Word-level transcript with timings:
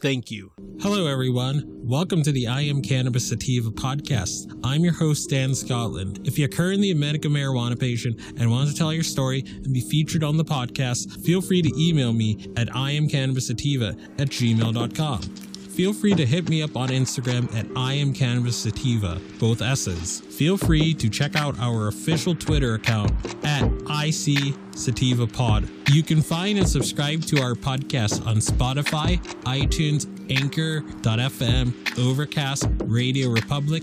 Thank 0.00 0.30
you. 0.30 0.52
Hello, 0.80 1.06
everyone. 1.06 1.62
Welcome 1.66 2.22
to 2.22 2.32
the 2.32 2.46
I 2.46 2.62
Am 2.62 2.80
Cannabis 2.80 3.28
Sativa 3.28 3.70
podcast. 3.70 4.58
I'm 4.64 4.82
your 4.82 4.94
host, 4.94 5.28
Dan 5.28 5.54
Scotland. 5.54 6.26
If 6.26 6.38
you're 6.38 6.48
currently 6.48 6.90
a 6.90 6.94
medical 6.94 7.30
marijuana 7.30 7.78
patient 7.78 8.18
and 8.38 8.50
want 8.50 8.70
to 8.70 8.74
tell 8.74 8.94
your 8.94 9.02
story 9.02 9.44
and 9.46 9.74
be 9.74 9.82
featured 9.82 10.24
on 10.24 10.38
the 10.38 10.44
podcast, 10.44 11.22
feel 11.22 11.42
free 11.42 11.60
to 11.60 11.70
email 11.76 12.14
me 12.14 12.50
at 12.56 12.68
iamcannabissativa 12.68 13.90
at 14.18 14.28
gmail.com. 14.28 15.20
Feel 15.20 15.92
free 15.92 16.14
to 16.14 16.24
hit 16.24 16.48
me 16.48 16.62
up 16.62 16.76
on 16.76 16.88
Instagram 16.88 17.54
at 17.54 17.66
I 17.76 17.92
am 17.94 18.14
Cannabis 18.14 18.56
Sativa, 18.56 19.20
both 19.38 19.60
S's. 19.60 20.20
Feel 20.20 20.56
free 20.56 20.94
to 20.94 21.10
check 21.10 21.36
out 21.36 21.58
our 21.58 21.88
official 21.88 22.34
Twitter 22.34 22.74
account 22.74 23.12
at 23.44 23.64
IC 23.88 24.54
Sativa 24.80 25.26
Pod. 25.26 25.68
You 25.90 26.02
can 26.02 26.22
find 26.22 26.58
and 26.58 26.68
subscribe 26.68 27.22
to 27.26 27.42
our 27.42 27.54
podcast 27.54 28.26
on 28.26 28.36
Spotify, 28.36 29.18
iTunes, 29.44 30.06
Anchor.fm, 30.30 31.98
Overcast, 31.98 32.66
Radio 32.84 33.28
Republic, 33.30 33.82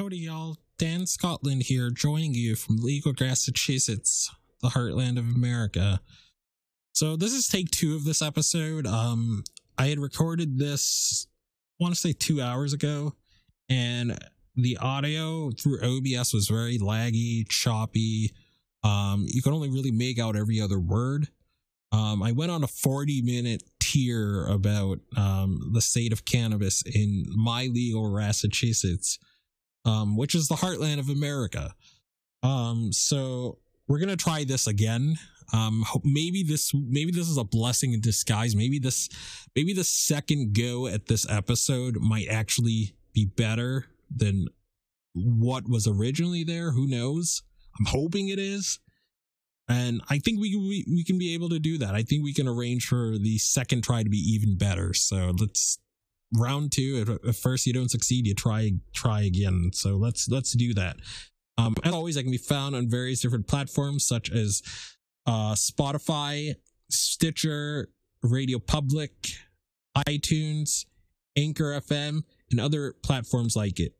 Howdy, 0.00 0.16
y'all. 0.16 0.56
Dan 0.78 1.06
Scotland 1.06 1.64
here, 1.64 1.90
joining 1.90 2.32
you 2.32 2.56
from 2.56 2.78
legal 2.78 3.12
Massachusetts, 3.20 4.34
the 4.62 4.68
heartland 4.68 5.18
of 5.18 5.26
America. 5.26 6.00
So 6.94 7.16
this 7.16 7.34
is 7.34 7.48
take 7.48 7.70
two 7.70 7.94
of 7.96 8.06
this 8.06 8.22
episode. 8.22 8.86
Um, 8.86 9.44
I 9.76 9.88
had 9.88 9.98
recorded 9.98 10.58
this, 10.58 11.26
I 11.78 11.84
want 11.84 11.94
to 11.94 12.00
say 12.00 12.14
two 12.14 12.40
hours 12.40 12.72
ago, 12.72 13.12
and 13.68 14.18
the 14.56 14.78
audio 14.78 15.50
through 15.50 15.82
OBS 15.82 16.32
was 16.32 16.48
very 16.48 16.78
laggy, 16.78 17.46
choppy. 17.50 18.32
Um, 18.82 19.26
you 19.28 19.42
could 19.42 19.52
only 19.52 19.68
really 19.68 19.92
make 19.92 20.18
out 20.18 20.34
every 20.34 20.62
other 20.62 20.80
word. 20.80 21.28
Um, 21.92 22.22
I 22.22 22.32
went 22.32 22.52
on 22.52 22.64
a 22.64 22.68
40 22.68 23.20
minute 23.20 23.64
tier 23.82 24.46
about 24.46 25.00
um, 25.14 25.72
the 25.74 25.82
state 25.82 26.14
of 26.14 26.24
cannabis 26.24 26.82
in 26.86 27.26
my 27.36 27.66
legal 27.66 28.10
Massachusetts 28.16 29.18
um, 29.84 30.16
which 30.16 30.34
is 30.34 30.48
the 30.48 30.56
heartland 30.56 30.98
of 30.98 31.08
America. 31.08 31.74
Um, 32.42 32.92
so 32.92 33.58
we're 33.88 33.98
gonna 33.98 34.16
try 34.16 34.44
this 34.44 34.66
again. 34.66 35.16
Um, 35.52 35.84
maybe 36.04 36.42
this 36.42 36.72
maybe 36.74 37.10
this 37.10 37.28
is 37.28 37.36
a 37.36 37.44
blessing 37.44 37.92
in 37.92 38.00
disguise. 38.00 38.54
Maybe 38.54 38.78
this 38.78 39.08
maybe 39.56 39.72
the 39.72 39.84
second 39.84 40.54
go 40.54 40.86
at 40.86 41.06
this 41.06 41.28
episode 41.28 41.96
might 41.96 42.28
actually 42.28 42.94
be 43.12 43.24
better 43.24 43.86
than 44.14 44.46
what 45.12 45.68
was 45.68 45.86
originally 45.86 46.44
there. 46.44 46.70
Who 46.70 46.86
knows? 46.86 47.42
I'm 47.78 47.86
hoping 47.86 48.28
it 48.28 48.38
is. 48.38 48.78
And 49.68 50.00
I 50.08 50.18
think 50.18 50.40
we, 50.40 50.56
we 50.56 50.84
we 50.88 51.04
can 51.04 51.18
be 51.18 51.34
able 51.34 51.48
to 51.50 51.58
do 51.58 51.78
that. 51.78 51.94
I 51.94 52.02
think 52.02 52.24
we 52.24 52.34
can 52.34 52.48
arrange 52.48 52.86
for 52.86 53.16
the 53.18 53.38
second 53.38 53.82
try 53.82 54.02
to 54.02 54.10
be 54.10 54.18
even 54.18 54.56
better. 54.56 54.94
So 54.94 55.32
let's 55.38 55.78
round 56.34 56.72
two. 56.72 57.18
If 57.22 57.28
at 57.28 57.36
first 57.36 57.66
you 57.66 57.72
don't 57.72 57.90
succeed, 57.90 58.26
you 58.26 58.34
try 58.34 58.72
try 58.92 59.22
again. 59.22 59.70
So 59.72 59.96
let's 59.96 60.28
let's 60.28 60.52
do 60.52 60.74
that. 60.74 60.96
Um, 61.58 61.74
as 61.84 61.92
always, 61.92 62.16
I 62.16 62.22
can 62.22 62.30
be 62.30 62.38
found 62.38 62.74
on 62.74 62.88
various 62.88 63.20
different 63.20 63.46
platforms 63.46 64.06
such 64.06 64.30
as 64.30 64.62
uh, 65.26 65.54
Spotify, 65.54 66.54
Stitcher, 66.88 67.88
Radio 68.22 68.58
Public, 68.58 69.12
iTunes, 70.08 70.86
Anchor 71.36 71.80
FM, 71.80 72.22
and 72.50 72.60
other 72.60 72.94
platforms 73.02 73.56
like 73.56 73.78
it. 73.78 73.94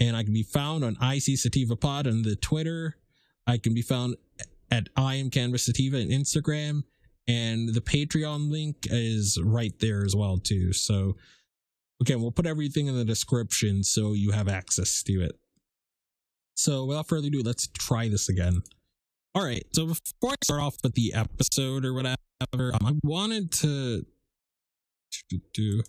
And 0.00 0.16
I 0.16 0.24
can 0.24 0.32
be 0.32 0.42
found 0.42 0.84
on 0.84 0.96
IC 1.02 1.38
Sativa 1.38 1.76
Pod 1.76 2.06
on 2.06 2.22
the 2.22 2.36
Twitter. 2.36 2.96
I 3.46 3.58
can 3.58 3.74
be 3.74 3.82
found 3.82 4.16
at 4.70 4.88
I 4.96 5.16
am 5.16 5.30
cannabis 5.30 5.66
Sativa 5.66 6.00
on 6.00 6.08
Instagram. 6.08 6.84
And 7.28 7.68
the 7.68 7.80
Patreon 7.80 8.50
link 8.50 8.88
is 8.90 9.38
right 9.42 9.78
there 9.78 10.04
as 10.04 10.16
well, 10.16 10.38
too. 10.38 10.72
So 10.72 11.16
Okay, 12.02 12.16
we'll 12.16 12.32
put 12.32 12.46
everything 12.46 12.86
in 12.86 12.96
the 12.96 13.04
description 13.04 13.82
so 13.82 14.14
you 14.14 14.30
have 14.30 14.48
access 14.48 15.02
to 15.02 15.22
it. 15.22 15.38
So 16.54 16.86
without 16.86 17.08
further 17.08 17.28
ado, 17.28 17.42
let's 17.42 17.66
try 17.66 18.08
this 18.08 18.28
again. 18.28 18.62
All 19.34 19.44
right, 19.44 19.64
so 19.72 19.86
before 19.86 20.30
I 20.30 20.34
start 20.42 20.60
off 20.60 20.76
with 20.82 20.94
the 20.94 21.14
episode 21.14 21.84
or 21.84 21.94
whatever, 21.94 22.16
um, 22.52 22.78
I 22.84 22.92
wanted 23.04 23.52
to 23.52 24.04
do 25.54 25.82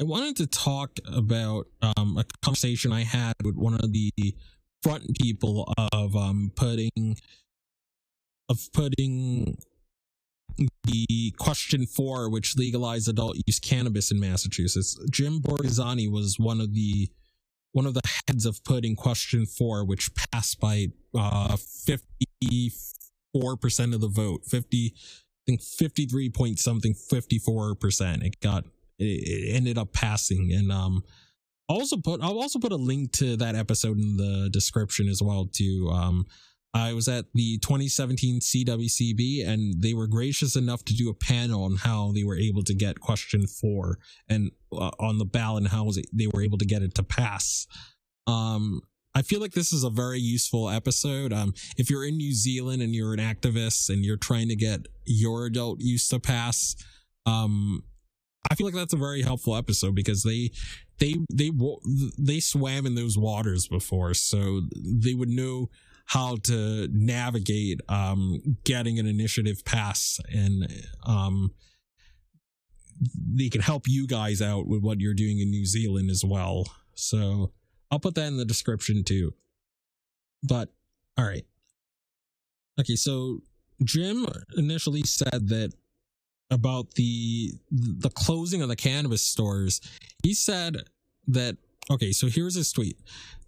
I 0.00 0.04
wanted 0.04 0.36
to 0.38 0.46
talk 0.46 0.98
about 1.06 1.66
um, 1.80 2.18
a 2.18 2.24
conversation 2.42 2.92
I 2.92 3.04
had 3.04 3.34
with 3.44 3.56
one 3.56 3.74
of 3.74 3.92
the 3.92 4.10
front 4.82 5.16
people 5.20 5.72
of 5.92 6.16
um, 6.16 6.50
putting 6.56 7.16
of 8.48 8.68
putting 8.72 9.58
the 10.84 11.32
question 11.38 11.86
four, 11.86 12.28
which 12.28 12.56
legalized 12.56 13.08
adult 13.08 13.36
use 13.46 13.58
cannabis 13.58 14.10
in 14.10 14.20
Massachusetts. 14.20 14.98
Jim 15.10 15.40
Borghesani 15.40 16.10
was 16.10 16.38
one 16.38 16.60
of 16.60 16.74
the 16.74 17.10
one 17.72 17.86
of 17.86 17.94
the 17.94 18.02
heads 18.28 18.46
of 18.46 18.62
putting 18.64 18.94
question 18.94 19.46
four, 19.46 19.84
which 19.84 20.10
passed 20.14 20.60
by 20.60 20.88
uh, 21.16 21.56
54% 21.56 22.00
of 23.94 24.00
the 24.00 24.10
vote. 24.10 24.44
50, 24.44 24.94
I 24.94 25.00
think 25.46 25.62
53 25.62 26.30
point 26.30 26.58
something, 26.58 26.94
54%. 26.94 28.24
It 28.24 28.40
got, 28.40 28.64
it 28.98 29.54
ended 29.54 29.78
up 29.78 29.92
passing. 29.92 30.52
And, 30.52 30.70
um, 30.70 31.02
also 31.68 31.96
put, 31.96 32.20
I'll 32.22 32.38
also 32.38 32.58
put 32.58 32.72
a 32.72 32.76
link 32.76 33.12
to 33.12 33.36
that 33.38 33.54
episode 33.54 33.96
in 33.96 34.18
the 34.18 34.50
description 34.52 35.08
as 35.08 35.22
well, 35.22 35.48
to, 35.54 35.88
um, 35.90 36.26
I 36.74 36.94
was 36.94 37.06
at 37.06 37.26
the 37.34 37.58
2017 37.58 38.40
CWCB 38.40 39.46
and 39.46 39.82
they 39.82 39.92
were 39.92 40.06
gracious 40.06 40.56
enough 40.56 40.84
to 40.86 40.94
do 40.94 41.10
a 41.10 41.14
panel 41.14 41.64
on 41.64 41.76
how 41.76 42.12
they 42.12 42.24
were 42.24 42.36
able 42.36 42.62
to 42.64 42.74
get 42.74 43.00
question 43.00 43.46
four 43.46 43.98
and 44.28 44.50
uh, 44.72 44.90
on 44.98 45.18
the 45.18 45.26
ballot 45.26 45.64
and 45.64 45.72
how 45.72 45.88
it, 45.88 46.06
they 46.12 46.28
were 46.28 46.42
able 46.42 46.56
to 46.58 46.64
get 46.64 46.82
it 46.82 46.94
to 46.94 47.02
pass. 47.02 47.66
Um, 48.26 48.80
I 49.14 49.20
feel 49.20 49.40
like 49.40 49.52
this 49.52 49.72
is 49.74 49.84
a 49.84 49.90
very 49.90 50.18
useful 50.18 50.70
episode. 50.70 51.32
Um, 51.34 51.52
if 51.76 51.90
you're 51.90 52.06
in 52.06 52.16
New 52.16 52.32
Zealand 52.32 52.80
and 52.80 52.94
you're 52.94 53.12
an 53.12 53.20
activist 53.20 53.90
and 53.90 54.02
you're 54.04 54.16
trying 54.16 54.48
to 54.48 54.56
get 54.56 54.86
your 55.04 55.44
adult 55.44 55.80
use 55.80 56.08
to 56.08 56.18
pass, 56.18 56.74
um, 57.26 57.82
I 58.50 58.54
feel 58.54 58.66
like 58.66 58.74
that's 58.74 58.94
a 58.94 58.98
very 58.98 59.20
helpful 59.20 59.56
episode 59.56 59.94
because 59.94 60.22
they 60.22 60.50
they 60.98 61.16
they 61.32 61.50
they 62.18 62.40
swam 62.40 62.86
in 62.86 62.94
those 62.94 63.18
waters 63.18 63.68
before, 63.68 64.14
so 64.14 64.62
they 64.74 65.14
would 65.14 65.28
know 65.28 65.68
how 66.06 66.36
to 66.44 66.88
navigate 66.90 67.80
um, 67.88 68.56
getting 68.64 68.98
an 68.98 69.06
initiative 69.06 69.64
pass 69.64 70.20
and 70.32 70.70
um, 71.06 71.52
they 73.16 73.48
can 73.48 73.60
help 73.60 73.84
you 73.86 74.06
guys 74.06 74.40
out 74.40 74.66
with 74.66 74.82
what 74.82 75.00
you're 75.00 75.14
doing 75.14 75.40
in 75.40 75.50
New 75.50 75.66
Zealand 75.66 76.10
as 76.10 76.24
well. 76.24 76.66
So 76.94 77.52
I'll 77.90 77.98
put 77.98 78.14
that 78.14 78.26
in 78.26 78.36
the 78.36 78.44
description 78.44 79.04
too. 79.04 79.32
But 80.42 80.68
all 81.16 81.24
right. 81.24 81.44
Okay, 82.80 82.96
so 82.96 83.40
Jim 83.84 84.26
initially 84.56 85.02
said 85.02 85.48
that 85.48 85.72
about 86.50 86.92
the 86.94 87.52
the 87.70 88.10
closing 88.10 88.62
of 88.62 88.68
the 88.68 88.76
cannabis 88.76 89.22
stores. 89.22 89.80
He 90.22 90.34
said 90.34 90.76
that 91.28 91.56
okay, 91.90 92.12
so 92.12 92.28
here's 92.28 92.54
his 92.54 92.72
tweet. 92.72 92.96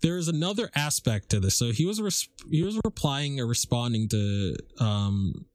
There's 0.03 0.29
another 0.29 0.71
aspect 0.75 1.31
to 1.31 1.41
this. 1.41 1.57
So 1.57 1.73
he 1.73 1.87
was 1.87 2.29
he 2.51 2.63
was 2.63 2.79
replying 2.85 3.41
or 3.41 3.47
responding 3.47 4.09
to 4.09 4.57
um, 4.81 5.47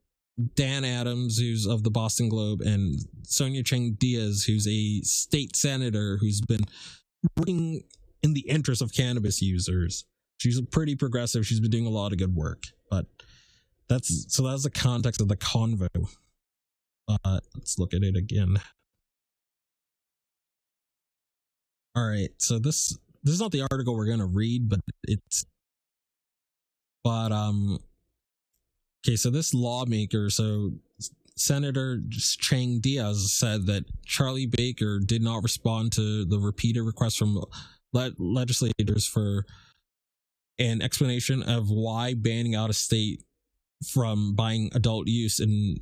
Dan 0.56 0.86
Adams, 0.86 1.38
who's 1.38 1.68
of 1.68 1.84
the 1.84 1.92
Boston 1.92 2.30
Globe, 2.30 2.62
and 2.62 3.00
Sonia 3.24 3.64
Chang 3.64 3.96
Diaz, 4.00 4.44
who's 4.46 4.68
a 4.68 5.02
state 5.02 5.56
senator 5.56 6.18
who's 6.20 6.42
been 6.42 6.64
working 7.38 7.84
in 8.24 8.34
the 8.34 8.42
interest 8.42 8.82
of 8.82 8.94
cannabis 8.94 9.42
users. 9.42 10.06
She's 10.38 10.60
pretty 10.62 10.96
progressive. 10.96 11.46
She's 11.46 11.60
been 11.60 11.72
doing 11.72 11.86
a 11.86 11.90
lot 11.90 12.14
of 12.14 12.18
good 12.18 12.36
work. 12.36 12.64
But 12.90 13.06
that's 13.88 14.34
so 14.34 14.44
that's 14.44 14.64
the 14.64 14.70
context 14.70 15.22
of 15.22 15.28
the 15.28 15.36
convo. 15.36 15.90
Uh, 17.08 17.40
let's 17.56 17.78
look 17.78 17.94
at 17.94 18.04
it 18.04 18.16
again. 18.16 18.60
All 22.00 22.08
right, 22.08 22.30
so 22.38 22.60
this 22.60 22.98
this 23.24 23.34
is 23.34 23.42
not 23.42 23.52
the 23.52 23.68
article 23.70 23.94
we're 23.94 24.06
gonna 24.06 24.26
read, 24.26 24.70
but 24.70 24.80
it's 25.04 25.46
but 27.04 27.34
um 27.34 27.78
okay, 29.06 29.18
so 29.18 29.30
this 29.30 29.54
lawmaker, 29.54 30.30
so 30.30 30.72
Senator 31.36 32.02
Chang 32.10 32.80
Diaz 32.80 33.34
said 33.34 33.66
that 33.66 33.84
Charlie 34.06 34.46
Baker 34.46 35.00
did 35.06 35.22
not 35.22 35.44
respond 35.44 35.92
to 35.94 36.24
the 36.24 36.40
repeated 36.40 36.84
requests 36.84 37.18
from 37.18 37.44
le- 37.92 38.14
legislators 38.18 39.06
for 39.06 39.46
an 40.58 40.82
explanation 40.82 41.44
of 41.44 41.70
why 41.70 42.14
banning 42.14 42.56
out 42.56 42.70
of 42.70 42.78
state 42.78 43.24
from 43.86 44.36
buying 44.36 44.70
adult 44.74 45.08
use 45.08 45.42
in 45.42 45.76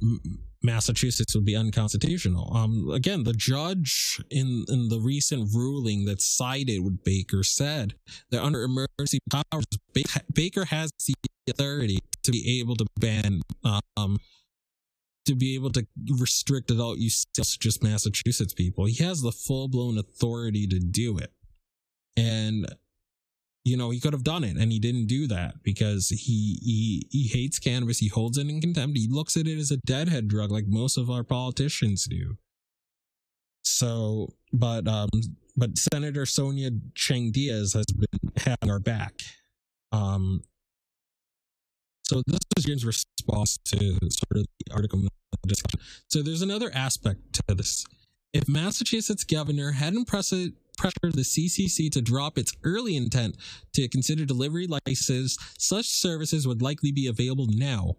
Massachusetts 0.64 1.36
would 1.36 1.46
be 1.46 1.56
unconstitutional. 1.56 2.52
Um, 2.56 2.90
again, 2.92 3.24
the 3.24 3.34
judge 3.34 4.22
in 4.30 4.66
in 4.68 4.90
the 4.90 5.00
recent 5.00 5.50
ruling 5.54 6.06
that 6.06 6.22
sided 6.22 6.84
with 6.84 7.04
Baker 7.04 7.44
said 7.44 7.94
that 8.32 8.44
under 8.44 8.64
emergency 8.64 9.20
powers, 9.30 9.66
Baker 10.34 10.66
has 10.66 10.92
the 11.06 11.14
authority 11.50 12.00
to 12.24 12.32
be 12.32 12.60
able 12.60 12.76
to 12.76 12.86
ban, 13.00 13.42
um, 13.96 14.18
to 15.26 15.36
be 15.36 15.56
able 15.56 15.72
to 15.72 15.86
restrict 16.20 16.72
adult 16.72 16.98
use 16.98 17.26
to 17.34 17.44
just 17.60 17.84
Massachusetts 17.84 18.54
people. 18.54 18.86
He 18.86 19.04
has 19.04 19.22
the 19.22 19.32
full 19.32 19.68
blown 19.68 19.98
authority 19.98 20.68
to 20.68 20.80
do 20.80 21.18
it, 21.18 21.32
and 22.16 22.68
you 23.68 23.76
know, 23.76 23.90
he 23.90 24.00
could 24.00 24.14
have 24.14 24.24
done 24.24 24.46
it 24.46 24.56
and 24.56 24.72
he 24.72 24.80
didn't 24.80 25.08
do 25.08 25.28
that 25.28 25.62
because 25.62 26.08
he 26.08 26.58
he 26.64 27.08
he 27.12 27.28
hates 27.28 27.60
cannabis. 27.60 28.00
He 28.00 28.08
holds 28.08 28.38
it 28.38 28.48
in 28.48 28.62
contempt. 28.62 28.98
He 28.98 29.10
looks 29.10 29.36
at 29.36 29.46
it 29.46 29.58
as 29.58 29.72
a 29.72 29.78
deadhead 29.78 30.30
drug 30.30 30.52
like 30.52 30.66
most 30.68 30.98
of 30.98 31.10
our 31.10 31.24
politicians 31.24 32.06
do. 32.06 32.38
So, 33.64 34.30
but 34.54 34.88
um 34.88 35.10
but 35.58 35.78
Senator 35.78 36.26
Sonia 36.26 36.70
Chang 36.96 37.32
Diaz 37.32 37.74
has 37.74 37.86
been 37.88 38.32
having 38.38 38.72
our 38.72 38.80
back. 38.80 39.22
Um 39.92 40.44
so 42.04 42.22
this 42.26 42.40
is 42.58 42.64
Jim's 42.64 42.86
response 42.86 43.58
to 43.66 43.78
sort 43.78 44.38
of 44.38 44.46
the 44.66 44.74
article 44.74 45.02
discussion. 45.46 45.82
So 46.08 46.24
there's 46.24 46.42
another 46.42 46.72
aspect 46.74 47.20
to 47.34 47.54
this. 47.54 47.86
If 48.32 48.48
Massachusetts 48.48 49.26
governor 49.26 49.72
hadn't 49.72 50.06
pressed 50.06 50.34
pressure 50.78 51.12
the 51.12 51.22
CCC 51.22 51.92
to 51.92 52.02
drop 52.02 52.38
its 52.38 52.54
early 52.64 52.96
intent 52.96 53.38
to 53.74 53.88
consider 53.88 54.26
delivery 54.26 54.68
licenses, 54.68 55.38
such 55.58 55.88
services 55.88 56.48
would 56.48 56.62
likely 56.62 56.92
be 56.92 57.08
available 57.08 57.48
now, 57.50 57.96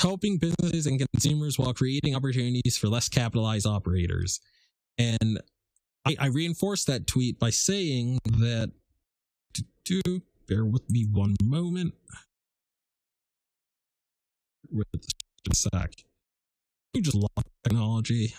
helping 0.00 0.38
businesses 0.38 0.86
and 0.86 1.04
consumers 1.12 1.58
while 1.58 1.74
creating 1.74 2.16
opportunities 2.16 2.76
for 2.76 2.88
less 2.88 3.08
capitalized 3.08 3.66
operators. 3.66 4.40
And 4.98 5.40
I, 6.04 6.16
I 6.18 6.26
reinforced 6.26 6.86
that 6.86 7.06
tweet 7.06 7.38
by 7.38 7.50
saying 7.50 8.18
that, 8.24 8.72
do, 9.84 10.00
bear 10.48 10.64
with 10.64 10.88
me 10.90 11.06
one 11.10 11.36
moment. 11.42 11.94
With 14.70 14.86
a 15.50 15.54
sec. 15.54 15.92
You 16.92 17.02
just 17.02 17.16
love 17.16 17.44
technology 17.62 18.34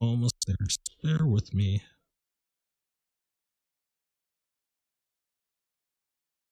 almost 0.00 0.34
there. 0.46 0.56
bear 1.02 1.26
with 1.26 1.52
me. 1.54 1.82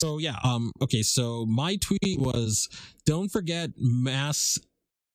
So 0.01 0.19
yeah, 0.19 0.37
um, 0.45 0.71
okay, 0.81 1.03
so 1.03 1.45
my 1.47 1.77
tweet 1.77 2.21
was 2.21 2.69
don't 3.05 3.31
forget 3.31 3.71
Mass 3.77 4.59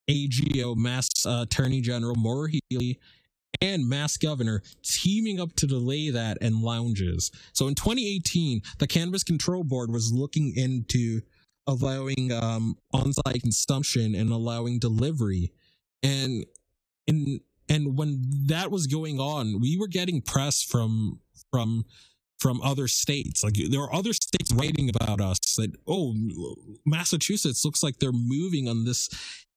AGO, 0.10 0.76
Mass 0.76 1.08
uh, 1.26 1.44
Attorney 1.44 1.80
General 1.80 2.16
Maura 2.16 2.50
Healey 2.70 3.00
and 3.62 3.88
Mass 3.88 4.18
Governor 4.18 4.62
teaming 4.84 5.40
up 5.40 5.54
to 5.56 5.68
delay 5.68 6.10
that 6.10 6.38
and 6.42 6.62
lounges. 6.62 7.32
So 7.54 7.68
in 7.70 7.76
2018, 7.76 8.62
the 8.80 8.88
Cannabis 8.88 9.24
Control 9.24 9.64
Board 9.64 9.90
was 9.90 10.12
looking 10.12 10.54
into 10.56 11.22
allowing 11.66 12.34
um, 12.34 12.76
on-site 12.94 13.42
consumption 13.42 14.16
and 14.16 14.32
allowing 14.32 14.80
delivery. 14.80 15.54
And 16.02 16.46
in 17.08 17.40
and 17.74 17.98
when 17.98 18.22
that 18.48 18.72
was 18.72 18.88
going 18.88 19.20
on 19.20 19.60
we 19.60 19.78
were 19.78 19.88
getting 19.88 20.22
press 20.22 20.62
from 20.62 21.20
from 21.52 21.86
from 22.44 22.62
other 22.62 22.90
states. 22.90 23.42
Like 23.42 23.54
there 23.70 23.80
are 23.80 23.96
other 23.96 24.12
states 24.12 24.52
writing 24.52 24.90
about 24.90 25.22
us 25.22 25.40
that 25.56 25.72
oh 25.88 26.14
massachusetts 26.86 27.64
looks 27.64 27.82
like 27.82 28.00
they're 28.00 28.12
moving 28.12 28.68
on 28.68 28.84
this 28.84 29.10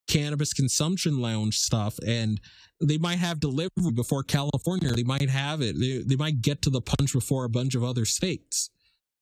cannabis 0.07 0.53
consumption 0.53 1.19
lounge 1.19 1.57
stuff 1.59 1.99
and 2.07 2.39
they 2.81 2.97
might 2.97 3.17
have 3.17 3.41
delivery 3.41 3.91
before 3.93 4.23
california. 4.23 4.93
They 4.93 5.03
might 5.03 5.29
have 5.29 5.61
it. 5.61 5.77
They, 5.77 5.97
they 5.97 6.15
might 6.15 6.41
get 6.41 6.61
to 6.61 6.69
the 6.69 6.79
punch 6.79 7.11
before 7.11 7.43
a 7.43 7.49
bunch 7.49 7.75
of 7.75 7.83
other 7.83 8.05
states. 8.05 8.69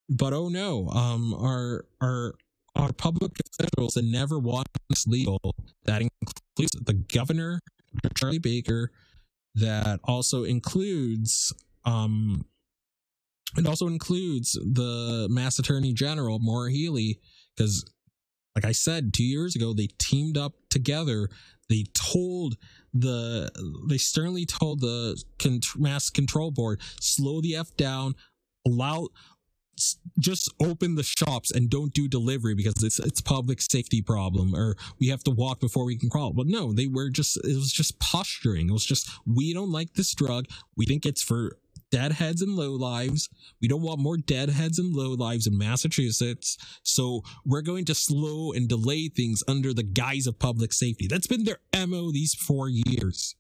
But 0.08 0.32
oh 0.34 0.50
no 0.50 0.88
um 0.90 1.34
our 1.34 1.86
our 2.00 2.36
our 2.76 2.94
public 2.94 3.32
officials 3.48 3.96
that 3.96 4.06
never 4.06 4.38
want 4.38 4.68
this 4.90 5.08
legal 5.08 5.40
that 5.86 6.04
includes 6.04 6.86
the 6.86 6.94
governor 6.94 7.62
Charlie 8.16 8.40
Baker 8.40 8.92
that 9.56 10.00
also 10.04 10.44
includes 10.44 11.54
um 11.86 12.46
it 13.58 13.66
also 13.68 13.88
includes 13.88 14.54
the 14.54 15.28
Mass 15.30 15.60
Attorney 15.60 15.94
General 15.94 16.40
Maura 16.40 16.72
Healey 16.72 17.20
because 17.56 17.86
like 18.56 18.66
I 18.66 18.72
said 18.72 19.14
2 19.14 19.24
years 19.24 19.56
ago 19.56 19.74
they 19.74 19.88
teamed 20.00 20.38
up 20.38 20.54
together. 20.70 21.30
They 21.70 21.86
told 21.94 22.58
the 22.94 23.50
they 23.90 23.98
sternly 23.98 24.46
told 24.46 24.82
the 24.82 25.22
mass 25.78 26.10
control 26.10 26.52
board 26.52 26.80
slow 27.00 27.42
the 27.42 27.56
f 27.56 27.76
down 27.76 28.16
allow 28.66 29.08
just 30.20 30.54
open 30.62 30.96
the 30.96 31.04
shops 31.04 31.52
and 31.52 31.70
don't 31.70 31.94
do 31.94 32.08
delivery 32.08 32.56
because 32.56 32.82
it's 32.84 33.00
it's 33.00 33.22
public 33.22 33.62
safety 33.62 34.02
problem 34.02 34.56
or 34.56 34.76
we 35.00 35.08
have 35.08 35.24
to 35.24 35.32
walk 35.32 35.60
before 35.60 35.86
we 35.86 35.98
can 35.98 36.10
crawl. 36.10 36.34
But 36.34 36.48
no, 36.48 36.72
they 36.74 36.88
were 36.88 37.10
just 37.10 37.38
it 37.38 37.56
was 37.56 37.72
just 37.72 38.00
posturing. 38.00 38.70
It 38.70 38.74
was 38.74 38.86
just 38.86 39.10
we 39.26 39.54
don't 39.54 39.72
like 39.72 39.94
this 39.94 40.14
drug. 40.14 40.48
We 40.78 40.86
think 40.86 41.06
it's 41.06 41.22
for 41.22 41.58
deadheads 41.92 42.42
and 42.42 42.56
low 42.56 42.72
lives. 42.72 43.30
We 43.62 43.68
don't 43.68 43.82
want 43.82 44.00
more 44.00 44.18
deadheads 44.18 44.80
and 44.80 44.94
low 44.94 45.12
lives 45.12 45.48
in 45.48 45.58
Massachusetts. 45.58 46.58
So 46.84 47.24
we're 47.46 47.62
going 47.62 47.86
to 47.86 47.96
slow 47.96 48.52
and 48.52 48.68
delay 48.68 49.10
things 49.10 49.44
under 49.48 49.74
the 49.74 49.84
guise 49.84 50.28
of 50.28 50.40
public 50.40 50.74
safety. 50.74 51.08
That's 51.08 51.28
been 51.28 51.46
their 51.46 51.60
MO 51.88 52.12
these 52.12 52.34
four 52.34 52.70
years. 52.70 53.36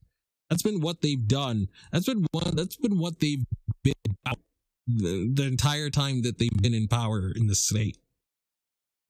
That's 0.49 0.61
been 0.61 0.79
what 0.79 1.01
they've 1.01 1.27
done. 1.27 1.67
That's 1.91 2.05
been 2.05 2.25
one 2.31 2.55
that's 2.55 2.77
been 2.77 2.99
what 2.99 3.19
they've 3.19 3.43
been 3.83 3.93
about 4.25 4.39
the, 4.87 5.31
the 5.33 5.43
entire 5.43 5.89
time 5.89 6.21
that 6.23 6.37
they've 6.37 6.61
been 6.61 6.73
in 6.73 6.87
power 6.87 7.31
in 7.35 7.47
the 7.47 7.55
state. 7.55 7.97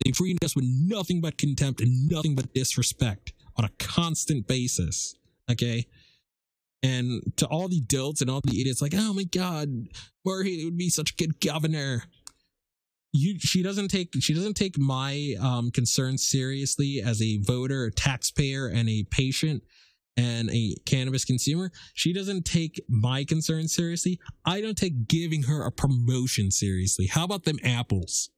They 0.03 0.11
treat 0.11 0.43
us 0.43 0.55
with 0.55 0.65
nothing 0.65 1.21
but 1.21 1.37
contempt 1.37 1.81
and 1.81 2.09
nothing 2.09 2.35
but 2.35 2.53
disrespect 2.53 3.33
on 3.57 3.65
a 3.65 3.69
constant 3.79 4.47
basis. 4.47 5.15
Okay. 5.49 5.87
And 6.83 7.33
to 7.37 7.47
all 7.47 7.67
the 7.67 7.81
dolts 7.81 8.21
and 8.21 8.29
all 8.29 8.41
the 8.41 8.59
idiots, 8.61 8.81
like, 8.81 8.93
oh 8.95 9.13
my 9.13 9.23
God, 9.23 9.69
Jorge 10.23 10.65
would 10.65 10.77
be 10.77 10.89
such 10.89 11.11
a 11.11 11.15
good 11.15 11.39
governor. 11.39 12.03
You, 13.11 13.39
she 13.39 13.63
doesn't 13.63 13.87
take 13.87 14.09
she 14.19 14.33
doesn't 14.33 14.55
take 14.55 14.77
my 14.77 15.35
um, 15.41 15.71
concerns 15.71 16.27
seriously 16.27 17.01
as 17.03 17.21
a 17.21 17.37
voter, 17.37 17.85
a 17.85 17.91
taxpayer, 17.91 18.67
and 18.67 18.89
a 18.89 19.05
patient 19.09 19.63
and 20.17 20.49
a 20.49 20.75
cannabis 20.85 21.25
consumer. 21.25 21.71
She 21.93 22.13
doesn't 22.13 22.45
take 22.45 22.81
my 22.87 23.23
concerns 23.23 23.73
seriously. 23.73 24.19
I 24.45 24.61
don't 24.61 24.77
take 24.77 25.07
giving 25.07 25.43
her 25.43 25.65
a 25.65 25.71
promotion 25.71 26.51
seriously. 26.51 27.07
How 27.07 27.25
about 27.25 27.43
them 27.43 27.59
apples? 27.63 28.29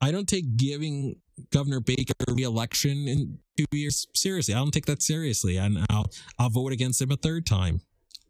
I 0.00 0.10
don't 0.10 0.28
take 0.28 0.56
giving 0.56 1.16
Governor 1.50 1.80
Baker 1.80 2.12
re-election 2.28 3.08
in 3.08 3.38
two 3.56 3.64
years 3.72 4.06
seriously. 4.14 4.54
I 4.54 4.58
don't 4.58 4.70
take 4.70 4.86
that 4.86 5.02
seriously, 5.02 5.56
and 5.56 5.78
I'll 5.90 6.10
I'll 6.38 6.50
vote 6.50 6.72
against 6.72 7.00
him 7.00 7.10
a 7.10 7.16
third 7.16 7.46
time. 7.46 7.80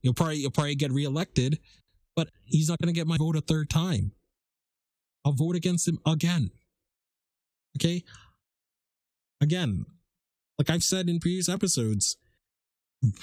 You'll 0.03 0.15
probably 0.15 0.37
you'll 0.37 0.51
probably 0.51 0.75
get 0.75 0.93
reelected, 0.93 1.59
but 2.15 2.29
he's 2.45 2.69
not 2.69 2.79
going 2.79 2.95
to 2.95 2.99
get 2.99 3.07
my 3.07 3.17
vote 3.17 3.37
a 3.37 3.41
third 3.41 3.69
time. 3.69 4.13
I'll 5.25 5.33
vote 5.33 5.57
against 5.57 5.89
him 5.89 5.99
again. 6.07 6.51
Okay. 7.77 8.05
Again, 9.41 9.85
like 10.59 10.71
I've 10.71 10.83
said 10.83 11.09
in 11.09 11.19
previous 11.19 11.49
episodes, 11.49 12.17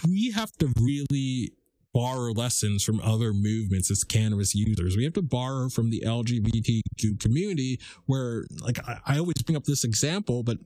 we 0.08 0.32
have 0.32 0.52
to 0.58 0.72
really 0.80 1.54
borrow 1.94 2.32
lessons 2.32 2.84
from 2.84 3.02
other 3.02 3.34
movements 3.34 3.92
as 3.92 4.04
cannabis 4.04 4.56
users. 4.56 4.96
We 4.96 5.04
have 5.04 5.14
to 5.14 5.22
borrow 5.22 5.70
from 5.70 5.90
the 5.90 6.04
LGBTQ 6.06 7.20
community 7.20 7.80
where 8.06 8.46
like 8.62 8.80
I, 8.88 9.00
I 9.06 9.18
always 9.18 9.42
bring 9.44 9.58
up 9.58 9.66
this 9.66 9.84
example, 9.84 10.44
but 10.44 10.58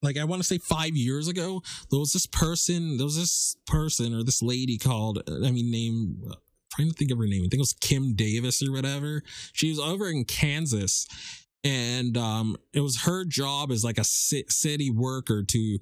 like 0.00 0.18
I 0.18 0.24
want 0.24 0.40
to 0.40 0.48
say 0.48 0.58
five 0.58 0.96
years 0.96 1.28
ago, 1.28 1.62
there 1.90 2.00
was 2.00 2.12
this 2.12 2.26
person, 2.26 2.96
there 2.96 3.04
was 3.04 3.16
this 3.16 3.56
person 3.66 4.14
or 4.14 4.24
this 4.24 4.42
lady 4.42 4.78
called, 4.78 5.22
I 5.28 5.50
mean, 5.50 5.70
name, 5.70 6.32
trying 6.72 6.88
to 6.88 6.94
think 6.94 7.10
of 7.10 7.18
her 7.18 7.26
name. 7.26 7.42
I 7.42 7.48
think 7.48 7.54
it 7.54 7.58
was 7.58 7.74
Kim 7.74 8.14
Davis 8.14 8.62
or 8.66 8.72
whatever. 8.72 9.22
She 9.52 9.68
was 9.68 9.78
over 9.78 10.08
in 10.08 10.24
Kansas 10.24 11.06
and 11.64 12.16
um, 12.16 12.56
it 12.72 12.80
was 12.80 13.02
her 13.02 13.24
job 13.24 13.70
as 13.70 13.84
like 13.84 13.98
a 13.98 14.04
city 14.04 14.90
worker 14.90 15.44
to 15.44 15.78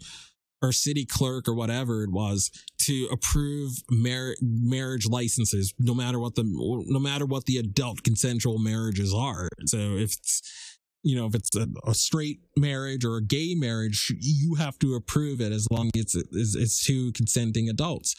or 0.62 0.73
city 0.73 1.05
clerk 1.05 1.49
or 1.49 1.55
whatever 1.55 2.02
it 2.02 2.11
was 2.11 2.50
to 2.79 3.09
approve 3.11 3.83
mar- 3.90 4.37
marriage 4.40 5.07
licenses 5.07 5.75
no 5.79 5.95
matter 5.95 6.19
what 6.19 6.35
the 6.35 6.45
no 6.45 6.99
matter 6.99 7.26
what 7.26 7.47
the 7.47 7.59
adult 7.59 8.02
consensual 8.02 8.59
marriages 8.59 9.14
are. 9.14 9.49
So 9.67 9.97
if 9.97 10.14
it's 10.14 10.79
you 11.02 11.17
know 11.17 11.26
if 11.26 11.35
it's 11.35 11.55
a, 11.57 11.67
a 11.87 11.95
straight 11.95 12.40
marriage 12.57 13.05
or 13.05 13.17
a 13.17 13.23
gay 13.23 13.55
marriage 13.55 14.12
you 14.21 14.55
have 14.57 14.79
to 14.81 14.95
approve 14.95 15.40
it 15.40 15.52
as 15.52 15.67
long 15.71 15.90
as 15.95 16.02
it's, 16.02 16.14
it's, 16.14 16.57
it's 16.57 16.85
two 16.85 17.12
consenting 17.12 17.69
adults. 17.69 18.14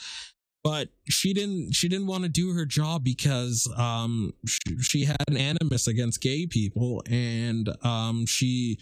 But 0.64 0.90
she 1.10 1.34
didn't 1.34 1.74
she 1.74 1.90
didn't 1.90 2.08
want 2.08 2.24
to 2.24 2.30
do 2.30 2.54
her 2.54 2.66
job 2.66 3.04
because 3.04 3.72
um 3.78 4.34
she, 4.46 4.78
she 4.80 5.06
had 5.06 5.24
an 5.28 5.38
animus 5.38 5.88
against 5.88 6.22
gay 6.22 6.46
people 6.48 7.04
and 7.10 7.70
um 7.84 8.26
she 8.26 8.78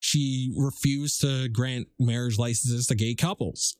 she 0.00 0.52
refused 0.56 1.20
to 1.22 1.48
grant 1.48 1.88
marriage 1.98 2.38
licenses 2.38 2.86
to 2.86 2.94
gay 2.94 3.14
couples. 3.14 3.76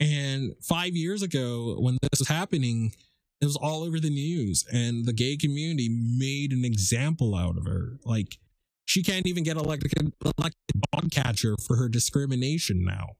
And 0.00 0.52
five 0.62 0.94
years 0.94 1.22
ago, 1.22 1.76
when 1.80 1.98
this 2.02 2.20
was 2.20 2.28
happening, 2.28 2.92
it 3.40 3.44
was 3.44 3.56
all 3.56 3.82
over 3.82 4.00
the 4.00 4.10
news, 4.10 4.64
and 4.72 5.04
the 5.04 5.12
gay 5.12 5.36
community 5.36 5.88
made 5.88 6.52
an 6.52 6.64
example 6.64 7.34
out 7.34 7.56
of 7.56 7.66
her. 7.66 7.98
Like, 8.04 8.38
she 8.84 9.02
can't 9.02 9.26
even 9.26 9.44
get 9.44 9.56
elected, 9.56 9.92
elected 10.24 10.82
dog 10.92 11.10
catcher 11.10 11.56
for 11.66 11.76
her 11.76 11.88
discrimination 11.88 12.84
now. 12.84 13.16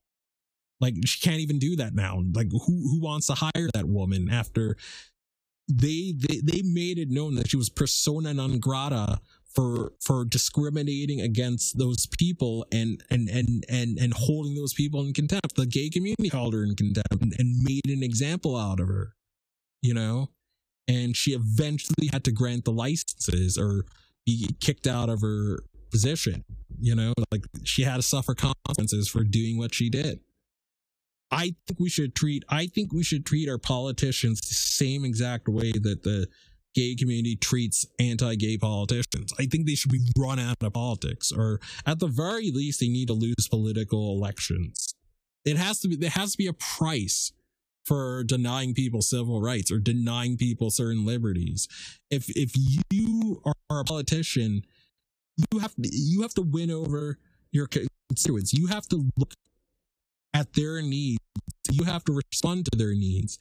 Like, 0.81 0.95
she 1.05 1.21
can't 1.21 1.41
even 1.41 1.59
do 1.59 1.77
that 1.77 1.95
now. 1.95 2.23
Like, 2.33 2.51
who 2.51 2.59
who 2.59 3.01
wants 3.01 3.27
to 3.27 3.35
hire 3.35 3.69
that 3.75 3.87
woman 3.89 4.29
after 4.31 4.77
they 5.69 6.15
they, 6.17 6.41
they 6.43 6.63
made 6.63 6.99
it 6.99 7.11
known 7.11 7.35
that 7.35 7.51
she 7.51 7.57
was 7.57 7.69
persona 7.69 8.33
non 8.33 8.59
grata 8.59 9.21
for 9.55 9.93
for 10.01 10.25
discriminating 10.25 11.21
against 11.21 11.79
those 11.79 12.07
people 12.07 12.67
and 12.71 13.03
and 13.11 13.29
and 13.29 13.65
and 13.69 13.99
and 13.99 14.15
holding 14.15 14.55
those 14.55 14.75
people 14.75 15.01
in 15.03 15.13
contempt. 15.13 15.57
The 15.57 15.67
gay 15.67 15.91
community 15.91 16.29
held 16.29 16.55
her 16.55 16.63
in 16.63 16.77
contempt 16.77 17.23
and, 17.23 17.35
and 17.39 17.63
made 17.63 17.89
an 17.89 18.03
example 18.03 18.57
out 18.57 18.81
of 18.81 18.89
her. 18.89 19.15
You 19.83 19.95
know, 19.95 20.31
and 20.89 21.17
she 21.17 21.33
eventually 21.33 22.09
had 22.13 22.25
to 22.25 22.33
grant 22.33 22.65
the 22.65 22.73
licenses 22.73 23.57
or 23.57 23.85
be 24.27 24.49
kicked 24.61 24.87
out 24.87 25.09
of 25.09 25.21
her 25.23 25.61
position. 25.91 26.45
You 26.81 26.95
know, 26.95 27.13
like 27.31 27.45
she 27.65 27.83
had 27.83 27.97
to 27.97 28.03
suffer 28.03 28.35
consequences 28.35 29.09
for 29.09 29.25
doing 29.25 29.59
what 29.59 29.75
she 29.75 29.89
did. 29.89 30.21
I 31.31 31.55
think 31.67 31.79
we 31.79 31.89
should 31.89 32.15
treat 32.15 32.45
I 32.49 32.67
think 32.67 32.93
we 32.93 33.03
should 33.03 33.27
treat 33.27 33.49
our 33.49 33.59
politicians 33.59 34.41
the 34.41 34.55
same 34.55 35.05
exact 35.05 35.49
way 35.49 35.73
that 35.73 36.03
the 36.03 36.29
gay 36.79 36.95
community 36.95 37.35
treats 37.35 37.85
anti-gay 37.99 38.57
politicians. 38.57 39.35
I 39.37 39.47
think 39.47 39.67
they 39.67 39.75
should 39.75 39.91
be 39.91 40.01
run 40.17 40.39
out 40.39 40.63
of 40.63 40.73
politics, 40.75 41.33
or 41.33 41.61
at 41.85 41.99
the 41.99 42.07
very 42.07 42.53
least, 42.53 42.79
they 42.79 42.89
need 42.89 43.09
to 43.09 43.15
lose 43.15 43.49
political 43.51 44.13
elections. 44.17 44.95
It 45.45 45.57
has 45.57 45.81
to 45.81 45.89
be. 45.89 45.97
There 45.97 46.11
has 46.11 46.33
to 46.33 46.39
be 46.39 46.47
a 46.47 46.53
price 46.53 47.33
for 47.85 48.23
denying 48.23 48.75
people 48.75 49.03
civil 49.03 49.41
rights 49.41 49.73
or 49.73 49.79
denying 49.79 50.37
people 50.37 50.71
certain 50.71 51.05
liberties. 51.05 51.67
If 52.11 52.29
if 52.37 52.53
you 52.91 53.43
are 53.45 53.81
a 53.81 53.85
politician, 53.85 54.63
you 55.51 55.59
have 55.59 55.75
to, 55.75 55.83
you 55.83 56.23
have 56.23 56.35
to 56.35 56.43
win 56.43 56.71
over 56.71 57.19
your 57.51 57.67
constituents. 57.67 58.53
You 58.53 58.69
have 58.69 58.87
to 58.89 59.09
look 59.17 59.33
at 60.33 60.53
their 60.53 60.81
needs. 60.83 61.19
You 61.71 61.85
have 61.85 62.05
to 62.05 62.13
respond 62.13 62.67
to 62.67 62.79
their 62.79 62.95
needs 62.95 63.39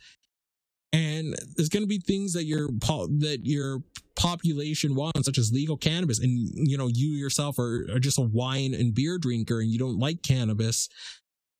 and 0.93 1.35
there's 1.55 1.69
going 1.69 1.83
to 1.83 1.87
be 1.87 1.99
things 1.99 2.33
that 2.33 2.45
your 2.45 2.67
that 2.67 3.39
your 3.43 3.83
population 4.15 4.95
wants 4.95 5.25
such 5.25 5.37
as 5.37 5.51
legal 5.51 5.77
cannabis. 5.77 6.19
And 6.19 6.31
you 6.53 6.77
know 6.77 6.87
you 6.87 7.09
yourself 7.09 7.59
are, 7.59 7.87
are 7.93 7.99
just 7.99 8.17
a 8.17 8.21
wine 8.23 8.73
and 8.73 8.95
beer 8.95 9.17
drinker 9.17 9.59
and 9.59 9.69
you 9.69 9.79
don't 9.79 9.99
like 9.99 10.23
cannabis. 10.23 10.89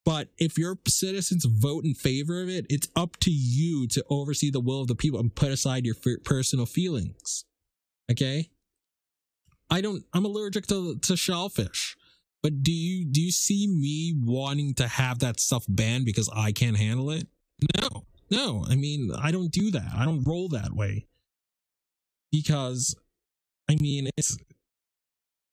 But 0.05 0.29
if 0.38 0.57
your 0.57 0.79
citizens 0.88 1.46
vote 1.46 1.84
in 1.84 1.93
favor 1.93 2.41
of 2.41 2.50
it 2.50 2.65
it's 2.69 2.88
up 2.96 3.17
to 3.17 3.31
you 3.31 3.88
to 3.89 4.03
oversee 4.10 4.50
the 4.50 4.62
will 4.62 4.81
of 4.81 4.88
the 4.88 4.96
people 4.96 5.19
and 5.19 5.36
put 5.36 5.51
aside 5.51 5.86
your 5.86 5.96
personal 6.24 6.65
feelings. 6.65 7.46
Okay? 8.10 8.50
I 9.69 9.81
don't 9.81 10.03
i'm 10.13 10.25
allergic 10.25 10.67
to 10.67 10.98
to 11.00 11.17
shellfish. 11.17 11.98
But 12.41 12.63
do 12.63 12.72
you 12.72 13.05
do 13.05 13.22
you 13.22 13.31
see 13.31 13.67
me 13.67 14.13
wanting 14.17 14.74
to 14.75 14.88
have 14.88 15.19
that 15.19 15.41
stuff 15.41 15.65
banned 15.67 16.05
because 16.05 16.29
i 16.34 16.53
can't 16.53 16.77
handle 16.77 17.12
it? 17.12 17.27
No 17.81 18.07
no, 18.29 18.65
I 18.67 18.75
mean, 18.75 19.12
I 19.17 19.31
don't 19.31 19.51
do 19.51 19.72
that. 19.72 19.91
I 19.96 20.05
don't 20.05 20.24
roll 20.24 20.50
that 20.50 20.74
way. 20.74 21.07
Because, 22.31 22.96
I 23.69 23.75
mean, 23.75 24.10
it's, 24.17 24.38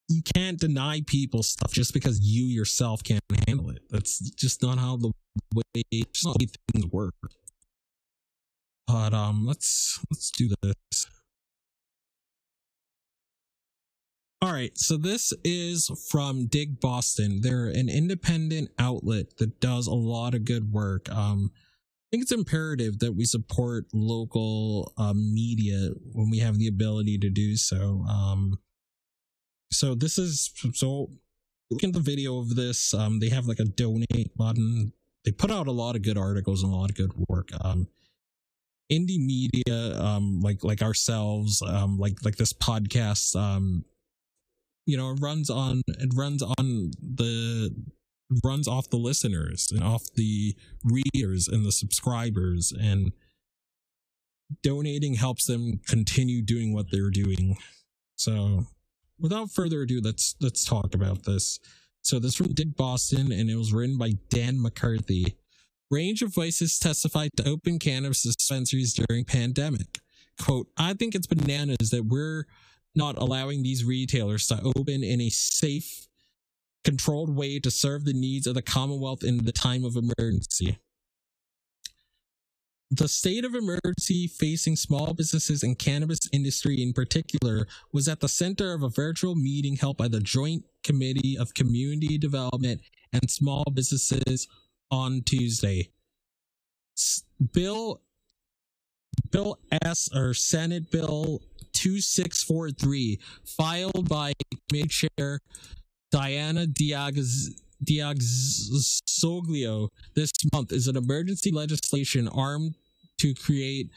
you 0.09 0.23
can't 0.35 0.59
deny 0.59 1.03
people 1.07 1.43
stuff 1.43 1.73
just 1.73 1.95
because 1.95 2.21
you 2.21 2.47
yourself 2.47 3.03
can't 3.03 3.23
handle 3.47 3.71
it. 3.71 3.83
That's 3.91 4.19
just 4.19 4.63
not 4.63 4.79
how 4.79 4.97
the 4.97 5.13
way, 5.55 5.83
just 6.13 6.27
not 6.27 6.39
the 6.39 6.47
way 6.47 6.53
things 6.73 6.93
work. 6.93 7.15
But, 8.87 9.15
um, 9.15 9.47
let's, 9.47 10.01
let's 10.11 10.31
do 10.31 10.51
this. 10.63 11.07
All 14.43 14.53
right, 14.53 14.77
so 14.77 14.99
this 14.99 15.33
is 15.43 15.91
from 16.11 16.49
Dig 16.49 16.79
Boston. 16.79 17.41
They're 17.41 17.69
an 17.69 17.89
independent 17.89 18.73
outlet 18.79 19.39
that 19.39 19.59
does 19.59 19.87
a 19.87 19.95
lot 19.95 20.35
of 20.35 20.45
good 20.45 20.71
work. 20.71 21.11
Um, 21.11 21.51
think 22.15 22.23
it's 22.23 22.33
imperative 22.33 23.01
that 23.01 23.13
we 23.13 23.25
support 23.25 23.87
local 23.93 24.93
um, 24.97 25.35
media 25.35 25.89
when 26.13 26.31
we 26.31 26.39
have 26.39 26.59
the 26.59 26.69
ability 26.69 27.19
to 27.19 27.29
do 27.29 27.57
so. 27.57 28.05
Um, 28.09 28.61
so 29.73 29.97
this 29.97 30.17
is 30.17 30.53
so 30.75 31.11
look 31.73 31.83
at 31.83 31.93
the 31.93 31.99
video 31.99 32.39
of 32.39 32.55
this. 32.55 32.95
Um, 32.95 33.19
they 33.19 33.31
have 33.31 33.47
like 33.47 33.59
a 33.59 33.65
donate 33.65 34.37
button. 34.37 34.93
They 35.25 35.33
put 35.33 35.51
out 35.51 35.67
a 35.67 35.73
lot 35.73 35.97
of 35.97 36.03
good 36.03 36.17
articles 36.17 36.63
and 36.63 36.73
a 36.73 36.77
lot 36.77 36.91
of 36.91 36.97
good 36.97 37.11
work. 37.29 37.49
Um, 37.61 37.89
indie 38.93 39.19
media, 39.19 40.01
um, 40.01 40.41
like 40.41 40.63
like 40.63 40.83
ourselves, 40.83 41.63
um, 41.63 41.99
like 41.99 42.25
like 42.25 42.37
this 42.37 42.53
podcast, 42.53 43.35
um, 43.35 43.85
you 44.87 44.97
know, 44.97 45.11
it 45.11 45.19
runs 45.21 45.51
on 45.51 45.83
it 45.89 46.13
runs 46.15 46.45
on 46.45 46.93
the 47.03 47.75
runs 48.45 48.67
off 48.67 48.91
the 48.91 48.97
listeners 48.97 49.69
and 49.71 49.83
off 49.83 50.05
the 50.15 50.57
readers 50.83 51.49
and 51.49 51.65
the 51.65 51.73
subscribers 51.73 52.73
and 52.73 53.13
donating 54.63 55.15
helps 55.15 55.47
them 55.47 55.81
continue 55.87 56.43
doing 56.43 56.73
what 56.73 56.91
they're 56.91 57.11
doing. 57.11 57.57
So 58.17 58.67
without 59.19 59.51
further 59.51 59.83
ado 59.83 60.01
let's 60.03 60.37
let's 60.41 60.65
talk 60.65 60.95
about 60.95 61.25
this. 61.25 61.59
So 62.03 62.19
this 62.19 62.35
from 62.35 62.53
Dig 62.53 62.77
Boston 62.77 63.33
and 63.33 63.51
it 63.51 63.57
was 63.57 63.73
written 63.73 63.99
by 63.99 64.13
dan 64.31 64.61
mccarthy. 64.61 65.37
Range 65.91 66.23
of 66.23 66.35
voices 66.35 66.79
testified 66.79 67.31
to 67.37 67.49
open 67.49 67.79
cannabis 67.79 68.23
dispensaries 68.23 68.95
during 68.95 69.25
pandemic. 69.25 69.99
Quote 70.41 70.69
i 70.77 70.95
think 70.95 71.15
it's 71.15 71.27
bananas 71.27 71.91
that 71.91 72.07
we're 72.07 72.47
not 72.95 73.19
allowing 73.19 73.63
these 73.63 73.85
retailers 73.85 74.47
to 74.49 74.61
open 74.63 75.03
in 75.03 75.21
a 75.21 75.31
safe, 75.31 76.07
controlled 76.85 77.35
way 77.35 77.59
to 77.59 77.71
serve 77.71 78.05
the 78.05 78.13
needs 78.13 78.47
of 78.47 78.55
the 78.55 78.63
Commonwealth 78.63 79.25
in 79.25 79.45
the 79.45 79.53
time 79.53 79.85
of 79.85 79.97
emergency. 79.97 80.79
The 82.91 83.09
state 83.09 83.45
of 83.45 83.55
emergency 83.55 84.29
facing 84.29 84.77
small 84.77 85.15
businesses 85.15 85.63
and 85.63 85.77
cannabis 85.77 86.29
industry 86.33 86.81
in 86.81 86.93
particular 86.93 87.67
was 87.93 88.07
at 88.07 88.21
the 88.21 88.29
center 88.29 88.73
of 88.73 88.83
a 88.83 88.89
virtual 88.89 89.35
meeting 89.35 89.77
held 89.77 89.97
by 89.97 90.07
the 90.07 90.21
Joint 90.21 90.65
Committee 90.85 91.37
of 91.37 91.55
Community 91.55 92.19
Development 92.19 92.81
and 93.13 93.29
Small 93.31 93.65
Businesses 93.73 94.47
on 94.91 95.23
Tuesday. 95.23 95.91
Bill 97.53 98.01
Bill 99.31 99.59
S 99.83 100.09
or 100.15 100.35
Senate 100.35 100.91
Bill 100.91 101.41
2643 101.73 103.19
filed 103.45 104.09
by 104.09 104.33
Committee 104.69 104.89
Chair 104.89 105.41
Diana 106.15 106.69
Diaz 106.69 107.51
DiZoglio 107.83 109.89
this 110.15 110.31
month 110.53 110.71
is 110.71 110.87
an 110.87 110.97
emergency 110.97 111.51
legislation 111.51 112.29
armed 112.29 112.77
to 113.19 113.35
create 113.35 113.91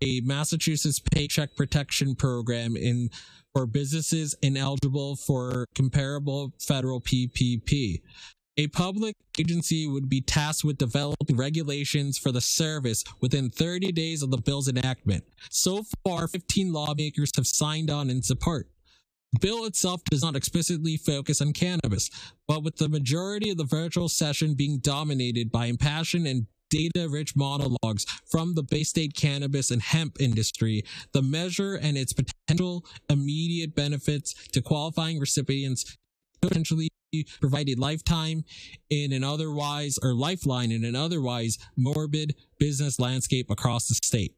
a 0.00 0.20
Massachusetts 0.20 1.00
paycheck 1.00 1.56
protection 1.56 2.14
program 2.14 2.76
in 2.76 3.10
for 3.52 3.66
businesses 3.66 4.36
ineligible 4.40 5.16
for 5.16 5.66
comparable 5.74 6.52
federal 6.60 7.00
PPP. 7.00 8.02
A 8.56 8.68
public 8.68 9.16
agency 9.40 9.88
would 9.88 10.08
be 10.08 10.20
tasked 10.20 10.62
with 10.62 10.78
developing 10.78 11.36
regulations 11.36 12.16
for 12.16 12.30
the 12.30 12.40
service 12.40 13.02
within 13.20 13.50
30 13.50 13.90
days 13.90 14.22
of 14.22 14.30
the 14.30 14.38
bill's 14.38 14.68
enactment. 14.68 15.24
So 15.50 15.82
far, 16.06 16.28
15 16.28 16.72
lawmakers 16.72 17.32
have 17.34 17.48
signed 17.48 17.90
on 17.90 18.10
in 18.10 18.22
support. 18.22 18.68
The 19.34 19.40
bill 19.40 19.64
itself 19.64 20.04
does 20.04 20.22
not 20.22 20.36
explicitly 20.36 20.96
focus 20.96 21.40
on 21.40 21.52
cannabis, 21.52 22.08
but 22.46 22.62
with 22.62 22.76
the 22.76 22.88
majority 22.88 23.50
of 23.50 23.56
the 23.56 23.64
virtual 23.64 24.08
session 24.08 24.54
being 24.54 24.78
dominated 24.78 25.50
by 25.50 25.66
impassioned 25.66 26.28
and 26.28 26.46
data 26.70 27.08
rich 27.08 27.34
monologues 27.34 28.06
from 28.30 28.54
the 28.54 28.62
Bay 28.62 28.84
State 28.84 29.16
cannabis 29.16 29.72
and 29.72 29.82
hemp 29.82 30.20
industry, 30.20 30.84
the 31.12 31.22
measure 31.22 31.74
and 31.74 31.98
its 31.98 32.12
potential 32.12 32.84
immediate 33.10 33.74
benefits 33.74 34.34
to 34.52 34.62
qualifying 34.62 35.18
recipients 35.18 35.96
potentially 36.40 36.88
provide 37.40 37.68
a 37.68 37.74
lifetime 37.74 38.44
in 38.88 39.12
an 39.12 39.24
otherwise 39.24 39.98
or 40.00 40.14
lifeline 40.14 40.70
in 40.70 40.84
an 40.84 40.94
otherwise 40.94 41.58
morbid 41.76 42.36
business 42.60 43.00
landscape 43.00 43.50
across 43.50 43.88
the 43.88 43.96
state. 43.96 44.36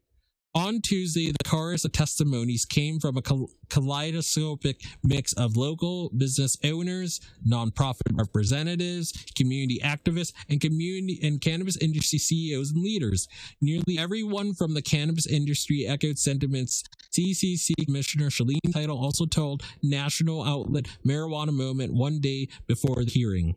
On 0.57 0.81
Tuesday, 0.81 1.31
the 1.31 1.47
chorus 1.47 1.85
of 1.85 1.91
testimonies 1.91 2.65
came 2.65 2.99
from 2.99 3.15
a 3.15 3.21
kaleidoscopic 3.69 4.81
mix 5.03 5.31
of 5.33 5.55
local 5.55 6.09
business 6.17 6.57
owners, 6.63 7.21
nonprofit 7.47 8.17
representatives, 8.17 9.13
community 9.35 9.79
activists, 9.83 10.33
and 10.49 10.59
community 10.59 11.19
and 11.21 11.41
cannabis 11.41 11.77
industry 11.77 12.17
CEOs 12.17 12.71
and 12.71 12.81
leaders. 12.81 13.27
Nearly 13.61 13.99
everyone 13.99 14.55
from 14.55 14.73
the 14.73 14.81
cannabis 14.81 15.27
industry 15.27 15.85
echoed 15.85 16.17
sentiments. 16.17 16.83
CCC 17.15 17.73
Commissioner 17.85 18.31
Shaleen 18.31 18.73
Title 18.73 18.97
also 18.97 19.27
told 19.27 19.61
national 19.83 20.43
outlet 20.43 20.87
Marijuana 21.05 21.53
Moment 21.53 21.93
one 21.93 22.19
day 22.19 22.47
before 22.65 23.05
the 23.05 23.11
hearing 23.11 23.55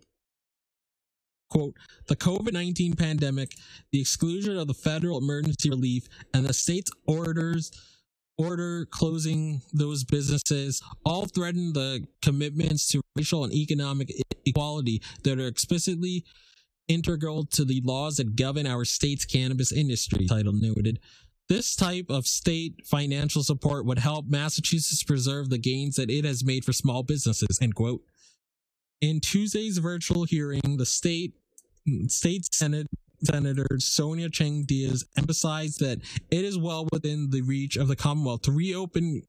quote, 1.51 1.75
the 2.09 2.17
COVID 2.17 2.53
19 2.53 2.95
pandemic, 2.95 3.55
the 3.93 4.01
exclusion 4.01 4.57
of 4.57 4.69
the 4.69 4.75
federal 4.75 5.19
emergency 5.19 5.69
relief, 5.69 6.09
and 6.33 6.47
the 6.47 6.55
state's 6.55 6.91
orders 7.07 7.71
order 8.39 8.87
closing 8.87 9.61
those 9.75 10.03
businesses 10.03 10.81
all 11.05 11.27
threaten 11.27 11.75
the 11.75 12.07
commitments 12.23 12.89
to 12.89 13.03
racial 13.15 13.45
and 13.45 13.53
economic 13.53 14.11
equality 14.47 15.03
that 15.25 15.39
are 15.39 15.47
explicitly 15.47 16.25
integral 16.89 17.45
to 17.45 17.65
the 17.65 17.83
laws 17.85 18.17
that 18.17 18.37
govern 18.37 18.67
our 18.67 18.85
state's 18.85 19.25
cannabis 19.25 19.73
industry, 19.73 20.27
Title 20.27 20.53
noted. 20.53 20.99
This 21.49 21.75
type 21.75 22.07
of 22.09 22.27
state 22.27 22.87
financial 22.87 23.43
support 23.43 23.85
would 23.85 23.99
help 23.99 24.27
Massachusetts 24.29 25.03
preserve 25.03 25.51
the 25.51 25.59
gains 25.59 25.97
that 25.97 26.11
it 26.11 26.25
has 26.25 26.45
made 26.45 26.65
for 26.65 26.73
small 26.73 27.03
businesses, 27.03 27.59
end 27.61 27.75
quote. 27.75 28.03
In 29.01 29.21
Tuesday's 29.21 29.79
virtual 29.79 30.25
hearing, 30.25 30.77
the 30.77 30.87
state 30.87 31.35
state 32.09 32.53
senate 32.53 32.87
Senator 33.23 33.67
Sonia 33.79 34.31
Chang 34.31 34.65
Diaz 34.65 35.05
emphasized 35.17 35.81
that 35.81 36.01
it 36.31 36.45
is 36.45 36.57
well 36.59 36.89
within 36.91 37.29
the 37.31 37.43
reach 37.43 37.77
of 37.77 37.89
the 37.89 37.97
Commonwealth 37.97 38.43
to 38.43 38.53
reopen 38.53 39.23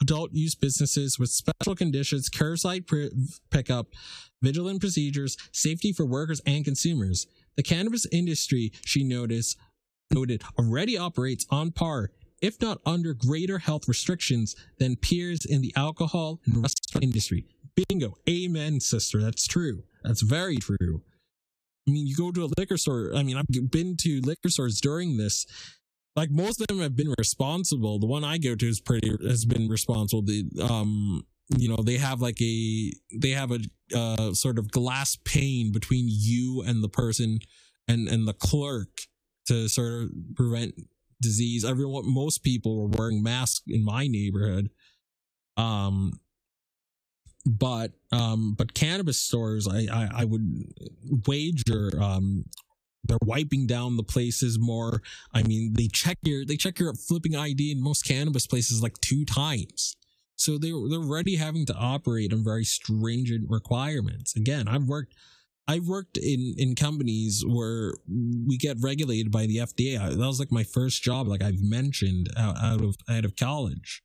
adult 0.00 0.32
use 0.32 0.54
businesses 0.54 1.18
with 1.18 1.30
special 1.30 1.74
conditions, 1.74 2.28
curbside 2.28 2.86
pr- 2.86 3.14
pickup, 3.50 3.88
vigilant 4.42 4.80
procedures, 4.80 5.36
safety 5.52 5.92
for 5.92 6.04
workers 6.04 6.40
and 6.46 6.64
consumers. 6.64 7.26
The 7.56 7.62
cannabis 7.62 8.06
industry, 8.12 8.72
she 8.84 9.04
noticed, 9.04 9.56
noted, 10.12 10.42
already 10.58 10.98
operates 10.98 11.46
on 11.50 11.72
par, 11.72 12.10
if 12.42 12.60
not 12.60 12.80
under 12.84 13.14
greater 13.14 13.58
health 13.58 13.88
restrictions 13.88 14.54
than 14.78 14.96
peers 14.96 15.44
in 15.44 15.62
the 15.62 15.72
alcohol 15.76 16.40
and 16.46 16.62
restaurant 16.62 17.04
industry. 17.04 17.46
Bingo. 17.88 18.16
Amen, 18.28 18.80
sister. 18.80 19.20
That's 19.22 19.46
true. 19.46 19.82
That's 20.02 20.22
very 20.22 20.58
true. 20.58 21.02
I 21.86 21.90
mean, 21.90 22.06
you 22.06 22.16
go 22.16 22.32
to 22.32 22.44
a 22.44 22.50
liquor 22.58 22.76
store. 22.76 23.12
I 23.14 23.22
mean, 23.22 23.36
I've 23.36 23.70
been 23.70 23.96
to 23.98 24.20
liquor 24.22 24.48
stores 24.48 24.80
during 24.80 25.16
this. 25.16 25.46
Like 26.16 26.30
most 26.30 26.60
of 26.60 26.68
them 26.68 26.80
have 26.80 26.96
been 26.96 27.12
responsible. 27.18 27.98
The 27.98 28.06
one 28.06 28.24
I 28.24 28.38
go 28.38 28.54
to 28.54 28.66
is 28.66 28.80
pretty 28.80 29.10
has 29.26 29.44
been 29.44 29.68
responsible. 29.68 30.22
The 30.22 30.44
um, 30.70 31.26
you 31.48 31.68
know, 31.68 31.82
they 31.82 31.98
have 31.98 32.20
like 32.20 32.40
a 32.40 32.92
they 33.14 33.30
have 33.30 33.50
a 33.50 33.58
uh 33.94 34.32
sort 34.32 34.58
of 34.58 34.70
glass 34.70 35.16
pane 35.24 35.72
between 35.72 36.06
you 36.08 36.62
and 36.66 36.82
the 36.82 36.88
person 36.88 37.40
and 37.88 38.08
and 38.08 38.26
the 38.26 38.32
clerk 38.32 38.88
to 39.46 39.68
sort 39.68 40.04
of 40.04 40.10
prevent 40.36 40.74
disease. 41.20 41.64
Everyone, 41.64 42.04
most 42.06 42.42
people 42.42 42.76
were 42.76 42.96
wearing 42.96 43.22
masks 43.22 43.62
in 43.66 43.84
my 43.84 44.06
neighborhood. 44.06 44.70
Um, 45.56 46.12
but 47.46 47.92
um 48.12 48.54
but 48.56 48.74
cannabis 48.74 49.20
stores 49.20 49.68
i 49.68 49.86
i, 49.92 50.08
I 50.20 50.24
would 50.24 50.72
wager 51.26 51.90
um 52.00 52.44
they're 53.04 53.18
wiping 53.24 53.66
down 53.66 53.96
the 53.96 54.02
places 54.02 54.58
more. 54.58 55.02
I 55.32 55.42
mean 55.42 55.74
they 55.74 55.88
check 55.88 56.18
your 56.22 56.44
they 56.44 56.56
check 56.56 56.78
your 56.78 56.94
flipping 56.94 57.36
id 57.36 57.70
in 57.70 57.82
most 57.82 58.06
cannabis 58.06 58.46
places 58.46 58.82
like 58.82 58.98
two 59.00 59.24
times. 59.24 59.96
So 60.36 60.58
they 60.58 60.70
they're 60.70 61.00
already 61.00 61.36
having 61.36 61.66
to 61.66 61.74
operate 61.74 62.32
on 62.32 62.42
very 62.42 62.64
stringent 62.64 63.48
requirements. 63.48 64.34
Again 64.36 64.68
i've 64.68 64.84
worked 64.84 65.14
I've 65.66 65.88
worked 65.88 66.18
in, 66.18 66.54
in 66.58 66.74
companies 66.74 67.42
where 67.46 67.94
we 68.06 68.58
get 68.58 68.76
regulated 68.82 69.32
by 69.32 69.46
the 69.46 69.56
FDA. 69.56 69.98
That 69.98 70.18
was 70.18 70.38
like 70.38 70.52
my 70.52 70.62
first 70.62 71.02
job, 71.02 71.26
like 71.26 71.42
I've 71.42 71.62
mentioned 71.62 72.28
out, 72.36 72.58
out 72.62 72.82
of 72.82 72.96
out 73.08 73.24
of 73.24 73.34
college 73.34 74.03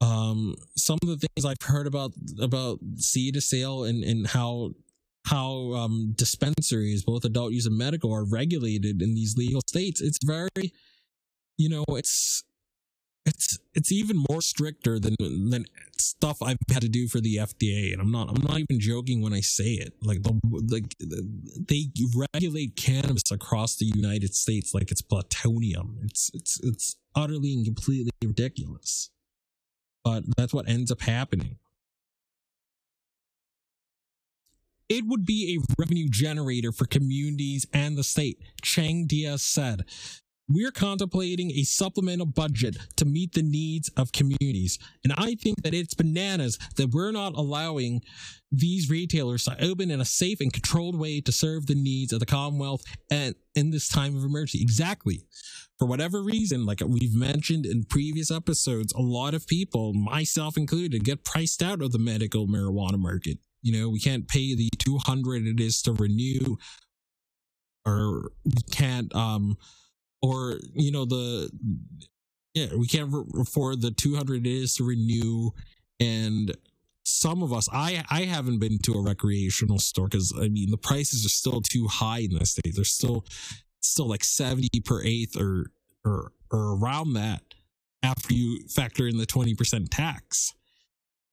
um 0.00 0.54
some 0.76 0.98
of 1.02 1.08
the 1.08 1.16
things 1.16 1.44
i've 1.44 1.66
heard 1.66 1.86
about 1.86 2.12
about 2.40 2.78
seed 2.96 3.34
to 3.34 3.40
sale 3.40 3.84
and 3.84 4.04
and 4.04 4.28
how 4.28 4.70
how 5.26 5.72
um 5.74 6.12
dispensaries 6.16 7.04
both 7.04 7.24
adult 7.24 7.52
use 7.52 7.66
and 7.66 7.76
medical 7.76 8.14
are 8.14 8.24
regulated 8.24 9.02
in 9.02 9.14
these 9.14 9.36
legal 9.36 9.60
states 9.66 10.00
it's 10.00 10.18
very 10.24 10.72
you 11.56 11.68
know 11.68 11.84
it's 11.88 12.44
it's 13.26 13.58
it's 13.74 13.92
even 13.92 14.24
more 14.30 14.40
stricter 14.40 14.98
than 14.98 15.14
than 15.50 15.66
stuff 15.98 16.42
I've 16.42 16.56
had 16.72 16.82
to 16.82 16.88
do 16.88 17.08
for 17.08 17.20
the 17.20 17.36
FDA, 17.36 17.92
and 17.92 18.00
I'm 18.00 18.10
not 18.10 18.30
I'm 18.30 18.42
not 18.42 18.58
even 18.58 18.80
joking 18.80 19.20
when 19.22 19.32
I 19.34 19.40
say 19.40 19.72
it. 19.72 19.92
Like 20.02 20.22
the 20.22 20.40
like 20.70 20.94
they 21.68 21.90
regulate 22.14 22.76
cannabis 22.76 23.30
across 23.30 23.76
the 23.76 23.86
United 23.94 24.34
States 24.34 24.72
like 24.74 24.90
it's 24.90 25.02
plutonium. 25.02 25.98
It's 26.04 26.30
it's 26.32 26.58
it's 26.62 26.96
utterly 27.14 27.52
and 27.52 27.64
completely 27.64 28.10
ridiculous 28.24 29.10
but 30.04 30.24
that's 30.36 30.54
what 30.54 30.68
ends 30.68 30.90
up 30.90 31.02
happening. 31.02 31.58
It 34.88 35.04
would 35.06 35.26
be 35.26 35.56
a 35.58 35.74
revenue 35.78 36.08
generator 36.08 36.72
for 36.72 36.86
communities 36.86 37.66
and 37.72 37.96
the 37.96 38.02
state, 38.02 38.40
Chang 38.62 39.06
Diaz 39.06 39.42
said. 39.42 39.84
We're 40.48 40.70
contemplating 40.70 41.50
a 41.50 41.64
supplemental 41.64 42.26
budget 42.26 42.76
to 42.96 43.04
meet 43.04 43.34
the 43.34 43.42
needs 43.42 43.90
of 43.96 44.12
communities. 44.12 44.78
And 45.04 45.12
I 45.16 45.34
think 45.34 45.62
that 45.62 45.74
it's 45.74 45.92
bananas 45.92 46.58
that 46.76 46.90
we're 46.90 47.12
not 47.12 47.34
allowing 47.34 48.00
these 48.50 48.88
retailers 48.88 49.44
to 49.44 49.62
open 49.62 49.90
in 49.90 50.00
a 50.00 50.06
safe 50.06 50.40
and 50.40 50.50
controlled 50.50 50.98
way 50.98 51.20
to 51.20 51.32
serve 51.32 51.66
the 51.66 51.74
needs 51.74 52.14
of 52.14 52.20
the 52.20 52.26
Commonwealth 52.26 52.82
and 53.10 53.34
in 53.54 53.70
this 53.70 53.88
time 53.88 54.16
of 54.16 54.24
emergency. 54.24 54.62
Exactly. 54.62 55.26
For 55.78 55.86
whatever 55.86 56.22
reason, 56.22 56.64
like 56.64 56.80
we've 56.84 57.14
mentioned 57.14 57.66
in 57.66 57.84
previous 57.84 58.30
episodes, 58.30 58.92
a 58.94 59.02
lot 59.02 59.34
of 59.34 59.46
people, 59.46 59.92
myself 59.92 60.56
included, 60.56 61.04
get 61.04 61.24
priced 61.24 61.62
out 61.62 61.82
of 61.82 61.92
the 61.92 61.98
medical 61.98 62.48
marijuana 62.48 62.98
market. 62.98 63.38
You 63.60 63.78
know, 63.78 63.88
we 63.90 64.00
can't 64.00 64.26
pay 64.26 64.54
the 64.54 64.70
200 64.78 65.46
it 65.46 65.60
is 65.60 65.82
to 65.82 65.92
renew 65.92 66.56
or 67.84 68.30
we 68.44 68.62
can't 68.70 69.14
um 69.14 69.56
or 70.22 70.58
you 70.74 70.90
know 70.90 71.04
the 71.04 71.50
yeah, 72.58 72.74
we 72.76 72.86
can't 72.86 73.12
afford 73.38 73.82
the 73.82 73.90
200 73.90 74.46
it 74.46 74.50
is 74.50 74.74
to 74.74 74.84
renew. 74.84 75.50
And 76.00 76.56
some 77.04 77.42
of 77.42 77.52
us, 77.52 77.68
I, 77.72 78.04
I 78.10 78.22
haven't 78.22 78.58
been 78.58 78.78
to 78.84 78.92
a 78.94 79.02
recreational 79.02 79.78
store 79.78 80.08
because 80.08 80.32
I 80.36 80.48
mean, 80.48 80.70
the 80.70 80.78
prices 80.78 81.24
are 81.24 81.30
still 81.30 81.60
too 81.60 81.86
high 81.88 82.20
in 82.20 82.34
this 82.38 82.52
state. 82.52 82.74
They're 82.74 82.84
still, 82.84 83.24
still 83.80 84.08
like 84.08 84.24
70 84.24 84.68
per 84.84 85.02
eighth 85.02 85.36
or, 85.40 85.66
or, 86.04 86.32
or 86.50 86.76
around 86.76 87.14
that 87.14 87.42
after 88.02 88.34
you 88.34 88.66
factor 88.68 89.06
in 89.06 89.18
the 89.18 89.26
20% 89.26 89.88
tax. 89.90 90.54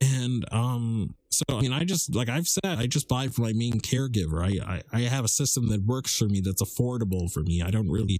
And, 0.01 0.45
um, 0.51 1.15
so 1.29 1.43
I 1.49 1.61
mean, 1.61 1.73
I 1.73 1.83
just 1.83 2.15
like 2.15 2.29
I've 2.29 2.47
said, 2.47 2.63
I 2.65 2.87
just 2.87 3.09
buy 3.09 3.27
for 3.27 3.41
my 3.41 3.51
main 3.51 3.81
caregiver. 3.81 4.41
I, 4.41 4.75
I 4.75 4.81
I 4.93 5.01
have 5.01 5.25
a 5.25 5.29
system 5.29 5.67
that 5.67 5.83
works 5.83 6.15
for 6.15 6.29
me, 6.29 6.39
that's 6.39 6.61
affordable 6.61 7.29
for 7.29 7.41
me. 7.41 7.61
I 7.61 7.71
don't 7.71 7.89
really 7.89 8.17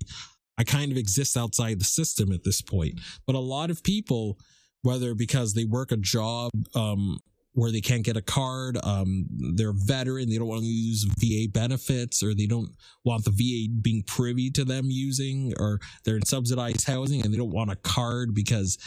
I 0.57 0.63
kind 0.63 0.91
of 0.91 0.97
exist 0.97 1.37
outside 1.37 1.79
the 1.79 1.85
system 1.85 2.31
at 2.31 2.43
this 2.43 2.61
point. 2.61 2.99
But 3.25 3.35
a 3.35 3.39
lot 3.39 3.69
of 3.69 3.83
people, 3.83 4.39
whether 4.81 5.13
because 5.13 5.53
they 5.53 5.65
work 5.65 5.91
a 5.91 5.97
job 5.97 6.51
um, 6.75 7.19
where 7.53 7.71
they 7.71 7.81
can't 7.81 8.03
get 8.03 8.17
a 8.17 8.21
card, 8.21 8.77
um, 8.83 9.25
they're 9.55 9.69
a 9.69 9.73
veteran, 9.73 10.29
they 10.29 10.37
don't 10.37 10.47
want 10.47 10.61
to 10.61 10.67
use 10.67 11.05
VA 11.19 11.49
benefits, 11.51 12.21
or 12.21 12.33
they 12.33 12.45
don't 12.45 12.69
want 13.03 13.25
the 13.25 13.31
VA 13.31 13.73
being 13.81 14.03
privy 14.03 14.49
to 14.51 14.65
them 14.65 14.85
using, 14.89 15.53
or 15.59 15.79
they're 16.03 16.17
in 16.17 16.25
subsidized 16.25 16.87
housing 16.87 17.23
and 17.23 17.33
they 17.33 17.37
don't 17.37 17.51
want 17.51 17.71
a 17.71 17.75
card 17.75 18.33
because 18.33 18.77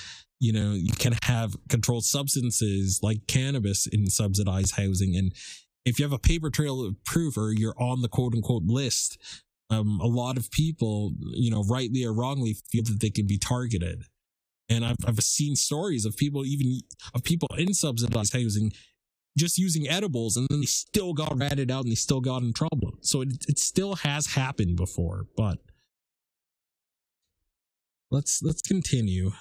you 0.40 0.52
know 0.52 0.72
you 0.72 0.92
can 0.92 1.14
have 1.24 1.56
controlled 1.68 2.04
substances 2.04 3.00
like 3.02 3.26
cannabis 3.26 3.86
in 3.86 4.08
subsidized 4.08 4.76
housing 4.76 5.16
and 5.16 5.32
if 5.84 5.98
you 5.98 6.04
have 6.04 6.12
a 6.12 6.18
paper 6.18 6.50
trail 6.50 6.84
of 6.84 7.02
proof 7.04 7.36
or 7.36 7.52
you're 7.52 7.74
on 7.78 8.02
the 8.02 8.08
quote 8.08 8.34
unquote 8.34 8.64
list 8.64 9.18
um, 9.70 10.00
a 10.00 10.06
lot 10.06 10.36
of 10.36 10.50
people, 10.50 11.12
you 11.32 11.50
know, 11.50 11.62
rightly 11.64 12.04
or 12.04 12.12
wrongly, 12.12 12.56
feel 12.70 12.84
that 12.84 13.00
they 13.00 13.10
can 13.10 13.26
be 13.26 13.38
targeted. 13.38 14.04
And 14.68 14.84
I've, 14.84 14.96
I've 15.06 15.20
seen 15.20 15.56
stories 15.56 16.04
of 16.04 16.16
people, 16.16 16.44
even 16.44 16.80
of 17.14 17.24
people 17.24 17.48
in 17.56 17.74
subsidized 17.74 18.34
housing, 18.34 18.72
just 19.36 19.58
using 19.58 19.88
edibles 19.88 20.36
and 20.36 20.46
then 20.50 20.60
they 20.60 20.66
still 20.66 21.14
got 21.14 21.38
ratted 21.38 21.70
out 21.70 21.84
and 21.84 21.92
they 21.92 21.96
still 21.96 22.20
got 22.20 22.42
in 22.42 22.52
trouble. 22.52 22.98
So 23.00 23.22
it, 23.22 23.44
it 23.48 23.58
still 23.58 23.96
has 23.96 24.26
happened 24.26 24.76
before, 24.76 25.26
but 25.36 25.58
let's, 28.10 28.42
let's 28.42 28.62
continue. 28.62 29.32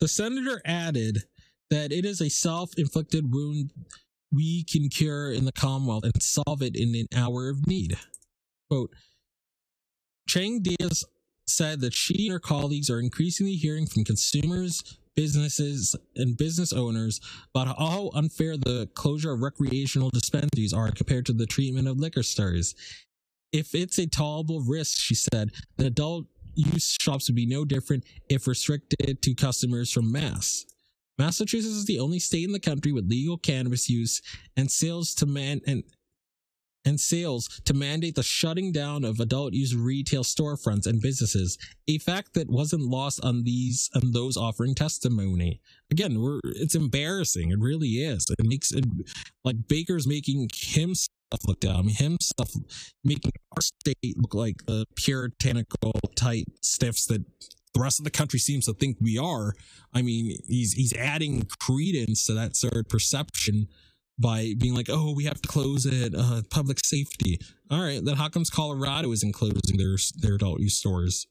The 0.00 0.08
senator 0.08 0.62
added 0.64 1.24
that 1.68 1.92
it 1.92 2.04
is 2.04 2.20
a 2.20 2.30
self 2.30 2.70
inflicted 2.78 3.32
wound 3.32 3.70
we 4.32 4.64
can 4.64 4.88
cure 4.88 5.32
in 5.32 5.44
the 5.44 5.52
Commonwealth 5.52 6.04
and 6.04 6.22
solve 6.22 6.62
it 6.62 6.76
in 6.76 6.94
an 6.94 7.06
hour 7.16 7.48
of 7.48 7.66
need. 7.66 7.98
Quote, 8.70 8.90
Chang 10.28 10.62
Diaz 10.62 11.04
said 11.46 11.80
that 11.80 11.92
she 11.92 12.26
and 12.26 12.32
her 12.32 12.38
colleagues 12.38 12.88
are 12.88 13.00
increasingly 13.00 13.54
hearing 13.54 13.86
from 13.86 14.04
consumers, 14.04 14.98
businesses, 15.16 15.96
and 16.14 16.36
business 16.36 16.72
owners 16.72 17.20
about 17.52 17.76
how 17.76 18.10
unfair 18.14 18.56
the 18.56 18.88
closure 18.94 19.32
of 19.32 19.40
recreational 19.40 20.10
dispensaries 20.10 20.72
are 20.72 20.90
compared 20.92 21.26
to 21.26 21.32
the 21.32 21.46
treatment 21.46 21.88
of 21.88 21.98
liquor 21.98 22.22
stores. 22.22 22.74
If 23.52 23.74
it's 23.74 23.98
a 23.98 24.06
tolerable 24.06 24.60
risk, 24.60 24.98
she 24.98 25.16
said, 25.16 25.50
then 25.76 25.88
adult 25.88 26.26
use 26.54 26.96
shops 27.00 27.28
would 27.28 27.36
be 27.36 27.46
no 27.46 27.64
different 27.64 28.04
if 28.28 28.46
restricted 28.46 29.20
to 29.22 29.34
customers 29.34 29.90
from 29.90 30.12
mass. 30.12 30.64
Massachusetts 31.20 31.74
is 31.74 31.84
the 31.84 32.00
only 32.00 32.18
state 32.18 32.44
in 32.44 32.52
the 32.52 32.58
country 32.58 32.92
with 32.92 33.10
legal 33.10 33.36
cannabis 33.36 33.90
use 33.90 34.22
and 34.56 34.70
sales 34.70 35.14
to 35.16 35.26
man 35.26 35.60
and 35.66 35.84
and 36.86 36.98
sales 36.98 37.60
to 37.66 37.74
mandate 37.74 38.14
the 38.14 38.22
shutting 38.22 38.72
down 38.72 39.04
of 39.04 39.20
adult 39.20 39.52
use 39.52 39.76
retail 39.76 40.24
storefronts 40.24 40.86
and 40.86 41.02
businesses, 41.02 41.58
a 41.86 41.98
fact 41.98 42.32
that 42.32 42.48
wasn't 42.48 42.80
lost 42.80 43.22
on 43.22 43.44
these 43.44 43.90
and 43.92 44.14
those 44.14 44.38
offering 44.38 44.74
testimony. 44.74 45.60
Again, 45.90 46.22
we're 46.22 46.40
it's 46.44 46.74
embarrassing. 46.74 47.50
It 47.50 47.58
really 47.58 48.02
is. 48.02 48.24
It 48.30 48.46
makes 48.46 48.72
it 48.72 48.86
like 49.44 49.68
Baker's 49.68 50.06
making 50.06 50.48
himself 50.54 51.10
look 51.46 51.60
dumb, 51.60 51.88
himself 51.88 52.54
making 53.04 53.32
our 53.54 53.60
state 53.60 54.16
look 54.16 54.32
like 54.32 54.64
the 54.64 54.86
puritanical 54.96 55.92
type 56.16 56.46
stiffs 56.62 57.04
that 57.08 57.26
the 57.74 57.80
rest 57.80 58.00
of 58.00 58.04
the 58.04 58.10
country 58.10 58.38
seems 58.38 58.66
to 58.66 58.74
think 58.74 58.96
we 59.00 59.18
are. 59.18 59.54
I 59.92 60.02
mean, 60.02 60.36
he's 60.48 60.72
he's 60.72 60.92
adding 60.94 61.46
credence 61.60 62.26
to 62.26 62.34
that 62.34 62.56
sort 62.56 62.76
of 62.76 62.88
perception 62.88 63.68
by 64.18 64.54
being 64.58 64.74
like, 64.74 64.88
"Oh, 64.90 65.14
we 65.14 65.24
have 65.24 65.40
to 65.40 65.48
close 65.48 65.86
it, 65.86 66.14
uh, 66.14 66.42
public 66.50 66.78
safety." 66.84 67.38
All 67.70 67.82
right, 67.82 68.04
then 68.04 68.16
how 68.16 68.28
comes 68.28 68.50
Colorado 68.50 69.12
isn't 69.12 69.32
closing 69.32 69.76
their 69.76 69.96
their 70.16 70.34
adult 70.34 70.60
use 70.60 70.76
stores? 70.76 71.26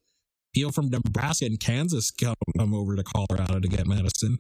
People 0.54 0.72
from 0.72 0.90
Nebraska 0.90 1.46
and 1.46 1.60
Kansas 1.60 2.10
come, 2.10 2.36
come 2.58 2.74
over 2.74 2.96
to 2.96 3.04
Colorado 3.04 3.60
to 3.60 3.68
get 3.68 3.86
medicine. 3.86 4.40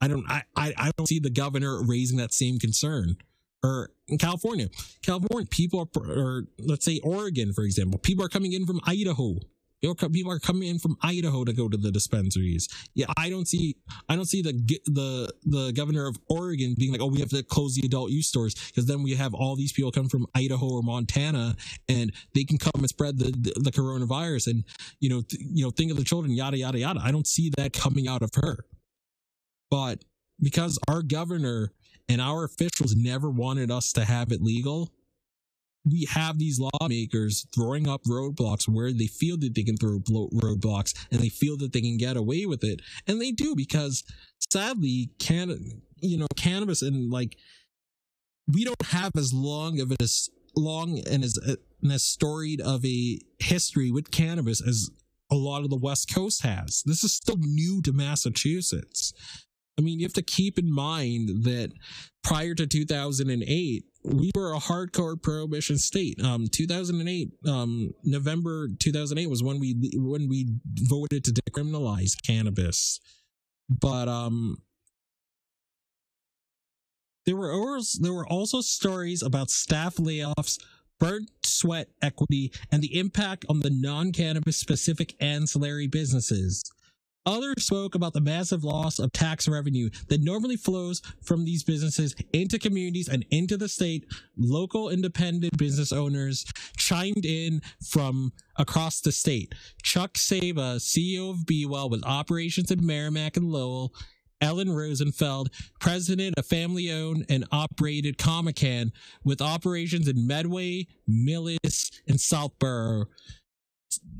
I 0.00 0.08
don't 0.08 0.28
I, 0.28 0.42
I 0.56 0.74
I 0.76 0.90
don't 0.96 1.06
see 1.06 1.18
the 1.20 1.30
governor 1.30 1.82
raising 1.82 2.18
that 2.18 2.32
same 2.32 2.58
concern. 2.58 3.16
Or 3.64 3.90
in 4.06 4.18
California, 4.18 4.68
California 5.02 5.48
people 5.50 5.80
are, 5.80 6.10
or 6.10 6.44
let's 6.60 6.84
say 6.84 7.00
Oregon, 7.02 7.52
for 7.52 7.64
example, 7.64 7.98
people 7.98 8.24
are 8.24 8.28
coming 8.28 8.52
in 8.52 8.66
from 8.66 8.80
Idaho 8.84 9.38
people 9.80 10.32
are 10.32 10.38
coming 10.38 10.68
in 10.68 10.78
from 10.78 10.96
Idaho 11.02 11.44
to 11.44 11.52
go 11.52 11.68
to 11.68 11.76
the 11.76 11.90
dispensaries. 11.90 12.68
Yeah, 12.94 13.06
I 13.16 13.30
don't 13.30 13.46
see, 13.46 13.76
I 14.08 14.16
don't 14.16 14.26
see 14.26 14.42
the 14.42 14.52
the 14.86 15.32
the 15.44 15.72
governor 15.72 16.06
of 16.06 16.16
Oregon 16.28 16.74
being 16.78 16.92
like, 16.92 17.00
oh, 17.00 17.06
we 17.06 17.20
have 17.20 17.30
to 17.30 17.42
close 17.42 17.74
the 17.74 17.86
adult 17.86 18.10
use 18.10 18.26
stores 18.26 18.54
because 18.54 18.86
then 18.86 19.02
we 19.02 19.14
have 19.14 19.34
all 19.34 19.56
these 19.56 19.72
people 19.72 19.92
come 19.92 20.08
from 20.08 20.26
Idaho 20.34 20.68
or 20.68 20.82
Montana 20.82 21.56
and 21.88 22.12
they 22.34 22.44
can 22.44 22.58
come 22.58 22.72
and 22.76 22.88
spread 22.88 23.18
the 23.18 23.30
the, 23.30 23.60
the 23.60 23.70
coronavirus 23.70 24.48
and 24.48 24.64
you 25.00 25.08
know 25.08 25.22
th- 25.22 25.42
you 25.52 25.64
know 25.64 25.70
think 25.70 25.90
of 25.90 25.96
the 25.96 26.04
children, 26.04 26.32
yada 26.32 26.58
yada 26.58 26.78
yada. 26.78 27.00
I 27.02 27.12
don't 27.12 27.26
see 27.26 27.50
that 27.56 27.72
coming 27.72 28.08
out 28.08 28.22
of 28.22 28.30
her, 28.34 28.64
but 29.70 30.04
because 30.40 30.78
our 30.88 31.02
governor 31.02 31.72
and 32.08 32.20
our 32.20 32.44
officials 32.44 32.94
never 32.96 33.30
wanted 33.30 33.70
us 33.70 33.92
to 33.92 34.04
have 34.04 34.32
it 34.32 34.40
legal 34.40 34.92
we 35.84 36.06
have 36.10 36.38
these 36.38 36.60
lawmakers 36.60 37.46
throwing 37.54 37.88
up 37.88 38.02
roadblocks 38.04 38.68
where 38.68 38.92
they 38.92 39.06
feel 39.06 39.36
that 39.38 39.54
they 39.54 39.62
can 39.62 39.76
throw 39.76 39.98
roadblocks 40.00 40.94
and 41.10 41.20
they 41.20 41.28
feel 41.28 41.56
that 41.58 41.72
they 41.72 41.80
can 41.80 41.96
get 41.96 42.16
away 42.16 42.46
with 42.46 42.64
it. 42.64 42.80
And 43.06 43.20
they 43.20 43.30
do 43.30 43.54
because 43.54 44.04
sadly 44.50 45.10
can 45.18 45.82
you 46.00 46.16
know 46.16 46.26
cannabis 46.36 46.82
and 46.82 47.10
like 47.10 47.36
we 48.52 48.64
don't 48.64 48.86
have 48.86 49.12
as 49.16 49.32
long 49.32 49.80
of 49.80 49.92
as 50.00 50.30
long 50.56 51.00
and 51.10 51.22
as 51.22 51.38
uh, 51.46 51.56
and 51.82 51.92
as 51.92 52.04
storied 52.04 52.60
of 52.60 52.84
a 52.84 53.20
history 53.38 53.90
with 53.90 54.10
cannabis 54.10 54.66
as 54.66 54.90
a 55.30 55.34
lot 55.34 55.62
of 55.62 55.70
the 55.70 55.76
west 55.76 56.12
coast 56.12 56.42
has. 56.42 56.82
This 56.86 57.04
is 57.04 57.12
still 57.12 57.36
new 57.38 57.82
to 57.82 57.92
massachusetts 57.92 59.12
I 59.78 59.80
mean, 59.80 60.00
you 60.00 60.06
have 60.06 60.12
to 60.14 60.22
keep 60.22 60.58
in 60.58 60.72
mind 60.72 61.44
that 61.44 61.72
prior 62.24 62.54
to 62.54 62.66
2008, 62.66 63.84
we 64.04 64.30
were 64.34 64.52
a 64.52 64.58
hardcore 64.58 65.20
prohibition 65.20 65.78
state. 65.78 66.20
Um, 66.22 66.46
2008, 66.50 67.30
um, 67.46 67.94
November 68.04 68.68
2008 68.78 69.30
was 69.30 69.42
when 69.42 69.60
we 69.60 69.76
when 69.94 70.28
we 70.28 70.48
voted 70.82 71.24
to 71.24 71.32
decriminalize 71.32 72.12
cannabis. 72.26 73.00
But 73.68 74.08
um, 74.08 74.58
there 77.24 77.36
were 77.36 77.80
there 78.00 78.12
were 78.12 78.26
also 78.26 78.60
stories 78.60 79.22
about 79.22 79.50
staff 79.50 79.96
layoffs, 79.96 80.58
burnt 80.98 81.30
sweat 81.44 81.88
equity, 82.02 82.52
and 82.72 82.82
the 82.82 82.98
impact 82.98 83.44
on 83.48 83.60
the 83.60 83.70
non-cannabis 83.70 84.56
specific 84.56 85.14
ancillary 85.20 85.86
businesses. 85.86 86.64
Others 87.28 87.66
spoke 87.66 87.94
about 87.94 88.14
the 88.14 88.22
massive 88.22 88.64
loss 88.64 88.98
of 88.98 89.12
tax 89.12 89.46
revenue 89.46 89.90
that 90.08 90.22
normally 90.22 90.56
flows 90.56 91.02
from 91.22 91.44
these 91.44 91.62
businesses 91.62 92.14
into 92.32 92.58
communities 92.58 93.06
and 93.06 93.26
into 93.30 93.58
the 93.58 93.68
state. 93.68 94.06
Local 94.38 94.88
independent 94.88 95.58
business 95.58 95.92
owners 95.92 96.46
chimed 96.78 97.26
in 97.26 97.60
from 97.86 98.32
across 98.56 99.02
the 99.02 99.12
state. 99.12 99.54
Chuck 99.82 100.16
Saba, 100.16 100.76
CEO 100.78 101.28
of 101.28 101.44
BeWell 101.44 101.90
with 101.90 102.02
operations 102.06 102.70
in 102.70 102.86
Merrimack 102.86 103.36
and 103.36 103.52
Lowell, 103.52 103.92
Ellen 104.40 104.70
Rosenfeld, 104.70 105.50
president 105.80 106.34
of 106.38 106.46
family 106.46 106.90
owned 106.90 107.26
and 107.28 107.44
operated 107.52 108.16
Comican 108.16 108.90
with 109.22 109.42
operations 109.42 110.08
in 110.08 110.26
Medway, 110.26 110.86
Millis, 111.06 111.90
and 112.06 112.18
Southborough. 112.18 113.04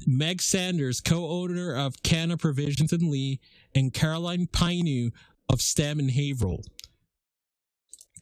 Meg 0.06 0.40
Sanders, 0.40 1.00
co-owner 1.00 1.74
of 1.74 2.02
Canna 2.02 2.36
Provisions 2.36 2.92
in 2.92 3.10
Lee, 3.10 3.40
and 3.74 3.92
Caroline 3.92 4.46
Pineau 4.46 5.10
of 5.48 5.60
STEM 5.60 5.98
and 5.98 6.10
Haverhill. 6.10 6.62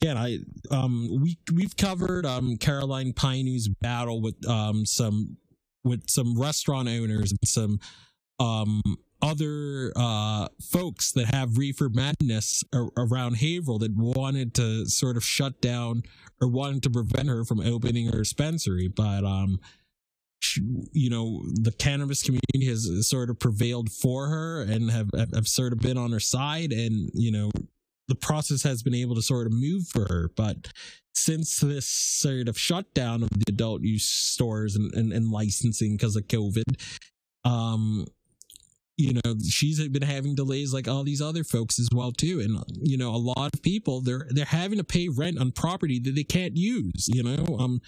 Again, 0.01 0.17
I 0.17 0.39
um 0.69 1.21
we 1.21 1.37
we've 1.53 1.75
covered 1.75 2.25
um 2.25 2.57
Caroline 2.57 3.13
Pineau's 3.13 3.67
battle 3.67 4.21
with 4.21 4.35
um 4.47 4.85
some 4.85 5.37
with 5.83 6.09
some 6.09 6.39
restaurant 6.39 6.87
owners 6.87 7.31
and 7.31 7.47
some 7.47 7.79
um 8.39 8.81
other 9.21 9.91
uh 9.95 10.47
folks 10.61 11.11
that 11.13 11.33
have 11.33 11.57
reefer 11.57 11.89
madness 11.89 12.63
ar- 12.73 12.91
around 12.95 13.37
Haverhill 13.37 13.79
that 13.79 13.95
wanted 13.95 14.53
to 14.55 14.85
sort 14.85 15.17
of 15.17 15.23
shut 15.23 15.61
down 15.61 16.03
or 16.39 16.47
wanted 16.47 16.83
to 16.83 16.89
prevent 16.91 17.27
her 17.27 17.43
from 17.43 17.59
opening 17.61 18.07
her 18.07 18.19
dispensary, 18.19 18.87
but 18.87 19.25
um 19.25 19.59
you 20.55 21.09
know 21.09 21.41
the 21.61 21.71
cannabis 21.71 22.23
community 22.23 22.65
has 22.67 23.07
sort 23.07 23.29
of 23.29 23.39
prevailed 23.39 23.91
for 23.91 24.27
her 24.27 24.61
and 24.61 24.91
have 24.91 25.09
have 25.33 25.47
sort 25.47 25.73
of 25.73 25.79
been 25.79 25.97
on 25.97 26.11
her 26.11 26.19
side 26.19 26.71
and 26.71 27.09
you 27.13 27.31
know 27.31 27.49
the 28.07 28.15
process 28.15 28.63
has 28.63 28.83
been 28.83 28.95
able 28.95 29.15
to 29.15 29.21
sort 29.21 29.47
of 29.47 29.53
move 29.53 29.87
for 29.87 30.05
her. 30.09 30.31
But 30.35 30.71
since 31.13 31.59
this 31.59 31.87
sort 31.87 32.47
of 32.47 32.57
shutdown 32.57 33.23
of 33.23 33.29
the 33.29 33.45
adult 33.49 33.81
use 33.81 34.07
stores 34.07 34.75
and, 34.75 34.93
and, 34.93 35.11
and 35.11 35.31
licensing 35.31 35.97
because 35.97 36.15
of 36.15 36.27
covid 36.27 36.79
um 37.43 38.05
you 38.97 39.13
know 39.13 39.35
she's 39.47 39.85
been 39.89 40.03
having 40.03 40.35
delays 40.35 40.73
like 40.73 40.87
all 40.87 41.03
these 41.03 41.21
other 41.21 41.43
folks 41.43 41.79
as 41.79 41.89
well 41.93 42.11
too. 42.11 42.39
And 42.39 42.63
you 42.81 42.97
know 42.97 43.09
a 43.09 43.17
lot 43.17 43.53
of 43.53 43.61
people 43.61 44.01
they're 44.01 44.27
they're 44.29 44.45
having 44.45 44.77
to 44.77 44.83
pay 44.83 45.07
rent 45.07 45.39
on 45.39 45.51
property 45.51 45.99
that 45.99 46.15
they 46.15 46.23
can't 46.23 46.55
use 46.55 47.07
you 47.07 47.23
know? 47.23 47.57
Um 47.59 47.81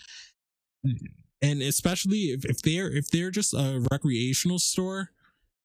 and 1.41 1.62
especially 1.62 2.32
if, 2.32 2.45
if 2.45 2.62
they're 2.62 2.89
if 2.89 3.10
they're 3.10 3.32
just 3.32 3.54
a 3.54 3.86
recreational 3.91 4.60
store 4.60 5.12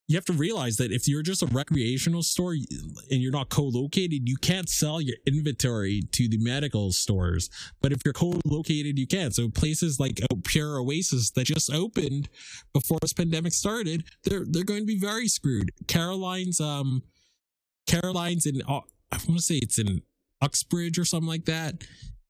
you 0.07 0.17
have 0.17 0.25
to 0.27 0.35
realize 0.35 0.77
that 0.77 0.93
if 0.93 1.09
you're 1.09 1.23
just 1.23 1.43
a 1.43 1.47
recreational 1.47 2.23
store 2.23 2.53
and 2.53 3.23
you're 3.23 3.33
not 3.33 3.49
co-located 3.49 4.29
you 4.29 4.37
can't 4.37 4.69
sell 4.69 5.01
your 5.01 5.17
inventory 5.27 6.03
to 6.13 6.29
the 6.29 6.37
medical 6.39 6.93
stores. 6.93 7.49
But 7.81 7.93
if 7.93 8.03
you're 8.05 8.13
co-located 8.13 8.99
you 8.99 9.07
can. 9.07 9.31
So 9.31 9.49
places 9.49 9.99
like 9.99 10.21
pure 10.45 10.79
oasis 10.79 11.31
that 11.31 11.45
just 11.45 11.73
opened 11.73 12.29
before 12.75 12.99
this 13.01 13.15
pandemic 13.15 13.55
started 13.55 14.05
they're 14.25 14.45
they're 14.47 14.65
going 14.65 14.81
to 14.81 14.87
be 14.87 14.99
very 14.99 15.27
screwed. 15.27 15.71
Caroline's 15.89 16.61
um 16.61 17.03
caroline's 17.87 18.47
in 18.47 18.63
uh, 18.63 18.81
i 19.13 19.17
want 19.29 19.37
to 19.37 19.43
say 19.43 19.57
it's 19.57 19.79
in 19.79 20.01
uxbridge 20.41 20.99
or 20.99 21.05
something 21.05 21.29
like 21.29 21.45
that 21.45 21.85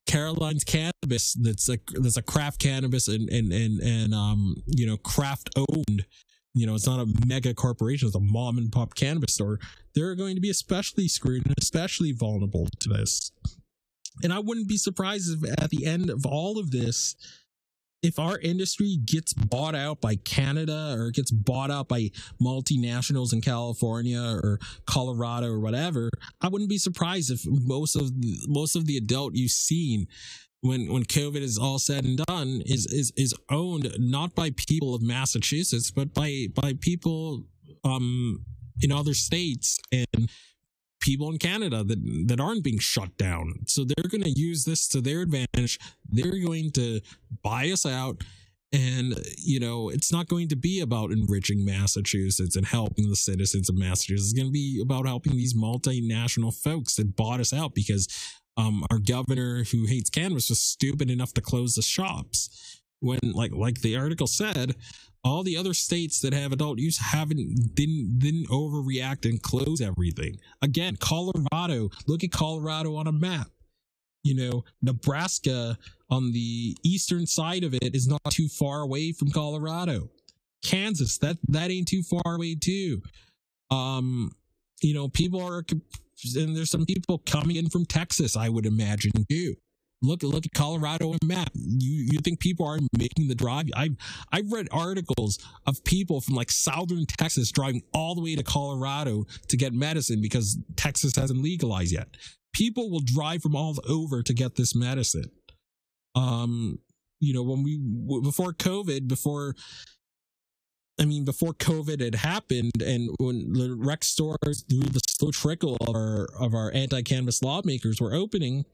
Caroline's 0.07 0.65
cannabis 0.65 1.35
that's 1.35 1.69
a 1.69 1.79
that's 1.95 2.17
a 2.17 2.23
craft 2.23 2.61
cannabis 2.61 3.09
and 3.09 3.29
and 3.31 3.53
and 3.53 3.81
and 3.81 4.15
um 4.15 4.57
you 4.67 4.87
know 4.87 4.97
craft 4.99 5.51
owned 5.57 6.05
you 6.55 6.67
know 6.67 6.75
it's 6.75 6.87
not 6.87 7.01
a 7.01 7.27
mega 7.27 7.55
corporation 7.55 8.07
it's 8.07 8.17
a 8.17 8.21
mom 8.21 8.59
and 8.59 8.71
pop 8.71 8.95
cannabis 8.95 9.35
store. 9.35 9.59
They're 9.95 10.15
going 10.15 10.35
to 10.35 10.41
be 10.41 10.51
especially 10.51 11.09
screwed 11.09 11.47
and 11.47 11.55
especially 11.59 12.13
vulnerable 12.13 12.69
to 12.81 12.89
this. 12.89 13.33
And 14.23 14.33
I 14.33 14.39
wouldn't 14.39 14.69
be 14.69 14.77
surprised 14.77 15.43
if 15.43 15.59
at 15.59 15.71
the 15.71 15.87
end 15.87 16.11
of 16.11 16.25
all 16.25 16.59
of 16.59 16.71
this 16.71 17.17
if 18.05 18.19
our 18.19 18.39
industry 18.39 18.99
gets 19.03 19.33
bought 19.33 19.75
out 19.75 20.01
by 20.03 20.17
Canada 20.17 20.95
or 20.99 21.11
gets 21.11 21.31
bought 21.31 21.71
out 21.71 21.89
by 21.89 22.11
multinationals 22.41 23.33
in 23.33 23.41
California 23.41 24.21
or 24.21 24.61
Colorado 24.87 25.47
or 25.47 25.59
whatever, 25.59 26.11
I 26.43 26.49
wouldn't 26.49 26.69
be 26.69 26.77
surprised 26.77 27.31
if 27.31 27.41
most 27.47 27.97
of 27.97 28.13
most 28.47 28.77
of 28.77 28.85
the 28.85 28.99
adult 28.99 29.35
you've 29.35 29.51
seen 29.51 30.07
when 30.61 30.93
when 30.93 31.05
COVID 31.05 31.41
is 31.41 31.59
all 31.59 31.79
said 31.79 32.05
and 32.05 32.19
done 32.27 32.63
is 32.67 32.85
is 32.87 33.11
is 33.17 33.35
owned 33.51 33.91
not 33.99 34.35
by 34.35 34.51
people 34.51 34.95
of 34.95 35.01
Massachusetts 35.01 35.91
but 35.91 36.13
by 36.13 36.49
by 36.55 36.75
people 36.81 37.47
um 37.85 38.45
in 38.83 38.93
other 38.93 39.15
states 39.15 39.79
and 39.91 40.29
people 41.05 41.31
in 41.31 41.39
Canada 41.39 41.85
that 41.85 42.27
that 42.29 42.41
aren't 42.41 42.65
being 42.65 42.79
shut 42.79 43.17
down. 43.19 43.61
So 43.67 43.85
they're 43.85 44.09
going 44.09 44.25
to 44.25 44.31
use 44.31 44.65
this 44.65 44.89
to 44.89 45.01
their 45.01 45.21
advantage. 45.21 45.79
They're 46.09 46.41
going 46.41 46.71
to 46.73 47.01
buy 47.43 47.71
us 47.71 47.85
out 47.85 48.25
and 48.73 49.15
you 49.37 49.61
know 49.61 49.89
it's 49.89 50.11
not 50.11 50.27
going 50.27 50.49
to 50.49 50.57
be 50.57 50.81
about 50.81 51.13
enriching 51.13 51.65
massachusetts 51.65 52.57
and 52.57 52.67
helping 52.67 53.09
the 53.09 53.15
citizens 53.15 53.69
of 53.69 53.77
massachusetts 53.77 54.33
it's 54.33 54.39
going 54.39 54.49
to 54.49 54.53
be 54.53 54.81
about 54.83 55.07
helping 55.07 55.37
these 55.37 55.55
multinational 55.55 56.53
folks 56.53 56.97
that 56.97 57.15
bought 57.15 57.39
us 57.39 57.53
out 57.53 57.73
because 57.75 58.09
um, 58.57 58.85
our 58.91 58.99
governor 58.99 59.65
who 59.71 59.87
hates 59.87 60.11
cannabis 60.11 60.49
was 60.49 60.61
stupid 60.61 61.09
enough 61.09 61.33
to 61.35 61.41
close 61.41 61.75
the 61.75 61.83
shops 61.83 62.81
when 62.99 63.21
like 63.23 63.53
like 63.53 63.81
the 63.83 63.97
article 63.97 64.27
said 64.27 64.75
all 65.25 65.43
the 65.43 65.57
other 65.57 65.75
states 65.75 66.21
that 66.21 66.35
have 66.35 66.53
adult 66.53 66.79
use 66.79 66.99
haven't 66.99 67.75
didn't 67.75 68.19
didn't 68.19 68.49
overreact 68.49 69.29
and 69.29 69.43
close 69.43 69.81
everything. 69.81 70.39
Again 70.63 70.97
colorado 70.97 71.91
look 72.07 72.23
at 72.23 72.31
colorado 72.31 72.97
on 72.97 73.07
a 73.07 73.13
map. 73.13 73.49
You 74.23 74.35
know 74.35 74.65
nebraska 74.83 75.79
on 76.11 76.33
the 76.33 76.77
eastern 76.85 77.27
side 77.27 77.65
of 77.65 77.75
it 77.75 77.95
is 77.95 78.07
not 78.07 78.23
too 78.31 78.49
far 78.49 78.83
away 78.83 79.13
from 79.13 79.31
colorado. 79.31 80.11
Kansas 80.63 81.19
that 81.19 81.39
that 81.49 81.71
ain't 81.71 81.89
too 81.89 82.03
far 82.03 82.35
away 82.35 82.55
too. 82.55 83.03
Um 83.71 84.33
you 84.83 84.95
know 84.95 85.09
people 85.09 85.43
are 85.43 85.65
and 86.37 86.57
there's 86.57 86.71
some 86.71 86.87
people 86.87 87.19
coming 87.27 87.57
in 87.57 87.69
from 87.69 87.85
texas 87.85 88.37
i 88.37 88.49
would 88.49 88.67
imagine 88.67 89.11
too 89.29 89.55
Look 90.05 90.23
look 90.23 90.47
at 90.47 90.53
Colorado 90.53 91.13
and 91.13 91.21
map. 91.25 91.51
You 91.55 92.09
you 92.13 92.21
think 92.21 92.41
people 92.41 92.67
aren't 92.67 92.89
making 92.97 93.29
the 93.29 93.35
drive? 93.35 93.67
I've 93.75 93.97
I've 94.33 94.51
read 94.53 94.69
articles 94.71 95.39
of 95.67 95.83
people 95.85 96.21
from 96.21 96.35
like 96.35 96.51
southern 96.51 97.07
Texas 97.07 97.51
driving 97.51 97.83
all 97.93 98.15
the 98.15 98.23
way 98.23 98.37
to 98.37 98.43
Colorado 98.43 99.25
to 99.49 99.57
get 99.57 99.73
medicine 99.73 100.21
because 100.21 100.59
Texas 100.77 101.17
hasn't 101.17 101.43
legalized 101.43 101.93
yet. 101.93 102.09
People 102.53 102.91
will 102.91 103.03
drive 103.05 103.43
from 103.43 103.57
all 103.57 103.77
over 103.89 104.23
to 104.23 104.33
get 104.35 104.57
this 104.57 104.75
medicine. 104.75 105.31
Um, 106.15 106.79
you 107.21 107.33
know, 107.33 107.43
when 107.43 107.63
we 107.63 107.79
before 108.21 108.53
COVID, 108.53 109.09
before 109.09 109.55
I 110.99 111.07
mean, 111.07 111.25
before 111.25 111.55
COVID 111.55 112.01
had 112.01 112.15
happened, 112.15 112.83
and 112.85 113.11
when 113.19 113.53
the 113.53 113.75
rec 113.77 114.05
stores 114.05 114.65
through 114.69 114.91
the 114.91 115.01
slow 115.09 115.33
trickle 115.33 115.77
of 115.81 115.95
our 115.95 116.29
of 116.39 116.55
our 116.55 116.71
anti 116.73 117.03
cannabis 117.03 117.43
lawmakers 117.43 118.01
were 118.01 118.15
opening, 118.15 118.65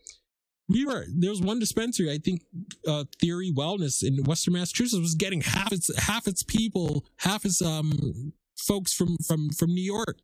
we 0.71 0.87
were 0.87 1.05
there 1.19 1.31
was 1.31 1.43
one 1.43 1.59
dispensary 1.59 2.11
i 2.11 2.19
think 2.19 2.43
uh, 2.87 3.05
theory 3.21 3.53
wellness 3.53 4.03
in 4.03 4.25
western 4.25 4.55
massachusetts 4.55 5.01
was 5.01 5.15
getting 5.15 5.41
half 5.41 5.73
its 5.73 5.91
half 5.99 6.27
its 6.27 6.43
people 6.43 7.05
half 7.19 7.45
its 7.45 7.61
um 7.61 8.33
folks 8.61 8.93
from 8.93 9.17
from 9.27 9.51
from 9.51 9.75
new 9.75 9.83
york. 9.83 10.21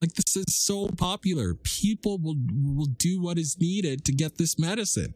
Like 0.00 0.14
this 0.14 0.34
is 0.36 0.56
so 0.56 0.88
popular. 0.88 1.54
People 1.54 2.18
will 2.18 2.36
will 2.52 2.86
do 2.86 3.20
what 3.20 3.38
is 3.38 3.56
needed 3.60 4.04
to 4.06 4.12
get 4.12 4.36
this 4.36 4.58
medicine. 4.58 5.14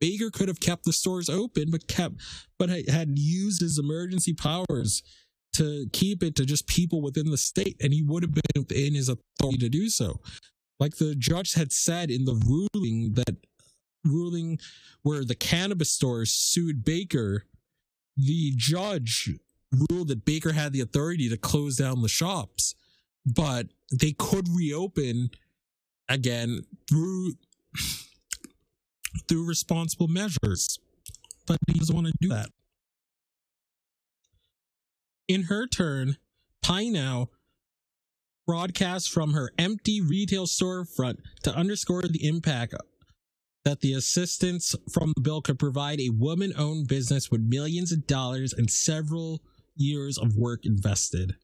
Baker 0.00 0.30
could 0.30 0.48
have 0.48 0.58
kept 0.58 0.84
the 0.84 0.92
stores 0.92 1.28
open 1.28 1.70
but 1.70 1.86
kept 1.86 2.16
but 2.58 2.70
had 2.70 3.18
used 3.18 3.60
his 3.60 3.78
emergency 3.78 4.32
powers 4.32 5.02
to 5.54 5.86
keep 5.92 6.22
it 6.22 6.34
to 6.36 6.46
just 6.46 6.66
people 6.66 7.02
within 7.02 7.30
the 7.30 7.36
state 7.36 7.76
and 7.82 7.92
he 7.92 8.02
would 8.02 8.22
have 8.22 8.32
been 8.32 8.62
within 8.62 8.94
his 8.94 9.10
authority 9.10 9.58
to 9.58 9.68
do 9.68 9.90
so. 9.90 10.20
Like 10.80 10.96
the 10.96 11.14
judge 11.14 11.52
had 11.52 11.70
said 11.72 12.10
in 12.10 12.24
the 12.24 12.34
ruling 12.34 13.12
that 13.14 13.36
ruling 14.04 14.58
where 15.02 15.24
the 15.24 15.34
cannabis 15.34 15.92
stores 15.92 16.32
sued 16.32 16.84
Baker, 16.84 17.44
the 18.16 18.52
judge 18.56 19.30
ruled 19.90 20.08
that 20.08 20.24
Baker 20.24 20.52
had 20.52 20.72
the 20.72 20.80
authority 20.80 21.28
to 21.28 21.36
close 21.36 21.76
down 21.76 22.02
the 22.02 22.08
shops, 22.08 22.74
but 23.24 23.68
they 23.92 24.12
could 24.12 24.48
reopen 24.48 25.30
again 26.08 26.62
through 26.88 27.34
through 29.28 29.46
responsible 29.46 30.08
measures. 30.08 30.78
But 31.46 31.58
he 31.66 31.78
doesn't 31.78 31.94
want 31.94 32.06
to 32.06 32.12
do 32.20 32.28
that. 32.28 32.50
In 35.28 35.44
her 35.44 35.66
turn, 35.66 36.16
Pineau 36.62 37.28
broadcasts 38.46 39.08
from 39.08 39.32
her 39.32 39.50
empty 39.58 40.00
retail 40.00 40.46
storefront 40.46 41.18
to 41.42 41.54
underscore 41.54 42.02
the 42.02 42.26
impact 42.26 42.74
that 43.64 43.80
the 43.80 43.92
assistance 43.92 44.74
from 44.90 45.12
the 45.14 45.20
bill 45.20 45.40
could 45.40 45.58
provide 45.58 46.00
a 46.00 46.10
woman 46.10 46.52
owned 46.58 46.88
business 46.88 47.30
with 47.30 47.40
millions 47.40 47.92
of 47.92 48.06
dollars 48.06 48.52
and 48.52 48.70
several 48.70 49.40
years 49.76 50.18
of 50.18 50.36
work 50.36 50.64
invested. 50.64 51.36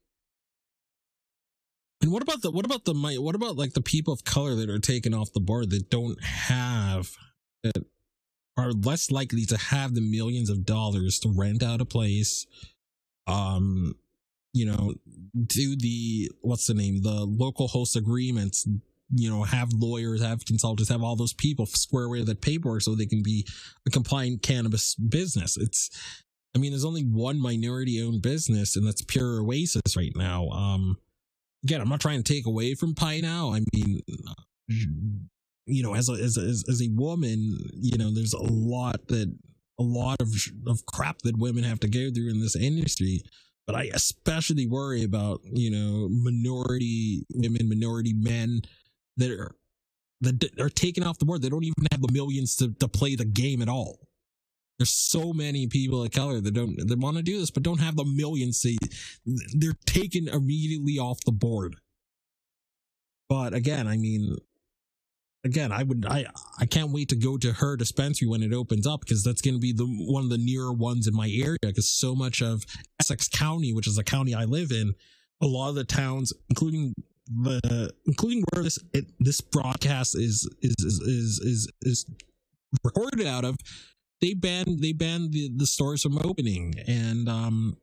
And 2.03 2.13
what 2.13 2.23
about 2.23 2.43
the 2.43 2.51
what 2.51 2.65
about 2.65 2.85
the 2.85 2.95
what 3.21 3.35
about 3.35 3.57
like 3.57 3.73
the 3.73 3.81
people 3.81 4.13
of 4.13 4.25
color 4.25 4.55
that 4.57 4.71
are 4.71 4.79
taken 4.79 5.13
off 5.13 5.33
the 5.33 5.41
board 5.41 5.71
that 5.71 5.91
don't 5.91 6.23
have 6.23 7.11
that 7.65 7.85
are 8.57 8.73
less 8.73 9.11
likely 9.11 9.45
to 9.47 9.57
have 9.57 9.95
the 9.95 10.01
millions 10.01 10.51
of 10.51 10.65
dollars 10.65 11.19
to 11.21 11.33
rent 11.37 11.63
out 11.63 11.81
a 11.81 11.85
place 11.85 12.47
um 13.27 13.95
you 14.53 14.65
know 14.65 14.95
do 15.47 15.77
the 15.77 16.31
what's 16.41 16.67
the 16.67 16.75
name 16.75 17.03
the 17.03 17.25
local 17.25 17.69
host 17.69 17.97
agreements 17.97 18.67
you 19.11 19.31
know, 19.31 19.43
have 19.43 19.73
lawyers, 19.73 20.23
have 20.23 20.45
consultants, 20.45 20.91
have 20.91 21.03
all 21.03 21.17
those 21.17 21.33
people 21.33 21.67
square 21.67 22.05
away 22.05 22.23
that 22.23 22.43
paperwork 22.43 22.83
so 22.83 22.95
they 22.95 23.07
can 23.07 23.23
be 23.23 23.47
a 23.87 23.91
compliant 23.91 24.43
cannabis 24.43 24.95
business. 24.95 25.57
It's, 25.57 25.91
I 26.55 26.59
mean, 26.59 26.73
there's 26.73 26.85
only 26.85 27.03
one 27.03 27.41
minority 27.41 28.03
owned 28.03 28.23
business 28.23 28.77
and 28.77 28.87
that's 28.87 29.03
Pure 29.03 29.43
Oasis 29.43 29.97
right 29.97 30.13
now. 30.15 30.49
Um, 30.49 30.99
again, 31.65 31.81
I'm 31.81 31.89
not 31.89 32.01
trying 32.01 32.23
to 32.23 32.35
take 32.35 32.47
away 32.47 32.75
from 32.75 32.95
Pineau. 32.95 33.55
I 33.55 33.61
mean, 33.73 34.01
you 35.67 35.83
know, 35.83 35.95
as 35.95 36.09
a, 36.09 36.13
as 36.13 36.37
a, 36.37 36.71
as 36.71 36.83
a 36.83 36.89
woman, 36.93 37.57
you 37.75 37.97
know, 37.97 38.13
there's 38.13 38.35
a 38.35 38.43
lot 38.43 39.09
that, 39.09 39.35
a 39.81 39.85
lot 39.85 40.21
of, 40.21 40.29
of 40.67 40.85
crap 40.87 41.19
that 41.19 41.39
women 41.39 41.63
have 41.63 41.79
to 41.81 41.89
go 41.89 42.11
through 42.11 42.31
in 42.31 42.41
this 42.41 42.57
industry 42.57 43.23
but 43.69 43.77
I 43.77 43.91
especially 43.93 44.67
worry 44.67 45.05
about 45.05 45.43
you 45.45 45.71
know 45.71 46.09
minority 46.09 47.27
women, 47.35 47.69
minority 47.69 48.15
men 48.15 48.63
that 49.19 49.31
are 49.31 49.55
that 50.21 50.61
are 50.61 50.71
taken 50.71 51.05
off 51.05 51.19
the 51.19 51.25
board. 51.25 51.43
They 51.43 51.49
don't 51.49 51.65
even 51.65 51.87
have 51.93 52.01
the 52.01 52.13
millions 52.13 52.57
to, 52.57 52.73
to 52.75 52.89
play 52.89 53.15
the 53.15 53.25
game 53.25 53.63
at 53.63 53.69
all. 53.69 54.09
There's 54.79 54.91
so 54.91 55.33
many 55.33 55.67
people 55.67 56.05
of 56.05 56.13
color 56.13 56.41
that 56.41 56.55
don't 56.55 56.77
that 56.87 56.99
want 56.99 57.17
to 57.17 57.23
do 57.23 57.39
this, 57.39 57.51
but 57.51 57.63
don't 57.63 57.81
have 57.81 57.97
the 57.97 58.05
millions. 58.05 58.61
To, 58.61 58.77
they're 59.55 59.73
taken 59.87 60.29
immediately 60.29 60.99
off 60.99 61.19
the 61.25 61.33
board. 61.33 61.77
But 63.29 63.55
again, 63.55 63.89
I 63.89 63.97
mean, 63.97 64.37
again, 65.45 65.73
I 65.73 65.83
would 65.83 66.07
I 66.07 66.27
I 66.61 66.67
can't 66.67 66.93
wait 66.93 67.09
to 67.09 67.17
go 67.17 67.37
to 67.39 67.55
her 67.55 67.77
dispensary 67.77 68.29
when 68.29 68.43
it 68.43 68.53
opens 68.53 68.87
up 68.87 69.01
because 69.01 69.25
that's 69.25 69.43
going 69.43 69.55
to 69.55 69.61
be 69.61 69.73
the 69.73 69.85
one 69.85 70.23
of 70.23 70.31
the 70.31 70.39
nearer 70.39 70.73
ones 70.73 71.09
in 71.09 71.15
my 71.15 71.29
area 71.29 71.59
because 71.61 71.89
so 71.89 72.15
much 72.15 72.41
of 72.41 72.65
Essex 73.01 73.29
County, 73.29 73.73
which 73.75 73.89
is 73.89 73.97
the 73.97 74.05
county 74.05 74.33
I 74.33 74.45
live 74.45 74.71
in, 74.71 74.95
a 75.41 75.47
lot 75.47 75.71
of 75.71 75.75
the 75.75 75.85
towns, 75.85 76.33
including 76.49 76.95
the 77.29 77.93
including 78.07 78.45
where 78.53 78.63
this 78.63 78.79
it, 78.93 79.07
this 79.21 79.41
broadcast 79.41 80.17
is 80.17 80.49
is 80.63 80.75
is 80.79 81.01
is 81.01 81.41
is, 81.41 81.73
is 81.83 82.07
recorded 82.85 83.27
out 83.27 83.45
of, 83.45 83.57
they 84.21 84.35
banned 84.35 84.81
they 84.81 84.93
banned 84.93 85.33
the, 85.33 85.51
the 85.57 85.67
stores 85.67 86.03
from 86.03 86.19
opening. 86.25 86.75
And 86.87 87.29
um 87.29 87.77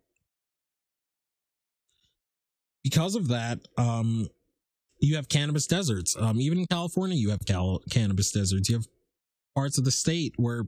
because 2.83 3.15
of 3.15 3.27
that 3.29 3.59
um 3.77 4.27
you 4.99 5.15
have 5.15 5.29
cannabis 5.29 5.67
deserts. 5.67 6.15
Um 6.19 6.39
even 6.41 6.59
in 6.59 6.65
california 6.67 7.17
you 7.17 7.29
have 7.29 7.45
cal- 7.45 7.81
cannabis 7.89 8.31
deserts. 8.31 8.69
You 8.69 8.77
have 8.77 8.87
parts 9.55 9.77
of 9.77 9.85
the 9.85 9.91
state 9.91 10.33
where 10.37 10.65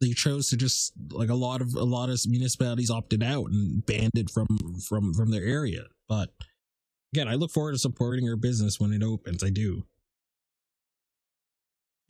they 0.00 0.10
chose 0.10 0.48
to 0.50 0.56
just 0.56 0.92
like 1.10 1.30
a 1.30 1.34
lot 1.34 1.60
of 1.60 1.74
a 1.74 1.84
lot 1.84 2.10
of 2.10 2.20
municipalities 2.26 2.90
opted 2.90 3.22
out 3.22 3.46
and 3.50 3.84
banned 3.86 4.12
it 4.14 4.30
from 4.30 4.46
from 4.88 5.14
from 5.14 5.30
their 5.30 5.44
area. 5.44 5.84
But 6.08 6.30
again 7.14 7.28
i 7.28 7.34
look 7.34 7.50
forward 7.50 7.72
to 7.72 7.78
supporting 7.78 8.24
your 8.24 8.36
business 8.36 8.80
when 8.80 8.92
it 8.92 9.02
opens 9.02 9.44
i 9.44 9.50
do 9.50 9.84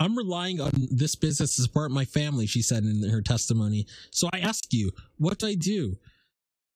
I'm 0.01 0.17
relying 0.17 0.61
on 0.61 0.73
this 0.91 1.15
business 1.15 1.55
to 1.57 1.63
support 1.63 1.91
my 1.91 2.05
family, 2.05 2.47
she 2.47 2.63
said 2.63 2.83
in 2.83 3.09
her 3.09 3.23
testimony. 3.23 3.87
So 4.11 4.29
I 4.33 4.41
ask 4.41 4.73
you, 4.73 4.91
what 5.19 5.39
do 5.39 5.47
I 5.47 5.55
do? 5.55 5.97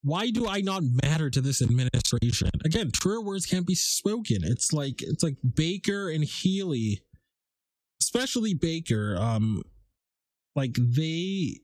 Why 0.02 0.30
do 0.30 0.46
I 0.46 0.60
not 0.60 0.82
matter 1.02 1.28
to 1.28 1.40
this 1.40 1.60
administration? 1.60 2.50
Again, 2.64 2.90
truer 2.92 3.20
words 3.20 3.46
can't 3.46 3.66
be 3.66 3.74
spoken. 3.74 4.38
It's 4.44 4.72
like 4.72 5.02
it's 5.02 5.24
like 5.24 5.36
Baker 5.54 6.08
and 6.08 6.22
Healey, 6.22 7.00
especially 8.00 8.54
Baker, 8.54 9.16
um, 9.18 9.62
like 10.54 10.76
they 10.78 11.58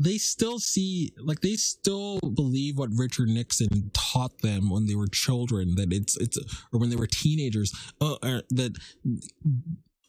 they 0.00 0.16
still 0.16 0.58
see 0.58 1.12
like 1.22 1.40
they 1.40 1.54
still 1.54 2.18
believe 2.20 2.78
what 2.78 2.88
Richard 2.96 3.28
Nixon 3.28 3.90
taught 3.92 4.38
them 4.40 4.70
when 4.70 4.86
they 4.86 4.94
were 4.94 5.08
children 5.08 5.74
that 5.74 5.92
it's 5.92 6.16
it's 6.16 6.38
or 6.72 6.80
when 6.80 6.88
they 6.88 6.96
were 6.96 7.06
teenagers 7.06 7.72
uh, 8.00 8.16
uh, 8.22 8.40
that 8.50 8.76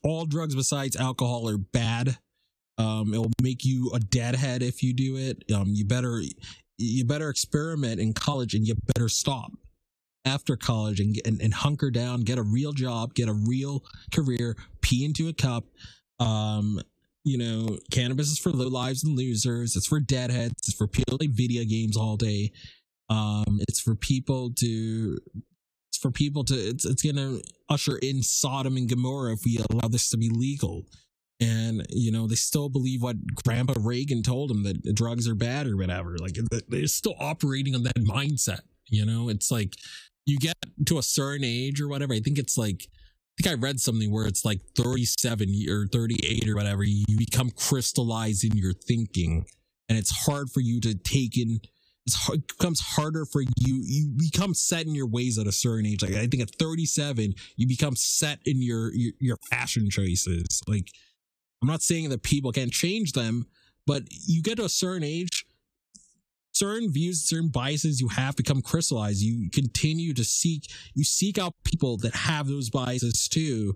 all 0.03 0.25
drugs 0.25 0.55
besides 0.55 0.95
alcohol 0.95 1.49
are 1.49 1.57
bad. 1.57 2.17
Um 2.77 3.13
it'll 3.13 3.31
make 3.41 3.65
you 3.65 3.91
a 3.93 3.99
deadhead 3.99 4.63
if 4.63 4.81
you 4.81 4.93
do 4.93 5.17
it. 5.17 5.43
Um 5.53 5.67
you 5.67 5.85
better 5.85 6.21
you 6.77 7.05
better 7.05 7.29
experiment 7.29 7.99
in 7.99 8.13
college 8.13 8.53
and 8.55 8.65
you 8.65 8.75
better 8.95 9.09
stop 9.09 9.51
after 10.23 10.55
college 10.55 10.99
and, 10.99 11.17
and, 11.25 11.41
and 11.41 11.53
hunker 11.53 11.91
down 11.91 12.21
get 12.21 12.37
a 12.37 12.43
real 12.43 12.73
job 12.73 13.13
get 13.15 13.27
a 13.27 13.33
real 13.33 13.83
career 14.13 14.55
pee 14.81 15.03
into 15.03 15.27
a 15.27 15.33
cup 15.33 15.63
um 16.19 16.79
you 17.23 17.37
know, 17.37 17.77
cannabis 17.91 18.31
is 18.31 18.39
for 18.39 18.51
low 18.51 18.67
lives 18.67 19.03
and 19.03 19.15
losers. 19.15 19.75
It's 19.75 19.87
for 19.87 19.99
deadheads. 19.99 20.53
It's 20.67 20.73
for 20.73 20.87
people 20.87 21.17
play 21.17 21.27
video 21.27 21.63
games 21.63 21.95
all 21.95 22.17
day. 22.17 22.51
Um, 23.09 23.59
it's 23.67 23.79
for 23.79 23.95
people 23.95 24.51
to, 24.55 25.17
it's 25.89 25.97
for 25.99 26.11
people 26.11 26.43
to, 26.45 26.55
it's, 26.55 26.85
it's 26.85 27.03
gonna 27.03 27.39
usher 27.69 27.97
in 27.97 28.23
Sodom 28.23 28.77
and 28.77 28.89
Gomorrah 28.89 29.33
if 29.33 29.41
we 29.45 29.59
allow 29.69 29.87
this 29.87 30.09
to 30.09 30.17
be 30.17 30.29
legal. 30.29 30.85
And, 31.39 31.85
you 31.89 32.11
know, 32.11 32.27
they 32.27 32.35
still 32.35 32.69
believe 32.69 33.01
what 33.01 33.15
Grandpa 33.43 33.73
Reagan 33.79 34.23
told 34.23 34.49
them 34.49 34.63
that 34.63 34.95
drugs 34.95 35.27
are 35.27 35.35
bad 35.35 35.67
or 35.67 35.75
whatever. 35.75 36.15
Like, 36.17 36.37
they're 36.69 36.87
still 36.87 37.15
operating 37.19 37.75
on 37.75 37.83
that 37.83 37.95
mindset. 37.95 38.61
You 38.89 39.05
know, 39.05 39.29
it's 39.29 39.49
like 39.49 39.75
you 40.25 40.37
get 40.37 40.55
to 40.85 40.99
a 40.99 41.03
certain 41.03 41.43
age 41.43 41.81
or 41.81 41.87
whatever. 41.87 42.13
I 42.13 42.19
think 42.19 42.37
it's 42.37 42.57
like, 42.57 42.87
I 43.41 43.43
think 43.43 43.55
I 43.55 43.59
read 43.59 43.79
something 43.79 44.11
where 44.11 44.27
it's 44.27 44.45
like 44.45 44.59
37 44.75 45.65
or 45.67 45.87
38 45.87 46.47
or 46.47 46.55
whatever. 46.55 46.83
You 46.83 47.17
become 47.17 47.49
crystallized 47.49 48.43
in 48.43 48.55
your 48.55 48.73
thinking, 48.73 49.45
and 49.89 49.97
it's 49.97 50.25
hard 50.25 50.51
for 50.51 50.59
you 50.59 50.79
to 50.81 50.93
take 50.93 51.37
in. 51.39 51.59
Hard, 52.13 52.39
it 52.39 52.47
becomes 52.47 52.79
harder 52.79 53.25
for 53.25 53.41
you. 53.41 53.81
You 53.83 54.11
become 54.15 54.53
set 54.53 54.85
in 54.85 54.93
your 54.93 55.07
ways 55.07 55.39
at 55.39 55.47
a 55.47 55.51
certain 55.51 55.87
age. 55.87 56.03
Like 56.03 56.13
I 56.13 56.27
think 56.27 56.43
at 56.43 56.53
37, 56.59 57.33
you 57.55 57.67
become 57.67 57.95
set 57.95 58.39
in 58.45 58.61
your 58.61 58.93
your, 58.93 59.13
your 59.19 59.37
fashion 59.49 59.89
choices. 59.89 60.61
Like 60.67 60.89
I'm 61.63 61.67
not 61.67 61.81
saying 61.81 62.09
that 62.09 62.21
people 62.21 62.51
can't 62.51 62.71
change 62.71 63.13
them, 63.13 63.47
but 63.87 64.03
you 64.09 64.43
get 64.43 64.57
to 64.57 64.65
a 64.65 64.69
certain 64.69 65.03
age 65.03 65.45
certain 66.61 66.91
views, 66.91 67.27
certain 67.27 67.49
biases 67.49 67.99
you 67.99 68.07
have 68.09 68.35
become 68.35 68.61
crystallized. 68.61 69.21
You 69.21 69.49
continue 69.49 70.13
to 70.13 70.23
seek, 70.23 70.71
you 70.93 71.03
seek 71.03 71.39
out 71.39 71.55
people 71.63 71.97
that 71.97 72.13
have 72.13 72.47
those 72.47 72.69
biases 72.69 73.27
too. 73.27 73.75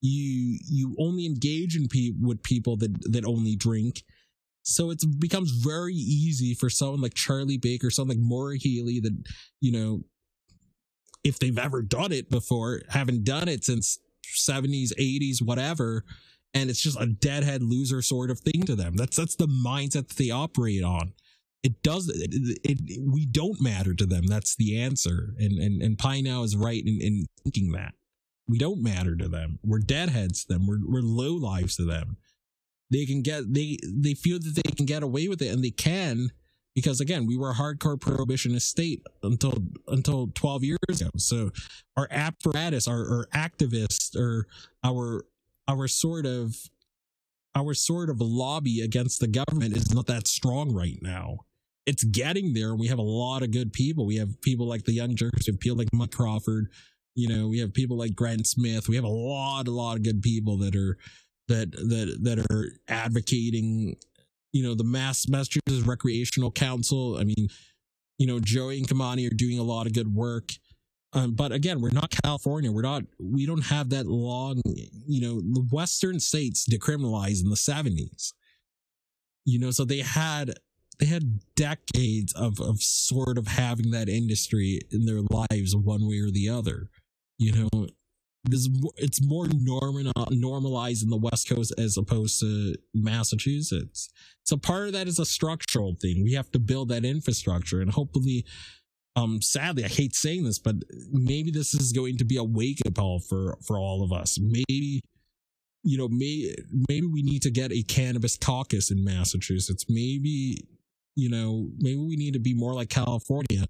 You, 0.00 0.58
you 0.66 0.96
only 0.98 1.26
engage 1.26 1.76
in 1.76 1.88
pe- 1.88 2.14
with 2.18 2.42
people 2.42 2.78
that, 2.78 3.12
that 3.12 3.26
only 3.26 3.54
drink. 3.54 4.02
So 4.62 4.90
it 4.90 5.02
becomes 5.18 5.50
very 5.50 5.94
easy 5.94 6.54
for 6.54 6.70
someone 6.70 7.02
like 7.02 7.14
Charlie 7.14 7.58
Baker, 7.58 7.90
someone 7.90 8.16
like 8.16 8.24
Maura 8.24 8.56
Healey, 8.56 9.00
that, 9.00 9.14
you 9.60 9.72
know, 9.72 10.04
if 11.24 11.38
they've 11.38 11.58
ever 11.58 11.82
done 11.82 12.12
it 12.12 12.30
before, 12.30 12.80
haven't 12.88 13.24
done 13.24 13.48
it 13.48 13.62
since 13.62 13.98
70s, 14.48 14.92
80s, 14.98 15.42
whatever, 15.42 16.04
and 16.54 16.70
it's 16.70 16.80
just 16.80 16.98
a 16.98 17.06
deadhead 17.06 17.62
loser 17.62 18.00
sort 18.00 18.30
of 18.30 18.40
thing 18.40 18.62
to 18.62 18.74
them. 18.74 18.96
That's 18.96 19.16
that's 19.16 19.36
the 19.36 19.46
mindset 19.46 20.08
that 20.08 20.16
they 20.16 20.30
operate 20.30 20.82
on 20.82 21.12
it 21.62 21.82
does 21.82 22.08
it, 22.08 22.30
it, 22.64 23.00
we 23.00 23.24
don't 23.24 23.60
matter 23.60 23.94
to 23.94 24.04
them. 24.04 24.26
That's 24.26 24.56
the 24.56 24.80
answer. 24.80 25.34
And 25.38 25.58
and 25.58 25.80
and 25.80 25.98
Pineau 25.98 26.42
is 26.42 26.56
right 26.56 26.82
in, 26.84 27.00
in 27.00 27.26
thinking 27.44 27.72
that. 27.72 27.94
We 28.48 28.58
don't 28.58 28.82
matter 28.82 29.16
to 29.16 29.28
them. 29.28 29.60
We're 29.62 29.78
deadheads 29.78 30.44
to 30.44 30.54
them. 30.54 30.66
We're, 30.66 30.80
we're 30.84 31.00
low 31.00 31.34
lives 31.34 31.76
to 31.76 31.84
them. 31.84 32.16
They 32.90 33.06
can 33.06 33.22
get 33.22 33.54
they 33.54 33.78
they 33.84 34.14
feel 34.14 34.40
that 34.40 34.54
they 34.56 34.74
can 34.74 34.86
get 34.86 35.04
away 35.04 35.28
with 35.28 35.40
it 35.40 35.48
and 35.48 35.62
they 35.62 35.70
can 35.70 36.30
because 36.74 37.00
again 37.00 37.26
we 37.26 37.36
were 37.36 37.50
a 37.50 37.54
hardcore 37.54 37.98
prohibitionist 37.98 38.62
state 38.62 39.02
until 39.22 39.54
until 39.86 40.28
12 40.34 40.64
years 40.64 40.78
ago. 41.00 41.10
So 41.16 41.52
our 41.96 42.08
apparatus 42.10 42.88
our, 42.88 42.98
our 42.98 43.26
activists 43.32 44.16
or 44.16 44.48
our 44.82 45.24
our 45.68 45.86
sort 45.86 46.26
of 46.26 46.56
our 47.54 47.72
sort 47.72 48.10
of 48.10 48.20
lobby 48.20 48.80
against 48.80 49.20
the 49.20 49.28
government 49.28 49.76
is 49.76 49.94
not 49.94 50.06
that 50.08 50.26
strong 50.26 50.72
right 50.74 50.98
now 51.00 51.38
it's 51.86 52.04
getting 52.04 52.54
there. 52.54 52.74
We 52.74 52.88
have 52.88 52.98
a 52.98 53.02
lot 53.02 53.42
of 53.42 53.50
good 53.50 53.72
people. 53.72 54.06
We 54.06 54.16
have 54.16 54.40
people 54.40 54.66
like 54.66 54.84
the 54.84 54.92
Young 54.92 55.16
Turks, 55.16 55.46
we 55.46 55.52
have 55.52 55.60
people 55.60 55.78
like 55.78 55.88
Mike 55.92 56.12
Crawford. 56.12 56.68
You 57.14 57.28
know, 57.28 57.48
we 57.48 57.58
have 57.58 57.74
people 57.74 57.98
like 57.98 58.14
Grant 58.14 58.46
Smith. 58.46 58.88
We 58.88 58.96
have 58.96 59.04
a 59.04 59.08
lot, 59.08 59.68
a 59.68 59.70
lot 59.70 59.96
of 59.96 60.02
good 60.02 60.22
people 60.22 60.56
that 60.58 60.74
are 60.74 60.96
that 61.48 61.70
that 61.72 62.18
that 62.22 62.38
are 62.50 62.72
advocating. 62.88 63.96
You 64.52 64.62
know, 64.62 64.74
the 64.74 64.84
Mass 64.84 65.28
Massachusetts 65.28 65.86
Recreational 65.86 66.50
Council. 66.50 67.18
I 67.18 67.24
mean, 67.24 67.48
you 68.18 68.26
know, 68.26 68.40
Joey 68.40 68.78
and 68.78 68.88
Kamani 68.88 69.30
are 69.30 69.34
doing 69.34 69.58
a 69.58 69.62
lot 69.62 69.86
of 69.86 69.92
good 69.92 70.14
work. 70.14 70.52
Um, 71.14 71.34
but 71.34 71.52
again, 71.52 71.82
we're 71.82 71.90
not 71.90 72.14
California. 72.22 72.72
We're 72.72 72.82
not. 72.82 73.02
We 73.20 73.44
don't 73.44 73.66
have 73.66 73.90
that 73.90 74.06
long. 74.06 74.62
You 74.64 75.20
know, 75.20 75.40
the 75.40 75.68
Western 75.70 76.18
states 76.20 76.66
decriminalized 76.66 77.42
in 77.42 77.50
the 77.50 77.56
seventies. 77.56 78.32
You 79.44 79.58
know, 79.58 79.70
so 79.70 79.84
they 79.84 79.98
had 79.98 80.54
they 81.02 81.08
had 81.08 81.40
decades 81.56 82.32
of 82.34 82.60
of 82.60 82.80
sort 82.80 83.36
of 83.36 83.48
having 83.48 83.90
that 83.90 84.08
industry 84.08 84.78
in 84.92 85.04
their 85.04 85.20
lives 85.20 85.74
one 85.74 86.06
way 86.06 86.20
or 86.20 86.30
the 86.30 86.48
other. 86.48 86.90
You 87.38 87.52
know, 87.52 87.88
it's, 88.48 88.68
it's 88.96 89.26
more 89.26 89.48
normal, 89.52 90.12
normalized 90.30 91.02
in 91.02 91.10
the 91.10 91.16
West 91.16 91.48
Coast 91.48 91.74
as 91.76 91.96
opposed 91.96 92.38
to 92.38 92.76
Massachusetts. 92.94 94.10
So 94.44 94.56
part 94.56 94.86
of 94.86 94.92
that 94.92 95.08
is 95.08 95.18
a 95.18 95.26
structural 95.26 95.96
thing. 96.00 96.22
We 96.22 96.34
have 96.34 96.52
to 96.52 96.60
build 96.60 96.90
that 96.90 97.04
infrastructure, 97.04 97.80
and 97.80 97.90
hopefully, 97.90 98.46
um, 99.16 99.42
sadly, 99.42 99.84
I 99.84 99.88
hate 99.88 100.14
saying 100.14 100.44
this, 100.44 100.60
but 100.60 100.76
maybe 101.10 101.50
this 101.50 101.74
is 101.74 101.90
going 101.90 102.16
to 102.18 102.24
be 102.24 102.36
a 102.36 102.44
wake 102.44 102.78
up 102.86 102.94
call 102.94 103.18
for 103.18 103.58
for 103.66 103.76
all 103.76 104.04
of 104.04 104.12
us. 104.12 104.38
Maybe 104.40 105.00
you 105.84 105.98
know, 105.98 106.06
may, 106.06 106.54
maybe 106.88 107.08
we 107.08 107.22
need 107.22 107.42
to 107.42 107.50
get 107.50 107.72
a 107.72 107.82
cannabis 107.82 108.36
caucus 108.36 108.92
in 108.92 109.02
Massachusetts. 109.02 109.86
Maybe 109.88 110.68
you 111.14 111.28
know, 111.28 111.68
maybe 111.78 111.98
we 111.98 112.16
need 112.16 112.34
to 112.34 112.40
be 112.40 112.54
more 112.54 112.74
like 112.74 112.88
California. 112.88 113.64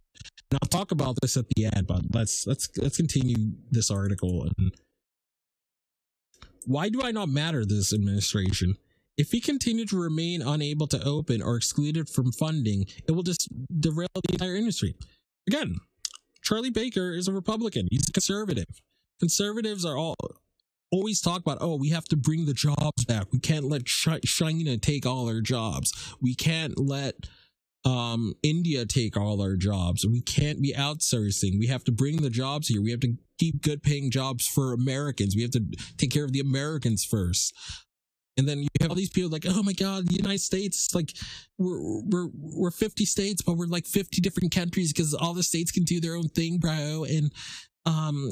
And 0.50 0.58
I'll 0.62 0.68
talk 0.68 0.92
about 0.92 1.16
this 1.20 1.36
at 1.36 1.46
the 1.56 1.66
end, 1.66 1.86
but 1.86 2.02
let's 2.12 2.46
let's 2.46 2.68
let's 2.76 2.96
continue 2.96 3.52
this 3.70 3.90
article. 3.90 4.48
And 4.58 4.72
why 6.66 6.88
do 6.88 7.02
I 7.02 7.10
not 7.10 7.28
matter 7.28 7.64
this 7.64 7.92
administration? 7.92 8.76
If 9.18 9.32
we 9.32 9.40
continue 9.40 9.84
to 9.86 10.00
remain 10.00 10.40
unable 10.40 10.86
to 10.88 11.02
open 11.04 11.42
or 11.42 11.56
excluded 11.56 12.08
from 12.08 12.32
funding, 12.32 12.86
it 13.06 13.12
will 13.12 13.22
just 13.22 13.48
derail 13.78 14.08
the 14.14 14.32
entire 14.32 14.56
industry. 14.56 14.94
Again, 15.46 15.76
Charlie 16.42 16.70
Baker 16.70 17.12
is 17.12 17.28
a 17.28 17.32
Republican. 17.32 17.88
He's 17.90 18.08
a 18.08 18.12
conservative. 18.12 18.80
Conservatives 19.20 19.84
are 19.84 19.96
all 19.96 20.16
always 20.92 21.20
talk 21.20 21.40
about, 21.40 21.58
oh, 21.60 21.76
we 21.76 21.88
have 21.88 22.04
to 22.04 22.16
bring 22.16 22.44
the 22.44 22.52
jobs 22.52 23.04
back. 23.06 23.32
We 23.32 23.40
can't 23.40 23.64
let 23.64 23.86
China 23.86 24.76
take 24.76 25.06
all 25.06 25.26
our 25.28 25.40
jobs. 25.40 26.14
We 26.20 26.34
can't 26.34 26.78
let 26.78 27.14
um, 27.84 28.34
India 28.42 28.84
take 28.84 29.16
all 29.16 29.40
our 29.42 29.56
jobs. 29.56 30.06
We 30.06 30.20
can't 30.20 30.60
be 30.62 30.74
outsourcing. 30.74 31.58
We 31.58 31.66
have 31.66 31.84
to 31.84 31.92
bring 31.92 32.22
the 32.22 32.30
jobs 32.30 32.68
here. 32.68 32.82
We 32.82 32.90
have 32.90 33.00
to 33.00 33.14
keep 33.38 33.62
good 33.62 33.82
paying 33.82 34.10
jobs 34.10 34.46
for 34.46 34.72
Americans. 34.72 35.34
We 35.34 35.42
have 35.42 35.50
to 35.52 35.64
take 35.96 36.10
care 36.10 36.24
of 36.24 36.32
the 36.32 36.40
Americans 36.40 37.04
first. 37.04 37.54
And 38.38 38.48
then 38.48 38.62
you 38.62 38.68
have 38.80 38.90
all 38.90 38.96
these 38.96 39.10
people 39.10 39.30
like, 39.30 39.44
oh 39.46 39.62
my 39.62 39.74
God, 39.74 40.08
the 40.08 40.14
United 40.14 40.40
States, 40.40 40.94
like 40.94 41.12
we're, 41.58 42.00
we're, 42.04 42.28
we're 42.34 42.70
50 42.70 43.04
states, 43.04 43.42
but 43.42 43.56
we're 43.56 43.66
like 43.66 43.86
50 43.86 44.20
different 44.22 44.54
countries 44.54 44.92
because 44.92 45.12
all 45.12 45.34
the 45.34 45.42
states 45.42 45.70
can 45.70 45.84
do 45.84 46.00
their 46.00 46.16
own 46.16 46.28
thing, 46.28 46.58
bro. 46.58 47.04
And 47.04 47.30
um 47.84 48.30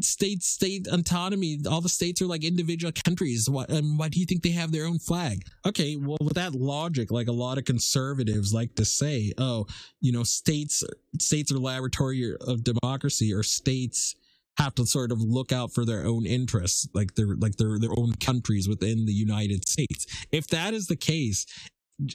state 0.00 0.42
state 0.42 0.86
autonomy. 0.90 1.58
All 1.70 1.80
the 1.80 1.88
states 1.88 2.20
are 2.20 2.26
like 2.26 2.44
individual 2.44 2.92
countries. 3.04 3.48
What 3.48 3.70
and 3.70 3.98
why 3.98 4.08
do 4.08 4.18
you 4.18 4.26
think 4.26 4.42
they 4.42 4.50
have 4.50 4.72
their 4.72 4.86
own 4.86 4.98
flag? 4.98 5.44
Okay 5.64 5.96
well 5.96 6.18
with 6.20 6.34
that 6.34 6.54
logic 6.54 7.10
like 7.10 7.28
a 7.28 7.32
lot 7.32 7.58
of 7.58 7.64
conservatives 7.64 8.52
like 8.52 8.74
to 8.76 8.84
say 8.84 9.32
oh 9.38 9.66
you 10.00 10.12
know 10.12 10.24
states 10.24 10.82
states 11.18 11.52
are 11.52 11.58
laboratory 11.58 12.34
of 12.40 12.64
democracy 12.64 13.32
or 13.32 13.42
states 13.42 14.16
have 14.58 14.74
to 14.74 14.84
sort 14.84 15.12
of 15.12 15.20
look 15.20 15.52
out 15.52 15.72
for 15.72 15.84
their 15.84 16.04
own 16.04 16.26
interests 16.26 16.86
like 16.92 17.14
they're 17.14 17.36
like 17.38 17.56
their 17.56 17.78
their 17.78 17.96
own 17.96 18.14
countries 18.14 18.68
within 18.68 19.06
the 19.06 19.12
united 19.12 19.66
states. 19.66 20.06
If 20.30 20.48
that 20.48 20.74
is 20.74 20.86
the 20.86 20.96
case 20.96 21.46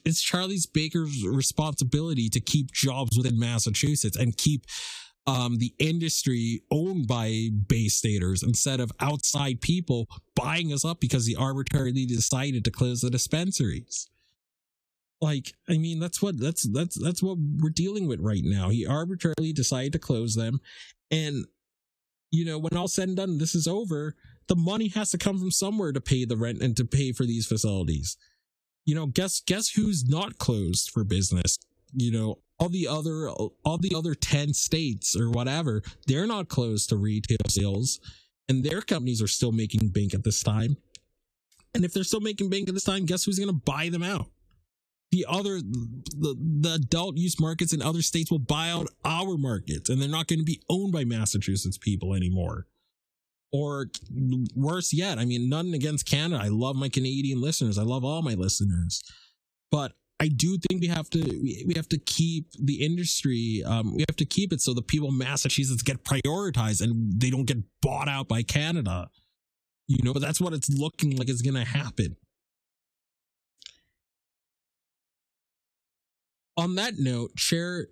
it's 0.04 0.22
charlie's 0.22 0.66
baker's 0.66 1.26
responsibility 1.26 2.30
to 2.30 2.42
keep 2.42 2.72
jobs 2.72 3.16
within 3.16 3.40
massachusetts 3.40 4.18
and 4.18 4.36
keep 4.36 4.66
um, 5.28 5.58
the 5.58 5.74
industry 5.78 6.64
owned 6.72 7.08
by 7.08 7.50
Bay 7.68 7.90
Staters 7.90 8.44
instead 8.44 8.80
of 8.80 8.92
outside 9.02 9.60
people 9.60 10.08
buying 10.36 10.72
us 10.72 10.86
up 10.86 11.02
because 11.02 11.26
he 11.26 11.36
arbitrarily 11.36 12.06
decided 12.06 12.64
to 12.64 12.72
close 12.72 13.02
the 13.02 13.10
dispensaries. 13.10 14.10
Like, 15.20 15.54
I 15.68 15.78
mean, 15.78 16.00
that's 16.00 16.22
what 16.22 16.40
that's 16.40 16.64
that's 16.72 16.96
that's 16.96 17.22
what 17.22 17.38
we're 17.38 17.72
dealing 17.72 18.08
with 18.08 18.22
right 18.22 18.44
now. 18.44 18.70
He 18.70 18.86
arbitrarily 18.86 19.52
decided 19.52 19.94
to 19.94 20.00
close 20.00 20.36
them, 20.36 20.62
and 21.12 21.46
you 22.32 22.46
know, 22.46 22.60
when 22.60 22.78
all 22.78 22.88
said 22.88 23.10
and 23.10 23.18
done, 23.18 23.38
this 23.38 23.56
is 23.56 23.68
over. 23.68 24.16
The 24.48 24.56
money 24.56 24.88
has 24.90 25.12
to 25.12 25.18
come 25.18 25.40
from 25.40 25.52
somewhere 25.52 25.92
to 25.92 26.00
pay 26.00 26.24
the 26.24 26.38
rent 26.38 26.62
and 26.62 26.78
to 26.78 26.86
pay 26.86 27.12
for 27.12 27.26
these 27.26 27.46
facilities. 27.46 28.16
You 28.86 28.96
know, 28.96 29.08
guess 29.08 29.42
guess 29.42 29.70
who's 29.70 30.08
not 30.08 30.38
closed 30.38 30.92
for 30.92 31.04
business? 31.04 31.58
You 31.94 32.12
know, 32.12 32.40
all 32.60 32.70
the 32.70 32.88
other 32.88 33.30
all 33.30 33.78
the 33.80 33.96
other 33.96 34.16
10 34.16 34.54
states 34.54 35.16
or 35.16 35.30
whatever 35.30 35.82
they're 36.08 36.28
not 36.28 36.50
closed 36.50 36.90
to 36.90 36.98
retail 36.98 37.38
sales 37.48 38.00
and 38.50 38.64
their 38.64 38.82
companies 38.82 39.22
are 39.22 39.28
still 39.28 39.52
making 39.52 39.90
bank 39.90 40.14
at 40.14 40.24
this 40.24 40.42
time. 40.42 40.78
And 41.74 41.84
if 41.84 41.94
they're 41.94 42.04
still 42.04 42.22
making 42.22 42.50
bank 42.50 42.68
at 42.68 42.74
this 42.74 42.84
time 42.84 43.06
guess 43.06 43.26
who's 43.26 43.40
going 43.40 43.50
to 43.50 43.62
buy 43.66 43.90
them 43.90 44.04
out? 44.04 44.28
The 45.12 45.26
other 45.28 45.60
the, 45.60 46.36
the 46.62 46.74
adult 46.74 47.18
use 47.18 47.40
markets 47.40 47.74
in 47.74 47.82
other 47.82 48.02
states 48.02 48.32
will 48.32 48.40
buy 48.40 48.70
out 48.70 48.88
our 49.06 49.38
markets 49.38 49.90
and 49.90 50.02
they're 50.02 50.10
not 50.10 50.28
going 50.28 50.40
to 50.40 50.46
be 50.46 50.62
owned 50.70 50.92
by 50.92 51.06
massachusetts 51.06 51.78
people 51.78 52.14
anymore. 52.14 52.68
Or 53.54 53.88
worse 54.56 54.92
yet 54.92 55.20
i 55.20 55.26
mean 55.26 55.48
none 55.50 55.74
against 55.74 56.10
canada. 56.10 56.44
I 56.44 56.50
love 56.50 56.76
my 56.76 56.90
canadian 56.90 57.40
listeners. 57.40 57.78
I 57.78 57.84
love 57.84 58.04
all 58.04 58.22
my 58.22 58.34
listeners. 58.34 59.04
But 59.72 59.94
I 60.20 60.30
do 60.30 60.58
think 60.58 60.82
we 60.82 60.88
have 60.88 61.10
to 61.12 61.20
we 61.20 61.74
have 61.76 61.90
to 61.90 61.98
keep 62.00 62.52
the 62.60 62.84
industry 62.84 63.64
um, 63.66 63.96
we 63.96 64.04
have 64.10 64.16
to 64.18 64.26
keep 64.26 64.52
it 64.52 64.62
so 64.62 64.74
the 64.74 64.82
people 64.82 65.12
Massachusetts 65.12 65.84
get 65.84 66.04
prioritized 66.04 66.82
and 66.82 67.20
they 67.20 67.30
don't 67.30 67.46
get 67.46 67.60
bought 67.82 68.08
out 68.08 68.28
by 68.28 68.42
Canada. 68.42 69.10
You 69.88 70.04
know, 70.04 70.14
but 70.14 70.22
that's 70.22 70.42
what 70.42 70.54
it's 70.54 70.70
looking 70.70 71.16
like 71.16 71.30
is 71.30 71.42
going 71.42 71.54
to 71.54 71.64
happen. 71.64 72.18
On 76.58 76.76
that 76.76 76.96
note, 76.98 77.36
Chair 77.38 77.88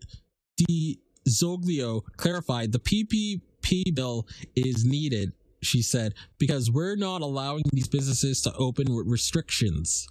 De 0.57 0.99
Zoglio 1.29 2.01
clarified 2.17 2.71
the 2.71 2.79
PPP 2.79 3.95
bill 3.95 4.27
is 4.55 4.83
needed, 4.83 5.31
she 5.61 5.81
said, 5.81 6.15
because 6.39 6.71
we're 6.71 6.95
not 6.95 7.21
allowing 7.21 7.63
these 7.71 7.87
businesses 7.87 8.41
to 8.41 8.53
open 8.55 8.93
with 8.93 9.07
restrictions. 9.07 10.07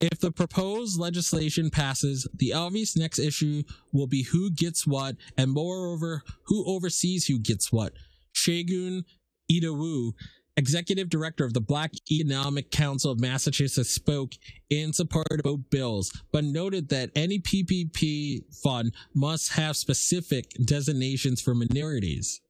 If 0.00 0.20
the 0.20 0.30
proposed 0.30 0.98
legislation 0.98 1.70
passes, 1.70 2.28
the 2.32 2.52
obvious 2.52 2.96
next 2.96 3.18
issue 3.18 3.64
will 3.92 4.06
be 4.06 4.22
who 4.22 4.50
gets 4.50 4.86
what, 4.86 5.16
and 5.36 5.50
moreover, 5.50 6.22
who 6.44 6.64
oversees 6.66 7.26
who 7.26 7.40
gets 7.40 7.72
what. 7.72 7.94
Segun 8.32 9.02
Idowu, 9.50 10.12
executive 10.56 11.08
director 11.08 11.44
of 11.44 11.52
the 11.52 11.60
Black 11.60 11.90
Economic 12.12 12.70
Council 12.70 13.10
of 13.10 13.18
Massachusetts, 13.18 13.90
spoke 13.90 14.34
in 14.70 14.92
support 14.92 15.26
of 15.32 15.42
both 15.42 15.70
bills, 15.70 16.12
but 16.30 16.44
noted 16.44 16.90
that 16.90 17.10
any 17.16 17.40
PPP 17.40 18.54
fund 18.62 18.94
must 19.16 19.52
have 19.54 19.76
specific 19.76 20.52
designations 20.64 21.40
for 21.40 21.56
minorities. 21.56 22.40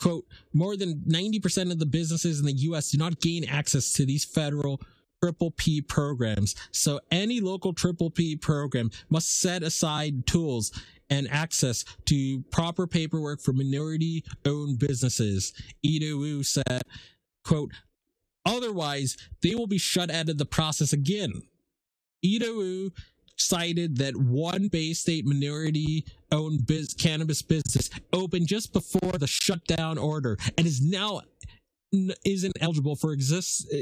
Quote, 0.00 0.24
more 0.52 0.76
than 0.76 1.04
90% 1.08 1.70
of 1.70 1.78
the 1.78 1.86
businesses 1.86 2.40
in 2.40 2.46
the 2.46 2.52
U.S. 2.52 2.90
do 2.90 2.98
not 2.98 3.20
gain 3.20 3.44
access 3.44 3.92
to 3.92 4.04
these 4.04 4.24
federal 4.24 4.80
triple 5.22 5.52
P 5.52 5.80
programs. 5.80 6.54
So 6.72 7.00
any 7.10 7.40
local 7.40 7.72
triple 7.72 8.10
P 8.10 8.36
program 8.36 8.90
must 9.08 9.38
set 9.38 9.62
aside 9.62 10.26
tools 10.26 10.72
and 11.10 11.30
access 11.30 11.84
to 12.06 12.42
proper 12.50 12.86
paperwork 12.86 13.40
for 13.40 13.52
minority 13.52 14.24
owned 14.44 14.78
businesses. 14.78 15.52
Idowu 15.86 16.44
said, 16.44 16.82
quote, 17.44 17.70
otherwise 18.44 19.16
they 19.42 19.54
will 19.54 19.66
be 19.66 19.78
shut 19.78 20.10
out 20.10 20.28
of 20.28 20.38
the 20.38 20.46
process 20.46 20.92
again. 20.92 21.42
Idowu 22.24 22.90
cited 23.36 23.98
that 23.98 24.16
one 24.16 24.68
Bay 24.68 24.92
State 24.92 25.24
minority 25.24 26.04
owned 26.32 26.66
biz- 26.66 26.94
cannabis 26.94 27.42
business 27.42 27.90
opened 28.12 28.48
just 28.48 28.72
before 28.72 29.12
the 29.12 29.26
shutdown 29.26 29.98
order 29.98 30.36
and 30.56 30.66
is 30.66 30.80
now 30.80 31.20
isn't 32.24 32.56
eligible 32.60 32.96
for 32.96 33.12
exist 33.12 33.72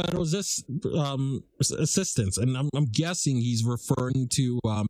federal 0.00 0.22
assist, 0.22 0.64
um, 0.96 1.42
assistance, 1.60 2.38
and 2.38 2.56
I'm, 2.56 2.68
I'm 2.74 2.86
guessing 2.86 3.36
he's 3.36 3.64
referring 3.64 4.28
to. 4.34 4.60
Um, 4.64 4.86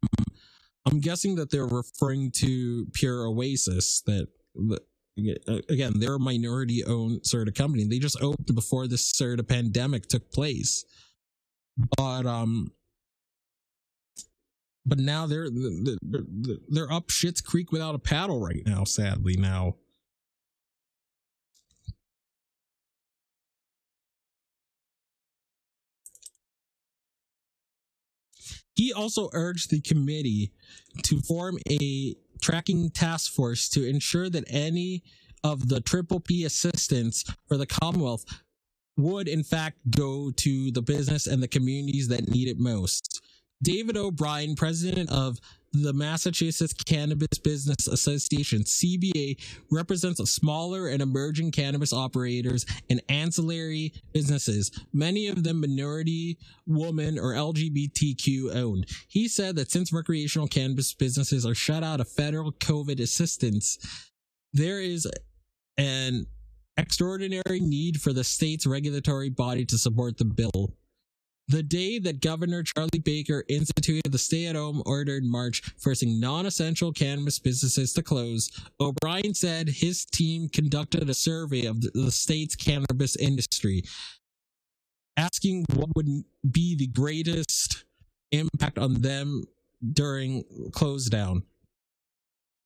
I'm 0.86 1.00
guessing 1.00 1.34
that 1.36 1.50
they're 1.50 1.66
referring 1.66 2.30
to 2.36 2.86
Pure 2.92 3.26
Oasis. 3.28 4.02
That, 4.06 4.28
again, 5.68 5.92
they're 6.00 6.14
a 6.14 6.20
minority-owned 6.20 7.26
sort 7.26 7.48
of 7.48 7.54
company. 7.54 7.84
They 7.84 7.98
just 7.98 8.20
opened 8.22 8.54
before 8.54 8.86
this 8.86 9.06
sort 9.06 9.40
of 9.40 9.48
pandemic 9.48 10.06
took 10.08 10.30
place, 10.32 10.84
but 11.96 12.26
um, 12.26 12.72
but 14.86 14.98
now 14.98 15.26
they're 15.26 15.48
they're, 15.50 16.22
they're 16.68 16.92
up 16.92 17.10
shit's 17.10 17.40
creek 17.40 17.72
without 17.72 17.94
a 17.94 17.98
paddle 17.98 18.40
right 18.40 18.62
now. 18.64 18.84
Sadly, 18.84 19.36
now. 19.36 19.76
He 28.78 28.92
also 28.92 29.28
urged 29.32 29.70
the 29.70 29.80
committee 29.80 30.52
to 31.02 31.20
form 31.20 31.58
a 31.68 32.14
tracking 32.40 32.90
task 32.90 33.32
force 33.32 33.68
to 33.70 33.84
ensure 33.84 34.30
that 34.30 34.44
any 34.46 35.02
of 35.42 35.68
the 35.68 35.80
triple 35.80 36.20
P 36.20 36.44
assistance 36.44 37.24
for 37.48 37.56
the 37.56 37.66
Commonwealth 37.66 38.24
would 38.96 39.26
in 39.26 39.42
fact 39.42 39.78
go 39.90 40.30
to 40.30 40.70
the 40.70 40.80
business 40.80 41.26
and 41.26 41.42
the 41.42 41.48
communities 41.48 42.06
that 42.06 42.28
need 42.28 42.46
it 42.46 42.60
most. 42.60 43.20
David 43.60 43.96
O'Brien, 43.96 44.54
president 44.54 45.10
of 45.10 45.40
the 45.72 45.92
Massachusetts 45.92 46.72
Cannabis 46.72 47.38
Business 47.42 47.86
Association, 47.86 48.62
CBA, 48.62 49.38
represents 49.70 50.18
smaller 50.30 50.88
and 50.88 51.02
emerging 51.02 51.52
cannabis 51.52 51.92
operators 51.92 52.64
and 52.88 53.02
ancillary 53.08 53.92
businesses, 54.12 54.70
many 54.92 55.28
of 55.28 55.44
them 55.44 55.60
minority, 55.60 56.38
woman, 56.66 57.18
or 57.18 57.34
LGBTQ 57.34 58.54
owned. 58.56 58.86
He 59.08 59.28
said 59.28 59.56
that 59.56 59.70
since 59.70 59.92
recreational 59.92 60.48
cannabis 60.48 60.94
businesses 60.94 61.44
are 61.44 61.54
shut 61.54 61.82
out 61.82 62.00
of 62.00 62.08
federal 62.08 62.52
COVID 62.52 63.00
assistance, 63.00 63.78
there 64.52 64.80
is 64.80 65.06
an 65.76 66.26
extraordinary 66.76 67.60
need 67.60 68.00
for 68.00 68.12
the 68.12 68.24
state's 68.24 68.66
regulatory 68.66 69.28
body 69.28 69.64
to 69.66 69.76
support 69.76 70.16
the 70.16 70.24
bill. 70.24 70.74
The 71.48 71.62
day 71.62 71.98
that 72.00 72.20
Governor 72.20 72.62
Charlie 72.62 72.98
Baker 73.02 73.42
instituted 73.48 74.12
the 74.12 74.18
stay 74.18 74.46
at 74.46 74.56
home 74.56 74.82
order 74.84 75.16
in 75.16 75.30
March, 75.30 75.62
forcing 75.78 76.20
non 76.20 76.44
essential 76.44 76.92
cannabis 76.92 77.38
businesses 77.38 77.94
to 77.94 78.02
close, 78.02 78.50
O'Brien 78.78 79.32
said 79.32 79.68
his 79.68 80.04
team 80.04 80.50
conducted 80.50 81.08
a 81.08 81.14
survey 81.14 81.64
of 81.64 81.80
the 81.80 82.12
state's 82.12 82.54
cannabis 82.54 83.16
industry, 83.16 83.82
asking 85.16 85.64
what 85.74 85.88
would 85.96 86.24
be 86.50 86.76
the 86.76 86.88
greatest 86.88 87.84
impact 88.30 88.76
on 88.76 89.00
them 89.00 89.44
during 89.92 90.44
close 90.72 91.06
down. 91.06 91.44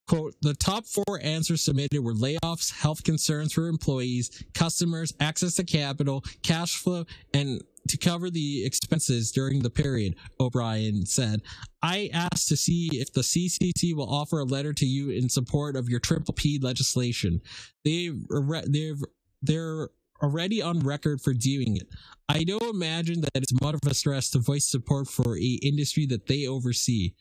Quote, 0.08 0.34
the 0.42 0.54
top 0.54 0.84
four 0.86 1.20
answers 1.22 1.62
submitted 1.62 2.02
were 2.02 2.14
layoffs, 2.14 2.72
health 2.72 3.04
concerns 3.04 3.52
for 3.52 3.68
employees, 3.68 4.44
customers, 4.52 5.14
access 5.20 5.54
to 5.54 5.64
capital, 5.64 6.24
cash 6.42 6.76
flow, 6.76 7.06
and 7.32 7.62
to 7.88 7.96
cover 7.96 8.30
the 8.30 8.64
expenses 8.64 9.32
during 9.32 9.60
the 9.60 9.70
period, 9.70 10.16
O'Brien 10.40 11.04
said. 11.06 11.42
I 11.82 12.10
asked 12.12 12.48
to 12.48 12.56
see 12.56 12.90
if 12.92 13.12
the 13.12 13.22
CCC 13.22 13.94
will 13.94 14.08
offer 14.08 14.38
a 14.38 14.44
letter 14.44 14.72
to 14.72 14.86
you 14.86 15.10
in 15.10 15.28
support 15.28 15.76
of 15.76 15.88
your 15.88 16.00
triple 16.00 16.34
P 16.34 16.58
legislation. 16.60 17.40
They've, 17.84 18.20
they've, 18.66 19.02
they're 19.42 19.88
already 20.22 20.62
on 20.62 20.80
record 20.80 21.20
for 21.20 21.34
doing 21.34 21.76
it. 21.76 21.88
I 22.28 22.44
don't 22.44 22.62
imagine 22.62 23.20
that 23.22 23.30
it's 23.34 23.60
much 23.60 23.74
of 23.74 23.80
a 23.90 23.94
stress 23.94 24.30
to 24.30 24.38
voice 24.38 24.70
support 24.70 25.08
for 25.08 25.36
a 25.36 25.58
industry 25.62 26.06
that 26.06 26.26
they 26.26 26.46
oversee. 26.46 27.14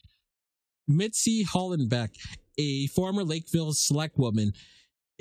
Mitzi 0.88 1.43
Hollenbeck, 1.43 2.09
a 2.57 2.88
former 2.88 3.24
Lakeville 3.24 3.74
select 3.74 4.18
woman, 4.18 4.53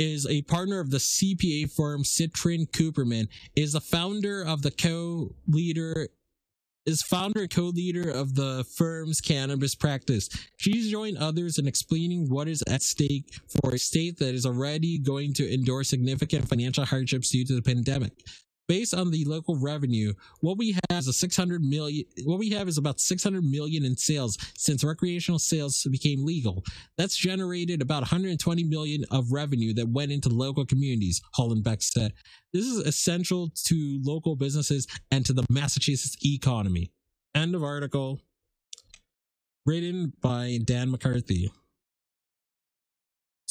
is 0.01 0.27
a 0.27 0.41
partner 0.43 0.81
of 0.81 0.91
the 0.91 0.99
CPA 0.99 1.71
firm 1.71 2.03
Citrin 2.03 2.67
Cooperman, 2.71 3.29
is 3.55 3.73
the 3.73 3.81
founder 3.81 4.43
of 4.43 4.63
the 4.63 4.71
co-leader 4.71 6.09
is 6.87 7.03
founder 7.03 7.43
and 7.43 7.51
co-leader 7.51 8.11
of 8.11 8.35
the 8.35 8.65
firm's 8.77 9.21
cannabis 9.21 9.75
practice. 9.75 10.31
She's 10.57 10.91
joined 10.91 11.19
others 11.19 11.59
in 11.59 11.69
explaining 11.69 12.31
what 12.31 12.49
is 12.49 12.65
at 12.69 12.83
stake 12.83 13.27
for 13.49 13.75
a 13.75 13.79
state 13.79 14.19
that 14.19 14.35
is 14.35 14.47
already 14.47 14.99
going 14.99 15.35
to 15.35 15.53
endure 15.53 15.85
significant 15.85 16.49
financial 16.49 16.87
hardships 16.87 17.31
due 17.31 17.45
to 17.45 17.55
the 17.55 17.63
pandemic 17.63 18.13
based 18.71 18.95
on 18.95 19.11
the 19.11 19.25
local 19.25 19.57
revenue, 19.57 20.15
what 20.43 20.57
we 20.57 20.77
have 20.89 21.01
is 21.01 21.09
a 21.09 21.13
600 21.13 21.61
million, 21.61 22.05
what 22.25 22.39
we 22.39 22.51
have 22.51 22.69
is 22.69 22.79
about 22.79 23.01
600 23.01 23.43
million 23.43 23.85
in 23.85 23.97
sales 23.97 24.39
since 24.57 24.85
recreational 24.85 25.41
sales 25.41 25.85
became 25.91 26.25
legal. 26.25 26.63
That's 26.97 27.17
generated 27.17 27.83
about 27.83 28.03
120 28.03 28.63
million 28.63 29.05
of 29.11 29.33
revenue 29.33 29.75
that 29.75 29.89
went 29.89 30.13
into 30.13 30.29
local 30.29 30.65
communities, 30.65 31.21
Hollenbeck 31.37 31.83
said. 31.83 32.13
This 32.53 32.65
is 32.65 32.79
essential 32.87 33.51
to 33.65 34.01
local 34.05 34.37
businesses 34.37 34.87
and 35.11 35.27
to 35.27 35.33
the 35.33 35.45
Massachusetts 35.51 36.17
economy. 36.25 36.93
End 37.35 37.57
of 37.57 37.65
article. 37.65 38.21
Written 39.67 40.13
by 40.21 40.61
Dan 40.65 40.93
McCarthy. 40.93 41.51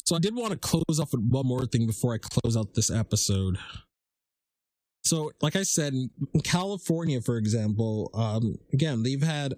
So 0.06 0.16
I 0.16 0.18
did 0.18 0.34
want 0.34 0.52
to 0.52 0.58
close 0.58 0.98
off 0.98 1.12
with 1.12 1.28
one 1.28 1.46
more 1.46 1.66
thing 1.66 1.86
before 1.86 2.14
I 2.14 2.18
close 2.18 2.56
out 2.56 2.72
this 2.72 2.90
episode. 2.90 3.58
So, 5.02 5.32
like 5.40 5.56
I 5.56 5.62
said, 5.62 5.94
in 5.94 6.10
California, 6.44 7.20
for 7.20 7.36
example, 7.36 8.10
um, 8.14 8.56
again, 8.72 9.02
they've 9.02 9.22
had 9.22 9.54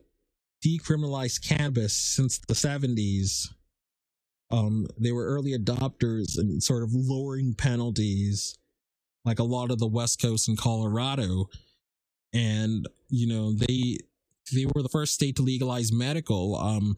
decriminalized 0.64 1.47
cannabis 1.47 1.93
since 1.93 2.38
the 2.38 2.55
70s. 2.55 3.49
Um, 4.51 4.86
they 4.99 5.12
were 5.12 5.26
early 5.26 5.57
adopters 5.57 6.38
and 6.38 6.62
sort 6.62 6.82
of 6.82 6.90
lowering 6.93 7.55
penalties, 7.55 8.59
like 9.24 9.38
a 9.38 9.45
lot 9.45 9.70
of 9.70 9.78
the 9.78 9.86
West 9.86 10.20
Coast 10.20 10.49
and 10.49 10.59
Colorado. 10.59 11.49
And, 12.32 12.86
you 13.09 13.26
know, 13.26 13.53
they 13.53 13.99
they 14.53 14.66
were 14.66 14.82
the 14.82 14.88
first 14.88 15.14
state 15.14 15.36
to 15.36 15.43
legalize 15.43 15.93
medical. 15.93 16.57
Um, 16.57 16.97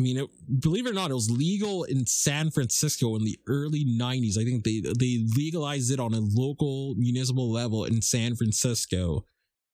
I 0.00 0.02
mean, 0.02 0.16
it, 0.16 0.60
believe 0.60 0.86
it 0.86 0.90
or 0.90 0.94
not, 0.94 1.10
it 1.10 1.14
was 1.14 1.30
legal 1.30 1.84
in 1.84 2.06
San 2.06 2.50
Francisco 2.50 3.16
in 3.16 3.24
the 3.24 3.38
early 3.46 3.84
90s. 3.84 4.38
I 4.38 4.44
think 4.44 4.64
they 4.64 4.80
they 4.80 5.26
legalized 5.36 5.92
it 5.92 6.00
on 6.00 6.14
a 6.14 6.20
local 6.20 6.94
municipal 6.96 7.52
level 7.52 7.84
in 7.84 8.00
San 8.00 8.34
Francisco. 8.34 9.26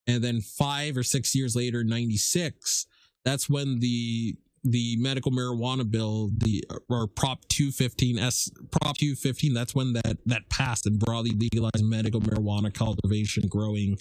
And 0.09 0.23
then 0.23 0.41
5 0.41 0.97
or 0.97 1.03
6 1.05 1.35
years 1.35 1.55
later 1.55 1.85
96, 1.85 2.87
that's 3.25 3.49
when 3.49 3.79
the 3.79 4.37
the 4.65 4.97
medical 4.99 5.31
marijuana 5.31 5.89
bill, 5.89 6.31
the 6.37 6.65
or 6.89 7.07
Prop 7.07 7.47
215 7.49 8.19
S 8.19 8.51
Prop 8.73 8.97
215, 8.97 9.55
that's 9.55 9.77
when 9.77 9.93
that 9.93 10.17
that 10.27 10.51
passed 10.51 10.87
and 10.87 10.99
broadly 10.99 11.31
legalized 11.31 11.85
medical 11.85 12.21
marijuana 12.21 12.75
cultivation, 12.75 13.47
growing 13.47 13.97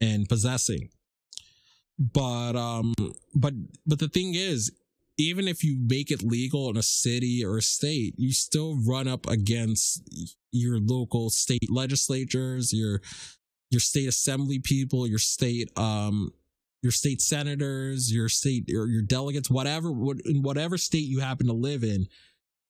and 0.00 0.28
possessing. 0.28 0.90
But 1.98 2.54
um 2.54 2.94
but 3.34 3.54
but 3.86 3.98
the 3.98 4.08
thing 4.08 4.34
is 4.36 4.70
even 5.18 5.48
if 5.48 5.64
you 5.64 5.76
make 5.88 6.10
it 6.10 6.22
legal 6.22 6.70
in 6.70 6.76
a 6.76 6.82
city 6.82 7.44
or 7.44 7.58
a 7.58 7.62
state, 7.62 8.14
you 8.16 8.32
still 8.32 8.78
run 8.86 9.08
up 9.08 9.28
against 9.28 10.02
your 10.52 10.78
local 10.78 11.28
state 11.28 11.70
legislatures, 11.70 12.72
your 12.72 13.02
your 13.70 13.80
state 13.80 14.08
assembly 14.08 14.60
people, 14.60 15.06
your 15.06 15.18
state 15.18 15.70
um 15.76 16.30
your 16.82 16.92
state 16.92 17.20
senators, 17.20 18.12
your 18.12 18.28
state 18.28 18.70
or 18.72 18.86
your 18.86 19.02
delegates, 19.02 19.50
whatever 19.50 19.88
in 20.24 20.42
whatever 20.42 20.78
state 20.78 21.08
you 21.08 21.18
happen 21.18 21.48
to 21.48 21.52
live 21.52 21.82
in, 21.82 22.06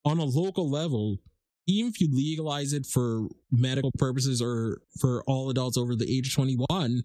on 0.04 0.18
a 0.18 0.24
local 0.24 0.70
level, 0.70 1.18
even 1.66 1.90
if 1.90 2.00
you 2.00 2.08
legalize 2.10 2.72
it 2.72 2.86
for 2.86 3.28
medical 3.50 3.92
purposes 3.98 4.40
or 4.40 4.80
for 4.98 5.22
all 5.26 5.50
adults 5.50 5.76
over 5.76 5.94
the 5.94 6.10
age 6.10 6.28
of 6.28 6.34
21, 6.34 7.02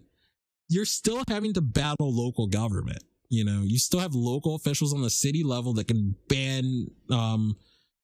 you're 0.70 0.86
still 0.86 1.22
having 1.28 1.52
to 1.52 1.60
battle 1.60 2.10
local 2.10 2.46
government. 2.46 3.02
You 3.34 3.44
know, 3.44 3.62
you 3.62 3.78
still 3.78 4.00
have 4.00 4.14
local 4.14 4.54
officials 4.54 4.94
on 4.94 5.02
the 5.02 5.10
city 5.10 5.42
level 5.42 5.72
that 5.74 5.88
can 5.88 6.14
ban 6.28 6.86
um, 7.10 7.56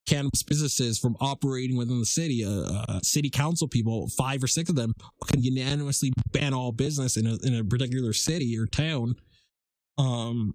cannabis 0.07 0.43
businesses 0.43 0.99
from 0.99 1.17
operating 1.21 1.77
within 1.77 2.01
the 2.01 2.07
city. 2.07 2.45
Uh, 2.45 2.85
uh, 2.89 3.01
city 3.01 3.31
council 3.31 3.69
people, 3.69 4.09
five 4.09 4.43
or 4.43 4.47
six 4.47 4.69
of 4.69 4.77
them, 4.77 4.93
can 5.27 5.43
unanimously 5.43 6.13
ban 6.33 6.53
all 6.53 6.73
business 6.73 7.17
in 7.17 7.27
a 7.27 7.37
in 7.45 7.55
a 7.55 7.65
particular 7.65 8.13
city 8.13 8.59
or 8.59 8.67
town. 8.67 9.15
Um, 9.99 10.55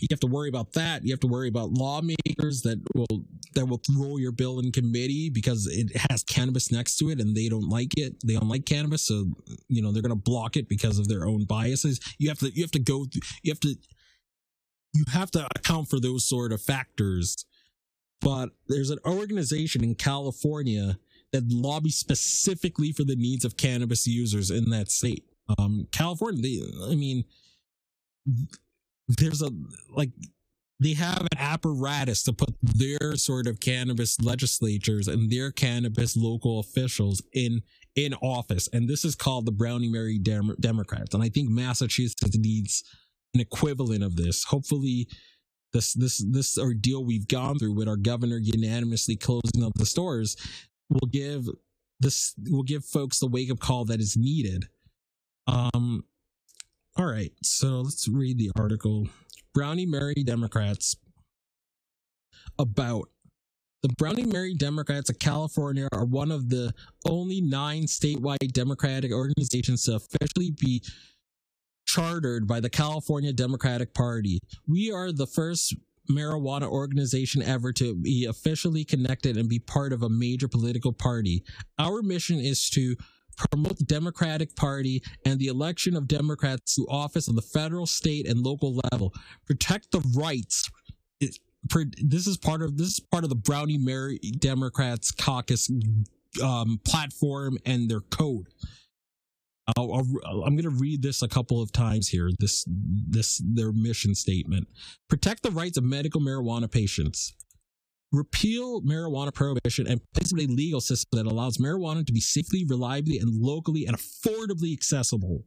you 0.00 0.08
have 0.10 0.20
to 0.20 0.26
worry 0.26 0.48
about 0.48 0.72
that. 0.72 1.04
You 1.04 1.12
have 1.12 1.20
to 1.20 1.26
worry 1.26 1.48
about 1.48 1.72
lawmakers 1.72 2.62
that 2.62 2.80
will 2.94 3.24
that 3.54 3.66
will 3.66 3.80
throw 3.92 4.16
your 4.16 4.32
bill 4.32 4.58
in 4.58 4.72
committee 4.72 5.30
because 5.30 5.66
it 5.66 5.94
has 6.10 6.22
cannabis 6.22 6.72
next 6.72 6.96
to 6.96 7.10
it 7.10 7.20
and 7.20 7.36
they 7.36 7.48
don't 7.48 7.68
like 7.68 7.92
it. 7.96 8.16
They 8.24 8.34
don't 8.34 8.48
like 8.48 8.64
cannabis, 8.64 9.06
so 9.06 9.26
you 9.68 9.82
know 9.82 9.92
they're 9.92 10.02
going 10.02 10.10
to 10.10 10.16
block 10.16 10.56
it 10.56 10.68
because 10.68 10.98
of 10.98 11.08
their 11.08 11.26
own 11.26 11.44
biases. 11.44 12.00
You 12.18 12.28
have 12.28 12.38
to 12.38 12.50
you 12.54 12.62
have 12.62 12.70
to 12.72 12.78
go 12.78 13.06
you 13.42 13.50
have 13.50 13.60
to 13.60 13.74
you 14.94 15.04
have 15.12 15.30
to 15.32 15.46
account 15.56 15.88
for 15.88 16.00
those 16.00 16.28
sort 16.28 16.52
of 16.52 16.62
factors. 16.62 17.44
But 18.20 18.50
there's 18.68 18.90
an 18.90 19.00
organization 19.04 19.82
in 19.82 19.96
California 19.96 20.98
that 21.32 21.50
lobbies 21.50 21.96
specifically 21.96 22.92
for 22.92 23.04
the 23.04 23.16
needs 23.16 23.44
of 23.44 23.56
cannabis 23.56 24.06
users 24.06 24.50
in 24.50 24.70
that 24.70 24.90
state. 24.90 25.24
Um, 25.58 25.88
California, 25.90 26.40
they, 26.40 26.92
I 26.92 26.94
mean, 26.94 27.24
there's 29.08 29.42
a 29.42 29.50
like 29.90 30.10
they 30.80 30.94
have 30.94 31.20
an 31.20 31.38
apparatus 31.38 32.24
to 32.24 32.32
put 32.32 32.54
their 32.62 33.14
sort 33.16 33.46
of 33.46 33.60
cannabis 33.60 34.20
legislatures 34.20 35.06
and 35.06 35.30
their 35.30 35.52
cannabis 35.52 36.16
local 36.16 36.58
officials 36.58 37.22
in 37.32 37.62
in 37.94 38.14
office. 38.14 38.68
And 38.72 38.88
this 38.88 39.04
is 39.04 39.14
called 39.14 39.46
the 39.46 39.52
brownie 39.52 39.88
mary 39.88 40.18
Dem- 40.18 40.56
democrats. 40.60 41.14
And 41.14 41.22
i 41.22 41.28
think 41.28 41.50
massachusetts 41.50 42.36
needs 42.36 42.82
an 43.34 43.40
equivalent 43.40 44.02
of 44.02 44.16
this. 44.16 44.44
Hopefully 44.44 45.08
this 45.72 45.94
this 45.94 46.24
this 46.30 46.58
ordeal 46.58 47.04
we've 47.04 47.28
gone 47.28 47.58
through 47.58 47.74
with 47.74 47.88
our 47.88 47.96
governor 47.96 48.38
unanimously 48.38 49.16
closing 49.16 49.64
up 49.64 49.72
the 49.76 49.86
stores 49.86 50.36
will 50.90 51.08
give 51.08 51.46
this 52.00 52.34
will 52.50 52.62
give 52.62 52.84
folks 52.84 53.20
the 53.20 53.26
wake 53.26 53.50
up 53.50 53.60
call 53.60 53.84
that 53.84 54.00
is 54.00 54.16
needed. 54.16 54.66
Um 55.46 56.04
all 56.96 57.06
right, 57.06 57.32
so 57.42 57.80
let's 57.80 58.08
read 58.08 58.38
the 58.38 58.50
article. 58.56 59.08
Brownie 59.54 59.86
Mary 59.86 60.22
Democrats 60.24 60.96
about 62.58 63.08
the 63.82 63.88
Brownie 63.98 64.26
Mary 64.26 64.54
Democrats 64.54 65.10
of 65.10 65.18
California 65.18 65.88
are 65.92 66.04
one 66.04 66.30
of 66.30 66.48
the 66.48 66.72
only 67.06 67.40
nine 67.40 67.84
statewide 67.84 68.52
Democratic 68.52 69.10
organizations 69.10 69.84
to 69.84 69.96
officially 69.96 70.52
be 70.52 70.82
chartered 71.86 72.46
by 72.46 72.60
the 72.60 72.70
California 72.70 73.32
Democratic 73.32 73.92
Party. 73.92 74.38
We 74.68 74.92
are 74.92 75.10
the 75.12 75.26
first 75.26 75.74
marijuana 76.10 76.68
organization 76.68 77.42
ever 77.42 77.72
to 77.72 77.94
be 77.94 78.26
officially 78.26 78.84
connected 78.84 79.36
and 79.36 79.48
be 79.48 79.58
part 79.58 79.92
of 79.92 80.02
a 80.02 80.08
major 80.08 80.48
political 80.48 80.92
party. 80.92 81.44
Our 81.78 82.02
mission 82.02 82.38
is 82.38 82.68
to 82.70 82.96
promote 83.36 83.78
the 83.78 83.84
Democratic 83.84 84.54
Party 84.56 85.02
and 85.24 85.38
the 85.38 85.46
election 85.46 85.96
of 85.96 86.08
Democrats 86.08 86.74
to 86.76 86.86
office 86.88 87.28
on 87.28 87.36
the 87.36 87.42
federal, 87.42 87.86
state, 87.86 88.26
and 88.26 88.40
local 88.40 88.80
level. 88.90 89.12
Protect 89.46 89.90
the 89.90 90.00
rights. 90.14 90.68
this 91.20 92.26
is 92.26 92.36
part 92.36 92.62
of 92.62 92.76
this 92.76 92.88
is 92.88 93.00
part 93.00 93.24
of 93.24 93.30
the 93.30 93.36
Brownie 93.36 93.78
Mary 93.78 94.18
Democrats 94.38 95.10
caucus 95.10 95.70
um, 96.42 96.80
platform 96.84 97.58
and 97.66 97.90
their 97.90 98.00
code. 98.00 98.46
i 99.76 99.80
am 99.80 100.56
going 100.56 100.62
to 100.62 100.70
read 100.70 101.02
this 101.02 101.22
a 101.22 101.28
couple 101.28 101.62
of 101.62 101.72
times 101.72 102.08
here. 102.08 102.30
This 102.38 102.64
this 102.68 103.40
their 103.44 103.72
mission 103.72 104.14
statement: 104.14 104.68
protect 105.08 105.42
the 105.42 105.50
rights 105.50 105.78
of 105.78 105.84
medical 105.84 106.20
marijuana 106.20 106.70
patients 106.70 107.34
repeal 108.12 108.82
marijuana 108.82 109.32
prohibition 109.32 109.86
and 109.86 110.00
place 110.12 110.32
a 110.32 110.36
legal 110.36 110.80
system 110.80 111.16
that 111.16 111.30
allows 111.30 111.58
marijuana 111.58 112.06
to 112.06 112.12
be 112.12 112.20
safely, 112.20 112.64
reliably, 112.68 113.18
and 113.18 113.40
locally 113.40 113.86
and 113.86 113.96
affordably 113.96 114.72
accessible. 114.72 115.44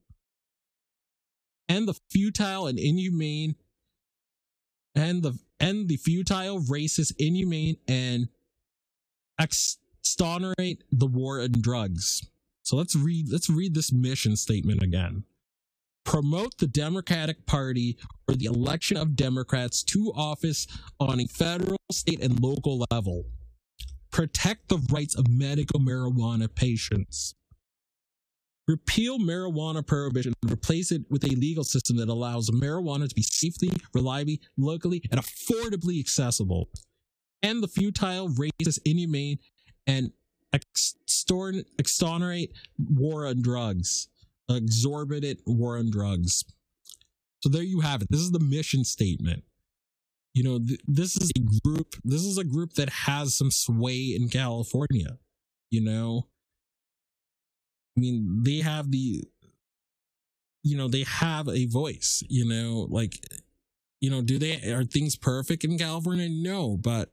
And 1.70 1.88
the 1.88 1.96
futile 2.12 2.68
and 2.68 2.78
inhumane 2.78 3.56
and 4.96 5.24
the 5.24 5.38
end 5.60 5.90
the 5.90 5.98
futile, 5.98 6.60
racist, 6.60 7.14
inhumane, 7.18 7.78
and 7.88 8.30
exonerate 9.40 10.84
the 10.92 11.08
war 11.08 11.42
on 11.42 11.52
drugs. 11.62 12.26
So 12.64 12.76
let's 12.78 12.96
read 12.96 13.32
let's 13.32 13.50
read 13.50 13.76
this 13.76 13.92
mission 13.92 14.36
statement 14.36 14.82
again. 14.82 15.24
Promote 16.06 16.58
the 16.60 16.68
Democratic 16.68 17.46
Party 17.46 17.98
or 18.28 18.36
the 18.36 18.46
election 18.46 18.96
of 18.96 19.16
Democrats 19.16 19.84
to 19.84 20.14
office 20.16 20.68
on 21.00 21.20
a 21.20 21.28
federal, 21.28 21.80
state, 21.92 22.22
and 22.22 22.40
local 22.40 22.86
level. 22.92 23.26
Protect 24.12 24.70
the 24.70 24.78
rights 24.92 25.16
of 25.16 25.28
medical 25.28 25.80
marijuana 25.80 26.54
patients. 26.54 27.34
Repeal 28.68 29.20
marijuana 29.20 29.86
prohibition 29.86 30.34
and 30.42 30.52
replace 30.52 30.92
it 30.92 31.04
with 31.10 31.24
a 31.24 31.36
legal 31.36 31.64
system 31.64 31.98
that 31.98 32.10
allows 32.10 32.50
marijuana 32.50 33.08
to 33.10 33.14
be 33.14 33.22
safely, 33.22 33.72
reliably, 33.94 34.40
locally, 34.58 35.04
and 35.12 35.20
affordably 35.20 36.00
accessible. 36.00 36.70
End 37.44 37.62
the 37.62 37.68
futile, 37.68 38.30
racist, 38.30 38.80
inhumane, 38.86 39.38
and 39.86 40.12
extorn- 40.54 41.66
exonerate 41.78 42.54
war 42.80 43.28
on 43.28 43.42
drugs. 43.42 44.08
Exorbitant 44.50 45.40
war 45.46 45.78
on 45.78 45.90
drugs. 45.90 46.44
So 47.42 47.50
there 47.50 47.64
you 47.64 47.82
have 47.82 48.02
it. 48.02 48.08
This 48.10 48.22
is 48.22 48.32
the 48.32 48.40
mission 48.40 48.84
statement. 48.84 49.44
You 50.34 50.44
know, 50.44 50.60
th- 50.60 50.82
this 50.88 51.16
is 51.16 51.32
a 51.36 51.40
group. 51.40 51.96
This 52.04 52.22
is 52.22 52.38
a 52.38 52.44
group 52.44 52.74
that 52.74 52.90
has 52.90 53.36
some 53.38 53.52
sway 53.52 54.14
in 54.16 54.30
California. 54.30 55.18
You 55.72 55.82
know, 55.82 56.28
I 57.96 58.02
mean, 58.02 58.44
they 58.44 58.60
have 58.60 58.92
the, 58.92 59.24
you 60.64 60.78
know, 60.78 60.88
they 60.88 61.04
have 61.04 61.48
a 61.48 61.66
voice. 61.68 62.22
You 62.28 62.46
know, 62.48 62.88
like, 62.90 63.20
you 64.02 64.10
know, 64.10 64.22
do 64.22 64.38
they 64.38 64.62
are 64.72 64.84
things 64.84 65.16
perfect 65.16 65.64
in 65.64 65.78
California? 65.78 66.28
No, 66.30 66.78
but 66.78 67.12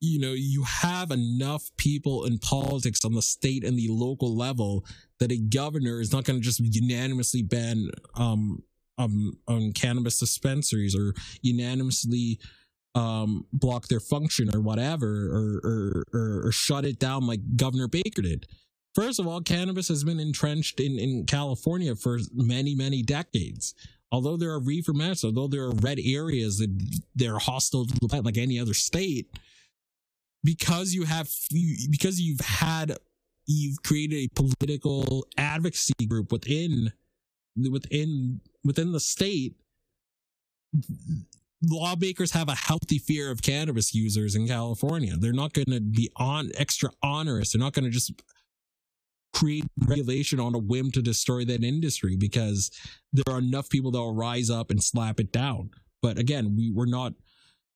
you 0.00 0.20
know, 0.20 0.34
you 0.36 0.62
have 0.62 1.10
enough 1.10 1.70
people 1.76 2.24
in 2.24 2.38
politics 2.38 3.04
on 3.04 3.14
the 3.14 3.22
state 3.22 3.64
and 3.64 3.78
the 3.78 3.88
local 3.88 4.36
level 4.36 4.84
that 5.20 5.32
a 5.32 5.38
governor 5.38 6.00
is 6.00 6.12
not 6.12 6.24
going 6.24 6.38
to 6.38 6.44
just 6.44 6.60
unanimously 6.60 7.42
ban 7.42 7.88
um 8.14 8.62
um 8.98 9.32
on 9.46 9.72
cannabis 9.72 10.18
dispensaries 10.18 10.94
or 10.94 11.14
unanimously 11.42 12.38
um 12.94 13.46
block 13.52 13.88
their 13.88 14.00
function 14.00 14.54
or 14.54 14.60
whatever 14.60 15.28
or 15.30 15.60
or 15.64 16.04
or, 16.12 16.46
or 16.46 16.52
shut 16.52 16.84
it 16.84 16.98
down 16.98 17.26
like 17.26 17.40
Governor 17.56 17.88
Baker 17.88 18.22
did. 18.22 18.46
First 18.94 19.20
of 19.20 19.26
all, 19.26 19.42
cannabis 19.42 19.88
has 19.88 20.04
been 20.04 20.18
entrenched 20.18 20.80
in, 20.80 20.98
in 20.98 21.26
California 21.26 21.94
for 21.94 22.18
many, 22.32 22.74
many 22.74 23.02
decades. 23.02 23.74
Although 24.10 24.38
there 24.38 24.52
are 24.52 24.58
reefer 24.58 24.94
madness, 24.94 25.22
although 25.22 25.48
there 25.48 25.64
are 25.64 25.74
red 25.82 25.98
areas 26.02 26.56
that 26.58 26.70
they're 27.14 27.38
hostile 27.38 27.84
to 27.84 27.94
the 28.00 28.08
plant 28.08 28.24
like 28.24 28.38
any 28.38 28.58
other 28.58 28.72
state, 28.72 29.28
because 30.42 30.94
you 30.94 31.04
have 31.04 31.28
because 31.90 32.18
you've 32.18 32.40
had 32.40 32.96
you've 33.46 33.82
created 33.82 34.16
a 34.16 34.28
political 34.34 35.26
advocacy 35.36 36.06
group 36.08 36.32
within 36.32 36.92
within 37.70 38.40
within 38.64 38.92
the 38.92 39.00
state 39.00 39.54
lawmakers 41.62 42.32
have 42.32 42.48
a 42.48 42.54
healthy 42.54 42.98
fear 42.98 43.30
of 43.30 43.42
cannabis 43.42 43.94
users 43.94 44.34
in 44.34 44.46
California. 44.46 45.16
They're 45.16 45.32
not 45.32 45.52
going 45.52 45.70
to 45.70 45.80
be 45.80 46.10
on 46.16 46.50
extra 46.56 46.90
onerous. 47.02 47.52
They're 47.52 47.60
not 47.60 47.72
going 47.72 47.84
to 47.84 47.90
just 47.90 48.12
create 49.32 49.64
regulation 49.86 50.40
on 50.40 50.54
a 50.54 50.58
whim 50.58 50.90
to 50.92 51.02
destroy 51.02 51.44
that 51.44 51.64
industry 51.64 52.16
because 52.16 52.70
there 53.12 53.34
are 53.34 53.38
enough 53.38 53.68
people 53.68 53.90
that 53.90 53.98
will 53.98 54.14
rise 54.14 54.50
up 54.50 54.70
and 54.70 54.82
slap 54.82 55.20
it 55.20 55.32
down. 55.32 55.70
But 56.02 56.18
again, 56.18 56.54
we, 56.56 56.70
we're 56.70 56.86
not, 56.86 57.14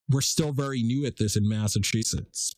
we're 0.08 0.20
still 0.20 0.52
very 0.52 0.82
new 0.82 1.06
at 1.06 1.16
this 1.18 1.36
in 1.36 1.48
Massachusetts. 1.48 2.54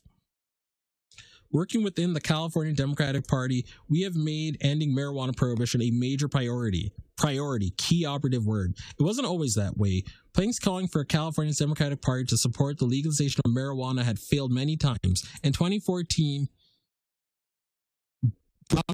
Working 1.53 1.83
within 1.83 2.13
the 2.13 2.19
California 2.19 2.73
Democratic 2.73 3.27
Party, 3.27 3.65
we 3.87 4.01
have 4.01 4.15
made 4.15 4.57
ending 4.61 4.89
marijuana 4.89 5.37
prohibition 5.37 5.83
a 5.83 5.91
major 5.91 6.27
priority. 6.27 6.91
Priority, 7.15 7.69
key 7.77 8.05
operative 8.05 8.43
word. 8.43 8.73
It 8.99 9.03
wasn't 9.03 9.27
always 9.27 9.53
that 9.53 9.77
way. 9.77 10.03
Planks 10.33 10.57
calling 10.57 10.87
for 10.87 11.05
California's 11.05 11.59
Democratic 11.59 12.01
Party 12.01 12.25
to 12.25 12.37
support 12.37 12.79
the 12.79 12.85
legalization 12.85 13.41
of 13.45 13.51
marijuana 13.51 14.01
had 14.03 14.17
failed 14.17 14.51
many 14.51 14.75
times. 14.75 15.23
In 15.43 15.53
2014, 15.53 16.47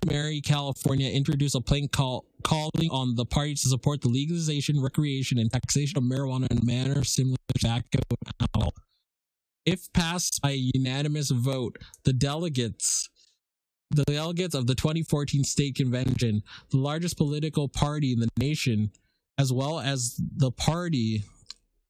Mary, 0.06 0.42
California 0.42 1.10
introduced 1.10 1.56
a 1.56 1.62
plank 1.62 1.94
call 1.94 2.26
calling 2.44 2.90
on 2.92 3.16
the 3.16 3.26
party 3.26 3.54
to 3.54 3.70
support 3.70 4.02
the 4.02 4.10
legalization, 4.10 4.82
recreation, 4.82 5.38
and 5.38 5.50
taxation 5.50 5.98
of 5.98 6.04
marijuana 6.04 6.52
in 6.52 6.58
a 6.58 6.66
manner 6.66 7.04
similar 7.06 7.38
to 7.48 7.60
tobacco 7.60 8.00
and 8.26 8.34
alcohol. 8.42 8.74
If 9.66 9.92
passed 9.94 10.42
by 10.42 10.52
a 10.52 10.70
unanimous 10.74 11.30
vote, 11.32 11.78
the 12.04 12.14
delegates 12.14 13.10
the 13.92 14.04
delegates 14.06 14.54
of 14.54 14.68
the 14.68 14.76
2014 14.76 15.44
state 15.44 15.76
convention, 15.76 16.44
the 16.70 16.78
largest 16.78 17.18
political 17.18 17.68
party 17.68 18.14
in 18.14 18.20
the 18.20 18.30
nation, 18.38 18.92
as 19.40 19.52
well 19.52 19.80
as 19.80 20.20
the 20.38 20.52
party 20.52 21.24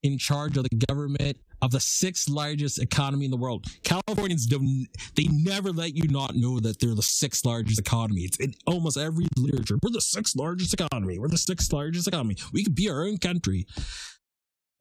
in 0.02 0.18
charge 0.18 0.56
of 0.56 0.64
the 0.64 0.86
government 0.88 1.38
of 1.62 1.72
the 1.72 1.80
sixth 1.80 2.30
largest 2.30 2.80
economy 2.82 3.26
in 3.26 3.32
the 3.32 3.38
world. 3.38 3.66
Californians 3.84 4.46
don't, 4.46 4.88
they 5.16 5.26
never 5.30 5.72
let 5.72 5.94
you 5.94 6.08
not 6.08 6.36
know 6.36 6.60
that 6.62 6.80
they're 6.80 6.96
the 6.96 7.02
sixth 7.02 7.46
largest 7.46 7.80
economy. 7.80 8.22
It's 8.22 8.38
in 8.38 8.54
almost 8.66 8.98
every 8.98 9.26
literature. 9.38 9.78
We're 9.84 9.92
the 9.92 10.00
sixth 10.00 10.38
largest 10.38 10.74
economy. 10.74 11.20
We're 11.20 11.28
the 11.28 11.38
sixth 11.38 11.74
largest 11.74 12.08
economy. 12.08 12.38
We 12.54 12.64
could 12.64 12.76
be 12.76 12.90
our 12.90 13.04
own 13.04 13.18
country. 13.18 13.68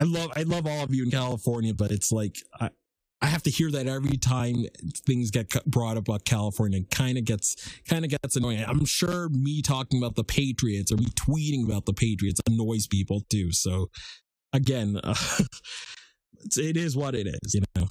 I 0.01 0.05
love 0.05 0.31
I 0.37 0.43
love 0.43 0.67
all 0.67 0.85
of 0.85 0.95
you 0.95 1.05
in 1.05 1.11
California, 1.11 1.75
but 1.75 1.91
it's 1.91 2.13
like 2.13 2.37
I, 2.61 2.71
I 3.21 3.27
have 3.27 3.43
to 3.45 3.51
hear 3.51 3.71
that 3.73 3.87
every 3.87 4.17
time 4.17 4.67
things 5.07 5.31
get 5.31 5.49
brought 5.67 5.97
up 5.97 6.09
about 6.09 6.25
California. 6.25 6.83
Kind 6.91 7.19
of 7.19 7.25
gets 7.25 7.57
kind 7.89 8.05
of 8.05 8.11
gets 8.11 8.37
annoying. 8.37 8.65
I'm 8.65 8.85
sure 8.85 9.29
me 9.29 9.61
talking 9.61 9.99
about 9.99 10.15
the 10.15 10.25
Patriots 10.25 10.93
or 10.93 10.97
me 10.97 11.07
tweeting 11.07 11.67
about 11.67 11.87
the 11.87 11.93
Patriots 11.93 12.41
annoys 12.49 12.87
people 12.87 13.23
too. 13.29 13.51
So 13.53 13.91
again, 14.53 15.01
uh, 15.05 15.15
it 16.57 16.77
is 16.77 16.97
what 16.97 17.15
it 17.15 17.27
is, 17.27 17.55
you 17.55 17.63
know. 17.75 17.89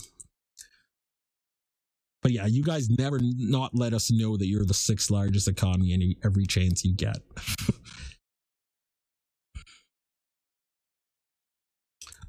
But 2.24 2.32
yeah, 2.32 2.46
you 2.46 2.64
guys 2.64 2.90
never 2.90 3.20
not 3.22 3.76
let 3.76 3.94
us 3.94 4.12
know 4.12 4.38
that 4.38 4.48
you're 4.48 4.66
the 4.66 4.74
sixth 4.74 5.12
largest 5.12 5.48
economy 5.48 5.94
any 5.94 6.18
every 6.24 6.46
chance 6.46 6.84
you 6.84 6.94
get. 6.94 7.18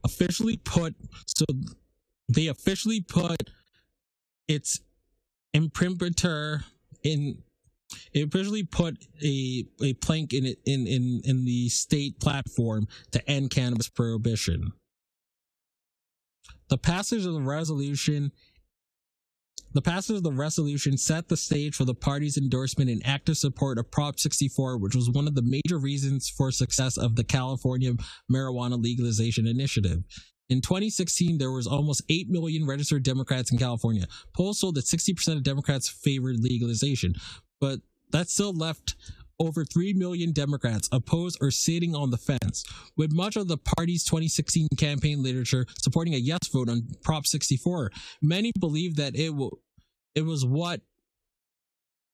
officially 0.09 0.57
put 0.57 0.95
so 1.27 1.45
they 2.29 2.47
officially 2.47 3.01
put 3.01 3.51
its 4.49 4.81
imprimatur 5.53 6.65
in 7.03 7.43
it 8.13 8.27
officially 8.27 8.65
put 8.65 8.97
a 9.23 9.67
a 9.83 9.93
plank 9.95 10.33
in 10.33 10.47
it 10.47 10.59
in 10.65 10.87
in 10.87 11.21
in 11.25 11.45
the 11.45 11.69
state 11.69 12.21
platform 12.21 12.89
to 13.13 13.31
end 13.31 13.51
cannabis 13.51 13.89
prohibition. 13.89 14.73
The 16.69 16.79
passage 16.79 17.25
of 17.25 17.35
the 17.35 17.41
resolution 17.41 18.33
the 19.73 19.83
passage 19.83 20.17
of 20.17 20.23
the 20.23 20.33
resolution 20.33 20.97
set 20.97 21.29
the 21.29 21.37
stage 21.37 21.75
for 21.75 21.85
the 21.85 21.95
party's 21.95 22.37
endorsement 22.37 22.91
and 22.91 23.03
active 23.05 23.37
support 23.37 23.79
of 23.79 23.91
Prop 23.91 24.19
64, 24.19 24.79
which 24.79 24.95
was 24.95 25.11
one 25.11 25.29
of 25.29 25.35
the 25.35 25.43
major 25.43 25.79
reasons 25.79 26.29
for 26.29 26.51
success 26.51 26.97
of 26.97 27.17
the 27.17 27.25
California 27.25 27.93
marijuana 28.33 28.83
legalization 28.83 29.47
initiative. 29.47 30.03
In 30.49 30.63
2016, 30.63 31.37
there 31.37 31.53
was 31.53 31.67
almost 31.67 32.03
8 32.09 32.31
million 32.31 32.67
registered 32.67 33.03
Democrats 33.03 33.53
in 33.53 33.59
California. 33.59 34.07
Polls 34.35 34.59
showed 34.59 34.77
that 34.77 34.87
60% 34.87 35.37
of 35.37 35.43
Democrats 35.43 35.89
favored 35.89 36.41
legalization, 36.41 37.15
but 37.61 37.81
that 38.11 38.31
still 38.31 38.55
left 38.55 38.97
over 39.39 39.65
3 39.65 39.95
million 39.95 40.33
Democrats 40.33 40.89
opposed 40.93 41.39
or 41.41 41.51
sitting 41.51 41.95
on 41.95 42.11
the 42.11 42.17
fence, 42.17 42.65
with 42.97 43.13
much 43.13 43.37
of 43.37 43.49
the 43.49 43.59
party's 43.59 44.05
2016 44.05 44.69
campaign 44.77 45.23
literature 45.23 45.67
supporting 45.81 46.15
a 46.15 46.19
yes 46.19 46.49
vote 46.53 46.69
on 46.69 46.83
Prop 47.03 47.27
64. 47.27 47.91
Many 48.23 48.53
believe 48.59 48.97
that 48.97 49.17
it 49.17 49.35
will, 49.35 49.61
it 50.15 50.25
was 50.25 50.45
what 50.45 50.81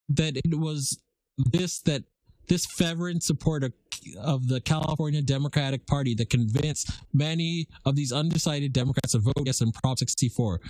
that 0.09 0.37
it 0.37 0.59
was 0.59 0.99
this 1.37 1.81
that 1.83 2.05
this 2.49 2.67
fervent 2.67 3.23
support 3.23 3.65
of, 3.65 3.73
of 4.21 4.49
the 4.49 4.61
California 4.61 5.23
Democratic 5.23 5.87
Party 5.87 6.15
that 6.15 6.29
convinced 6.29 6.91
many 7.13 7.69
of 7.87 7.97
these 7.97 8.13
undecided 8.13 8.73
Democrats 8.73 9.13
to 9.13 9.19
vote 9.19 9.43
yes 9.47 9.63
on 9.63 9.73
Prop 9.73 9.99
64. 9.99 10.61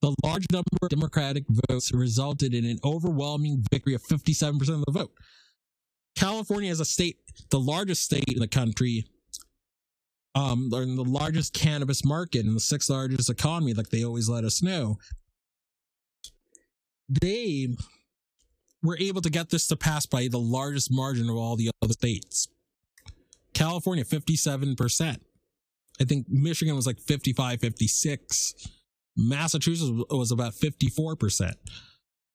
The 0.00 0.14
large 0.24 0.46
number 0.50 0.68
of 0.82 0.88
Democratic 0.88 1.44
votes 1.68 1.92
resulted 1.92 2.54
in 2.54 2.64
an 2.64 2.78
overwhelming 2.84 3.64
victory 3.70 3.94
of 3.94 4.02
57% 4.02 4.60
of 4.60 4.84
the 4.84 4.92
vote. 4.92 5.12
California 6.16 6.70
is 6.70 6.80
a 6.80 6.84
state, 6.84 7.16
the 7.50 7.60
largest 7.60 8.02
state 8.02 8.28
in 8.28 8.38
the 8.38 8.48
country, 8.48 9.04
um, 10.34 10.70
in 10.72 10.96
the 10.96 11.04
largest 11.04 11.54
cannabis 11.54 12.04
market 12.04 12.44
and 12.44 12.56
the 12.56 12.60
sixth 12.60 12.90
largest 12.90 13.30
economy, 13.30 13.72
like 13.74 13.88
they 13.90 14.04
always 14.04 14.28
let 14.28 14.44
us 14.44 14.62
know, 14.62 14.96
they 17.08 17.68
were 18.82 18.98
able 18.98 19.22
to 19.22 19.30
get 19.30 19.50
this 19.50 19.66
to 19.68 19.76
pass 19.76 20.06
by 20.06 20.28
the 20.28 20.38
largest 20.38 20.92
margin 20.92 21.28
of 21.30 21.36
all 21.36 21.56
the 21.56 21.70
other 21.82 21.92
states. 21.92 22.48
California, 23.54 24.04
57%. 24.04 25.18
I 26.00 26.04
think 26.04 26.26
Michigan 26.28 26.74
was 26.74 26.86
like 26.86 27.00
55, 27.00 27.60
56. 27.60 28.54
Massachusetts 29.16 29.90
was 30.10 30.32
about 30.32 30.52
54%. 30.54 31.52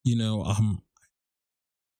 You 0.06 0.18
know, 0.18 0.44
um, 0.44 0.82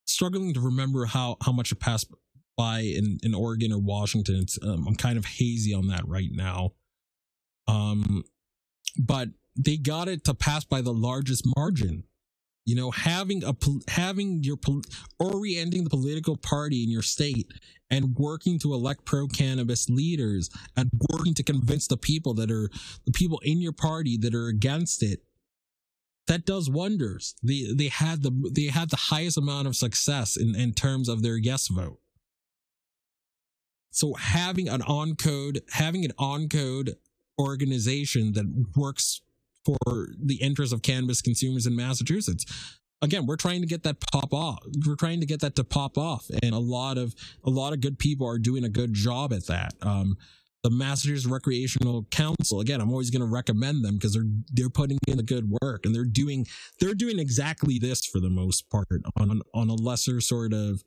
struggling 0.10 0.54
to 0.54 0.60
remember 0.60 1.06
how, 1.06 1.38
how 1.44 1.52
much 1.52 1.72
it 1.72 1.80
passed 1.80 2.12
by 2.58 2.80
in, 2.80 3.20
in 3.24 3.34
Oregon 3.34 3.72
or 3.72 3.80
Washington. 3.80 4.46
Um, 4.64 4.88
I'm 4.88 4.96
kind 4.96 5.18
of 5.18 5.26
hazy 5.26 5.74
on 5.74 5.88
that 5.88 6.08
right 6.08 6.30
now. 6.32 6.74
Um, 7.68 8.24
but 8.98 9.30
they 9.56 9.78
got 9.78 10.08
it 10.08 10.24
to 10.26 10.34
pass 10.34 10.66
by 10.66 10.82
the 10.82 10.94
largest 10.94 11.46
margin. 11.56 12.04
You 12.66 12.76
know, 12.76 12.92
having 12.92 13.44
a 13.44 13.56
having 13.88 14.44
your 14.44 14.58
orienting 15.20 15.86
the 15.86 15.90
political 15.90 16.38
party 16.38 16.84
in 16.84 16.92
your 16.92 17.02
state 17.02 17.48
and 17.90 18.16
working 18.16 18.60
to 18.60 18.74
elect 18.74 19.06
pro 19.06 19.28
cannabis 19.28 19.90
leaders 19.90 20.50
and 20.76 20.90
working 21.10 21.34
to 21.36 21.44
convince 21.44 21.88
the 21.88 21.98
people 21.98 22.36
that 22.36 22.52
are 22.52 22.70
the 23.06 23.12
people 23.12 23.40
in 23.44 23.60
your 23.60 23.72
party 23.72 24.18
that 24.18 24.36
are 24.36 24.50
against 24.50 25.02
it 25.02 25.22
that 26.28 26.46
does 26.46 26.70
wonders. 26.70 27.36
They 27.44 27.74
they 27.74 27.88
had 27.88 28.22
the 28.22 28.52
they 28.54 28.66
had 28.66 28.90
the 28.90 28.96
highest 28.96 29.38
amount 29.38 29.68
of 29.68 29.76
success 29.76 30.38
in, 30.38 30.56
in 30.56 30.74
terms 30.74 31.10
of 31.10 31.22
their 31.22 31.38
yes 31.38 31.68
vote. 31.68 32.00
So 33.92 34.14
having 34.14 34.70
an 34.70 34.82
on 34.84 35.16
code, 35.16 35.62
having 35.72 36.06
an 36.06 36.12
on 36.18 36.48
code 36.48 36.96
organization 37.40 38.34
that 38.34 38.46
works 38.76 39.22
for 39.66 40.10
the 40.24 40.36
interests 40.36 40.74
of 40.74 40.82
cannabis 40.82 41.22
consumers 41.22 41.66
in 41.66 41.76
Massachusetts. 41.76 42.46
Again, 43.02 43.26
we're 43.26 43.38
trying 43.38 43.62
to 43.62 43.68
get 43.68 43.84
that 43.84 44.02
pop 44.12 44.34
off. 44.34 44.60
We're 44.86 44.96
trying 44.96 45.22
to 45.22 45.26
get 45.26 45.40
that 45.40 45.56
to 45.56 45.64
pop 45.64 45.98
off, 45.98 46.30
and 46.44 46.54
a 46.54 46.60
lot 46.60 46.98
of 46.98 47.16
a 47.46 47.50
lot 47.50 47.72
of 47.72 47.80
good 47.80 47.98
people 47.98 48.28
are 48.28 48.38
doing 48.38 48.66
a 48.66 48.70
good 48.70 48.94
job 48.94 49.32
at 49.32 49.48
that. 49.48 49.74
Um, 49.82 50.18
the 50.64 50.70
Massachusetts 50.70 51.26
Recreational 51.26 52.06
Council, 52.12 52.60
again, 52.60 52.82
I'm 52.82 52.92
always 52.92 53.10
going 53.10 53.22
to 53.22 53.34
recommend 53.34 53.84
them 53.84 53.96
because 53.96 54.14
they're 54.14 54.30
they're 54.52 54.70
putting 54.70 54.98
in 55.08 55.18
the 55.18 55.24
good 55.24 55.50
work 55.62 55.86
and 55.86 55.96
they're 55.96 56.06
doing 56.06 56.46
they're 56.80 56.94
doing 56.94 57.20
exactly 57.20 57.80
this 57.80 58.06
for 58.06 58.20
the 58.20 58.30
most 58.30 58.70
part 58.70 58.88
on 59.18 59.42
on 59.54 59.70
a 59.70 59.76
lesser 59.76 60.20
sort 60.20 60.54
of 60.54 60.84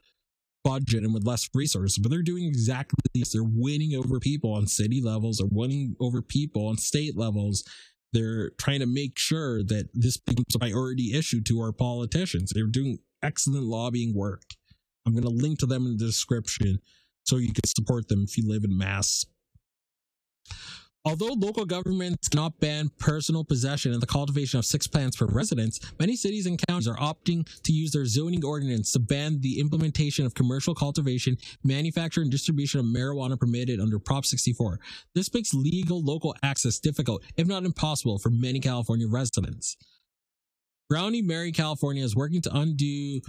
budget 0.65 1.03
and 1.03 1.13
with 1.13 1.27
less 1.27 1.49
resources, 1.55 1.99
but 1.99 2.11
they're 2.11 2.23
doing 2.23 2.45
exactly 2.45 2.99
this. 3.15 3.33
They're 3.33 3.43
winning 3.43 3.95
over 3.95 4.21
people 4.21 4.53
on 4.53 4.67
city 4.67 5.01
levels, 5.01 5.39
they're 5.39 5.49
winning 5.51 5.97
over 6.01 6.23
people 6.23 6.67
on 6.69 6.77
state 6.77 7.17
levels, 7.17 7.65
they're 8.13 8.51
trying 8.59 8.81
to 8.81 8.87
make 8.87 9.19
sure 9.19 9.63
that 9.65 9.89
this 9.95 10.17
becomes 10.17 10.55
a 10.55 10.59
priority 10.59 11.15
issue 11.15 11.41
to 11.45 11.61
our 11.61 11.73
politicians. 11.73 12.53
They're 12.55 12.67
doing 12.67 12.99
excellent 13.23 13.65
lobbying 13.65 14.15
work. 14.15 14.43
I'm 15.07 15.15
going 15.15 15.25
to 15.25 15.31
link 15.31 15.59
to 15.61 15.67
them 15.67 15.87
in 15.87 15.97
the 15.97 16.07
description 16.07 16.79
so 17.25 17.37
you 17.37 17.53
can 17.53 17.65
support 17.67 18.09
them 18.09 18.25
if 18.29 18.37
you 18.37 18.49
live 18.49 18.65
in 18.65 18.77
Mass. 18.77 19.25
Although 21.05 21.33
local 21.33 21.65
governments 21.65 22.29
cannot 22.29 22.61
ban 22.61 22.89
personal 22.99 23.43
possession 23.43 23.93
and 23.93 24.01
the 24.01 24.07
cultivation 24.07 24.59
of 24.61 24.65
six 24.65 24.87
plants 24.87 25.17
per 25.17 25.27
residence, 25.27 25.81
many 25.99 26.15
cities 26.15 26.47
and 26.47 26.63
counties 26.69 26.87
are 26.87 26.97
opting 26.97 27.45
to 27.65 27.73
use 27.73 27.91
their 27.91 28.07
zoning 28.07 28.45
ordinance 28.45 28.93
to 28.93 29.01
ban 29.01 29.41
the 29.41 29.59
implementation 29.59 30.25
of 30.25 30.35
commercial 30.35 30.77
cultivation, 30.77 31.37
manufacture, 31.65 32.23
and 32.23 32.31
distribution 32.31 32.79
of 32.79 32.87
marijuana 32.87 33.39
permitted 33.39 33.81
under 33.81 33.99
Prop 33.99 34.25
64. 34.25 34.79
This 35.13 35.33
makes 35.35 35.53
legal 35.53 36.01
local 36.01 36.37
access 36.45 36.79
difficult, 36.79 37.25
if 37.37 37.49
not 37.49 37.65
impossible, 37.65 38.21
for 38.21 38.31
many 38.31 38.61
California 38.61 39.09
residents. 39.09 39.77
Brownie 40.89 41.23
Mary 41.23 41.51
California 41.51 42.05
is 42.05 42.15
working 42.15 42.43
to 42.43 42.57
undo 42.57 43.21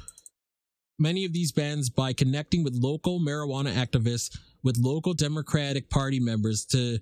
many 0.99 1.25
of 1.25 1.33
these 1.33 1.51
bans 1.51 1.89
by 1.89 2.13
connecting 2.13 2.63
with 2.63 2.75
local 2.75 3.19
marijuana 3.19 3.73
activists, 3.73 4.37
with 4.63 4.77
local 4.77 5.13
Democratic 5.13 5.89
Party 5.89 6.19
members 6.19 6.65
to 6.65 6.99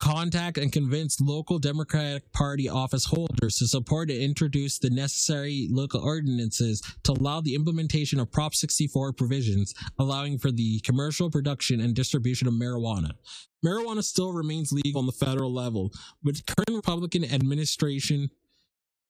contact 0.00 0.58
and 0.58 0.72
convince 0.72 1.20
local 1.20 1.58
Democratic 1.58 2.32
Party 2.32 2.68
office 2.68 3.04
holders 3.04 3.56
to 3.56 3.66
support 3.66 4.10
and 4.10 4.20
introduce 4.20 4.78
the 4.78 4.90
necessary 4.90 5.68
local 5.70 6.00
ordinances 6.00 6.80
to 7.02 7.12
allow 7.12 7.40
the 7.40 7.54
implementation 7.54 8.20
of 8.20 8.30
Prop 8.30 8.54
64 8.54 9.12
provisions, 9.12 9.74
allowing 9.98 10.38
for 10.38 10.52
the 10.52 10.80
commercial 10.80 11.30
production 11.30 11.80
and 11.80 11.94
distribution 11.94 12.46
of 12.46 12.54
marijuana. 12.54 13.10
Marijuana 13.64 14.04
still 14.04 14.32
remains 14.32 14.72
legal 14.72 15.00
on 15.00 15.06
the 15.06 15.12
federal 15.12 15.52
level, 15.52 15.92
with 16.22 16.46
current 16.46 16.76
Republican 16.76 17.24
administration 17.24 18.30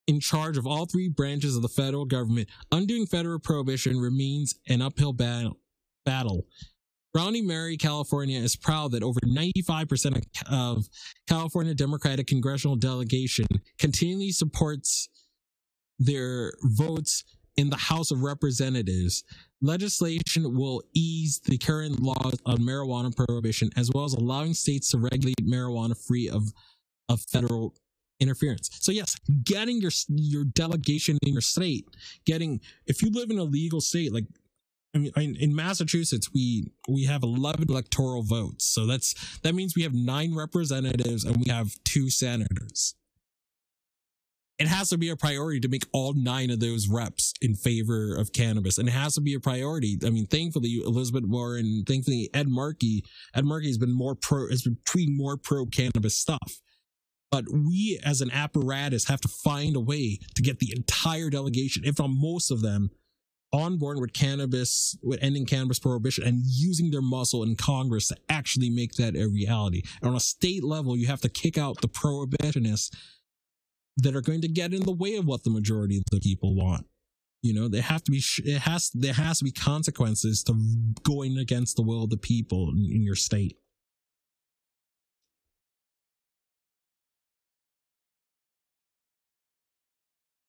in 0.07 0.19
charge 0.19 0.57
of 0.57 0.65
all 0.65 0.87
three 0.87 1.07
branches 1.07 1.55
of 1.55 1.61
the 1.61 1.69
federal 1.69 2.05
government, 2.05 2.49
undoing 2.71 3.05
federal 3.05 3.37
prohibition 3.37 3.99
remains 3.99 4.55
an 4.67 4.81
uphill 4.81 5.13
battle. 5.13 5.59
Brownie 7.13 7.41
Mary, 7.41 7.75
California 7.75 8.39
is 8.39 8.55
proud 8.55 8.91
that 8.91 9.03
over 9.03 9.19
95% 9.21 10.23
of 10.49 10.87
California 11.27 11.73
Democratic 11.73 12.27
congressional 12.27 12.75
delegation 12.75 13.47
continually 13.79 14.31
supports 14.31 15.09
their 15.97 16.53
votes 16.63 17.23
in 17.57 17.69
the 17.69 17.77
House 17.77 18.11
of 18.11 18.21
Representatives. 18.21 19.23
Legislation 19.61 20.55
will 20.55 20.81
ease 20.93 21.41
the 21.45 21.57
current 21.57 21.99
laws 21.99 22.35
on 22.45 22.57
marijuana 22.59 23.13
prohibition 23.13 23.69
as 23.75 23.89
well 23.93 24.05
as 24.05 24.13
allowing 24.13 24.53
states 24.53 24.91
to 24.91 24.97
regulate 24.97 25.35
marijuana 25.41 25.95
free 26.07 26.29
of, 26.29 26.53
of 27.09 27.21
federal 27.21 27.75
interference. 28.19 28.69
So 28.81 28.91
yes, 28.91 29.15
getting 29.43 29.81
your 29.81 29.91
your 30.09 30.45
delegation 30.45 31.17
in 31.23 31.33
your 31.33 31.41
state, 31.41 31.85
getting 32.25 32.61
if 32.85 33.01
you 33.01 33.09
live 33.11 33.29
in 33.29 33.39
a 33.39 33.43
legal 33.43 33.81
state 33.81 34.13
like 34.13 34.25
I 34.95 34.97
mean, 34.97 35.37
in 35.39 35.55
Massachusetts, 35.55 36.33
we 36.33 36.71
we 36.87 37.05
have 37.05 37.21
11 37.21 37.67
electoral 37.69 38.23
votes, 38.23 38.65
so 38.65 38.87
that's 38.87 39.39
that 39.39 39.53
means 39.53 39.75
we 39.75 39.83
have 39.83 39.93
nine 39.93 40.35
representatives 40.35 41.23
and 41.23 41.37
we 41.37 41.51
have 41.51 41.75
two 41.83 42.09
senators. 42.09 42.95
It 44.57 44.67
has 44.67 44.89
to 44.89 44.97
be 44.97 45.07
a 45.07 45.15
priority 45.15 45.61
to 45.61 45.69
make 45.69 45.85
all 45.93 46.13
nine 46.13 46.49
of 46.49 46.59
those 46.59 46.89
reps 46.89 47.33
in 47.39 47.55
favor 47.55 48.15
of 48.15 48.33
cannabis, 48.33 48.77
and 48.77 48.89
it 48.89 48.91
has 48.91 49.15
to 49.15 49.21
be 49.21 49.33
a 49.33 49.39
priority. 49.39 49.97
I 50.05 50.09
mean, 50.09 50.25
thankfully, 50.25 50.81
Elizabeth 50.83 51.23
Warren, 51.25 51.83
thankfully, 51.87 52.29
Ed 52.33 52.49
Markey, 52.49 53.05
Ed 53.33 53.45
Markey 53.45 53.67
has 53.67 53.77
been 53.77 53.93
more 53.93 54.15
pro, 54.15 54.49
has 54.49 54.63
been 54.63 54.77
tweeting 54.85 55.15
more 55.15 55.37
pro 55.37 55.65
cannabis 55.65 56.17
stuff. 56.17 56.59
But 57.31 57.45
we, 57.51 57.99
as 58.03 58.21
an 58.21 58.31
apparatus, 58.31 59.05
have 59.07 59.21
to 59.21 59.27
find 59.27 59.75
a 59.75 59.79
way 59.79 60.19
to 60.35 60.41
get 60.41 60.59
the 60.59 60.73
entire 60.75 61.29
delegation, 61.29 61.83
if 61.85 61.99
not 61.99 62.09
most 62.09 62.49
of 62.49 62.61
them, 62.61 62.89
on 63.51 63.77
board 63.77 63.99
with 63.99 64.13
cannabis, 64.13 64.97
with 65.01 65.19
ending 65.21 65.45
cannabis 65.45 65.79
prohibition 65.79 66.23
and 66.23 66.41
using 66.45 66.91
their 66.91 67.01
muscle 67.01 67.43
in 67.43 67.55
Congress 67.55 68.07
to 68.07 68.17
actually 68.29 68.69
make 68.69 68.93
that 68.93 69.15
a 69.15 69.27
reality. 69.27 69.81
And 70.01 70.11
on 70.11 70.15
a 70.15 70.19
state 70.19 70.63
level, 70.63 70.95
you 70.95 71.07
have 71.07 71.21
to 71.21 71.29
kick 71.29 71.57
out 71.57 71.81
the 71.81 71.87
prohibitionists 71.87 72.95
that 73.97 74.15
are 74.15 74.21
going 74.21 74.41
to 74.41 74.47
get 74.47 74.73
in 74.73 74.83
the 74.83 74.91
way 74.91 75.15
of 75.15 75.25
what 75.25 75.43
the 75.43 75.49
majority 75.49 75.97
of 75.97 76.03
the 76.11 76.19
people 76.19 76.55
want. 76.55 76.85
You 77.41 77.53
know, 77.53 77.67
there 77.67 77.81
have 77.81 78.03
to 78.03 78.11
be, 78.11 78.21
it 78.43 78.59
has, 78.59 78.91
there 78.93 79.13
has 79.13 79.39
to 79.39 79.45
be 79.45 79.51
consequences 79.51 80.43
to 80.43 80.53
going 81.03 81.37
against 81.37 81.75
the 81.75 81.81
will 81.81 82.03
of 82.03 82.09
the 82.09 82.17
people 82.17 82.69
in, 82.69 82.85
in 82.93 83.03
your 83.03 83.15
state. 83.15 83.57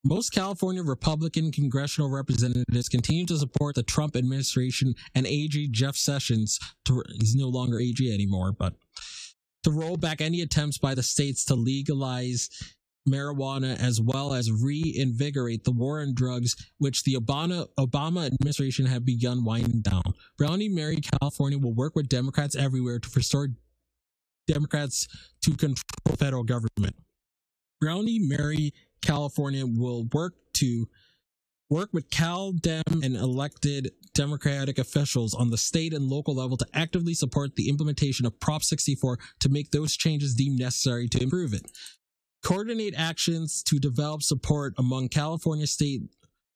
Most 0.03 0.31
California 0.33 0.83
Republican 0.83 1.53
congressional 1.53 2.11
representatives 2.11 2.89
continue 2.89 3.27
to 3.27 3.37
support 3.37 3.75
the 3.75 3.83
Trump 3.83 4.17
administration 4.17 4.95
and 5.15 5.27
AG 5.27 5.69
Jeff 5.69 5.95
Sessions 5.95 6.59
to, 6.87 7.03
he's 7.19 7.35
no 7.35 7.49
longer 7.49 7.79
AG 7.79 8.13
anymore, 8.13 8.53
but 8.53 8.75
to 9.65 9.71
roll 9.71 9.99
back 9.99 10.23
any 10.23 10.41
attempts 10.41 10.79
by 10.79 10.95
the 10.95 11.03
states 11.03 11.45
to 11.45 11.55
legalize 11.55 12.49
marijuana 13.07 13.79
as 13.79 14.01
well 14.01 14.33
as 14.33 14.51
reinvigorate 14.51 15.65
the 15.65 15.73
war 15.73 16.01
on 16.01 16.15
drugs, 16.15 16.57
which 16.79 17.05
the 17.05 17.15
Obama, 17.15 17.67
Obama 17.79 18.27
administration 18.27 18.87
had 18.87 19.05
begun 19.05 19.45
winding 19.45 19.83
down. 19.83 20.03
Brownie 20.39 20.69
Mary 20.69 20.97
California 20.97 21.59
will 21.59 21.75
work 21.75 21.95
with 21.95 22.09
Democrats 22.09 22.57
everywhere 22.57 22.99
to 22.99 23.11
restore 23.15 23.49
Democrats 24.47 25.09
to 25.43 25.51
control 25.57 26.17
federal 26.17 26.45
government. 26.45 26.97
Brownie 27.81 28.19
Mary 28.19 28.73
California 29.03 29.67
will 29.67 30.05
work 30.13 30.35
to 30.55 30.89
work 31.69 31.91
with 31.93 32.11
Cal 32.11 32.53
Dem 32.53 32.83
and 32.89 33.17
elected 33.17 33.93
Democratic 34.13 34.79
officials 34.79 35.35
on 35.35 35.51
the 35.51 35.57
state 35.57 35.95
and 35.95 36.09
local 36.09 36.35
level 36.35 36.57
to 36.57 36.67
actively 36.75 37.15
support 37.15 37.55
the 37.55 37.69
implementation 37.69 38.27
of 38.27 38.39
Prop 38.41 38.63
64 38.63 39.19
to 39.39 39.49
make 39.49 39.71
those 39.71 39.97
changes 39.97 40.35
deemed 40.35 40.59
necessary 40.59 41.09
to 41.09 41.23
improve 41.23 41.55
it. 41.55 41.71
Coordinate 42.43 42.95
actions 42.97 43.63
to 43.65 43.79
develop 43.79 44.23
support 44.23 44.75
among 44.79 45.09
California 45.09 45.67
state 45.67 46.03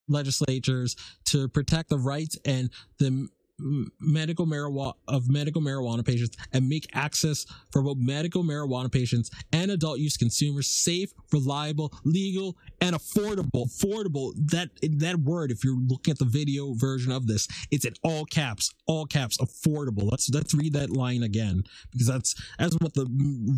legislatures 0.08 0.96
to 1.26 1.48
protect 1.48 1.88
the 1.90 1.98
rights 1.98 2.36
and 2.44 2.70
the 2.98 3.28
medical 3.58 4.46
marijuana 4.46 4.94
of 5.08 5.30
medical 5.30 5.62
marijuana 5.62 6.04
patients 6.04 6.36
and 6.52 6.68
make 6.68 6.86
access 6.94 7.46
for 7.70 7.82
both 7.82 7.98
medical 7.98 8.42
marijuana 8.42 8.90
patients 8.90 9.30
and 9.52 9.70
adult 9.70 9.98
use 9.98 10.16
consumers 10.16 10.68
safe, 10.68 11.12
reliable, 11.32 11.92
legal, 12.04 12.56
and 12.80 12.96
affordable. 12.96 13.66
Affordable. 13.66 14.32
That 14.50 14.70
that 14.98 15.16
word, 15.18 15.50
if 15.50 15.64
you're 15.64 15.78
looking 15.78 16.12
at 16.12 16.18
the 16.18 16.24
video 16.24 16.74
version 16.74 17.12
of 17.12 17.26
this, 17.26 17.46
it's 17.70 17.84
in 17.84 17.94
all 18.02 18.24
caps, 18.24 18.72
all 18.86 19.06
caps, 19.06 19.38
affordable. 19.38 20.10
Let's 20.10 20.28
let's 20.30 20.54
read 20.54 20.72
that 20.74 20.90
line 20.90 21.22
again 21.22 21.64
because 21.92 22.06
that's 22.06 22.34
that's 22.58 22.76
what 22.80 22.94
the 22.94 23.06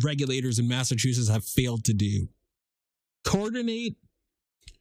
regulators 0.03 0.59
in 0.59 0.67
Massachusetts 0.67 1.29
have 1.29 1.43
failed 1.43 1.83
to 1.85 1.93
do. 1.93 2.27
Coordinate 3.25 3.97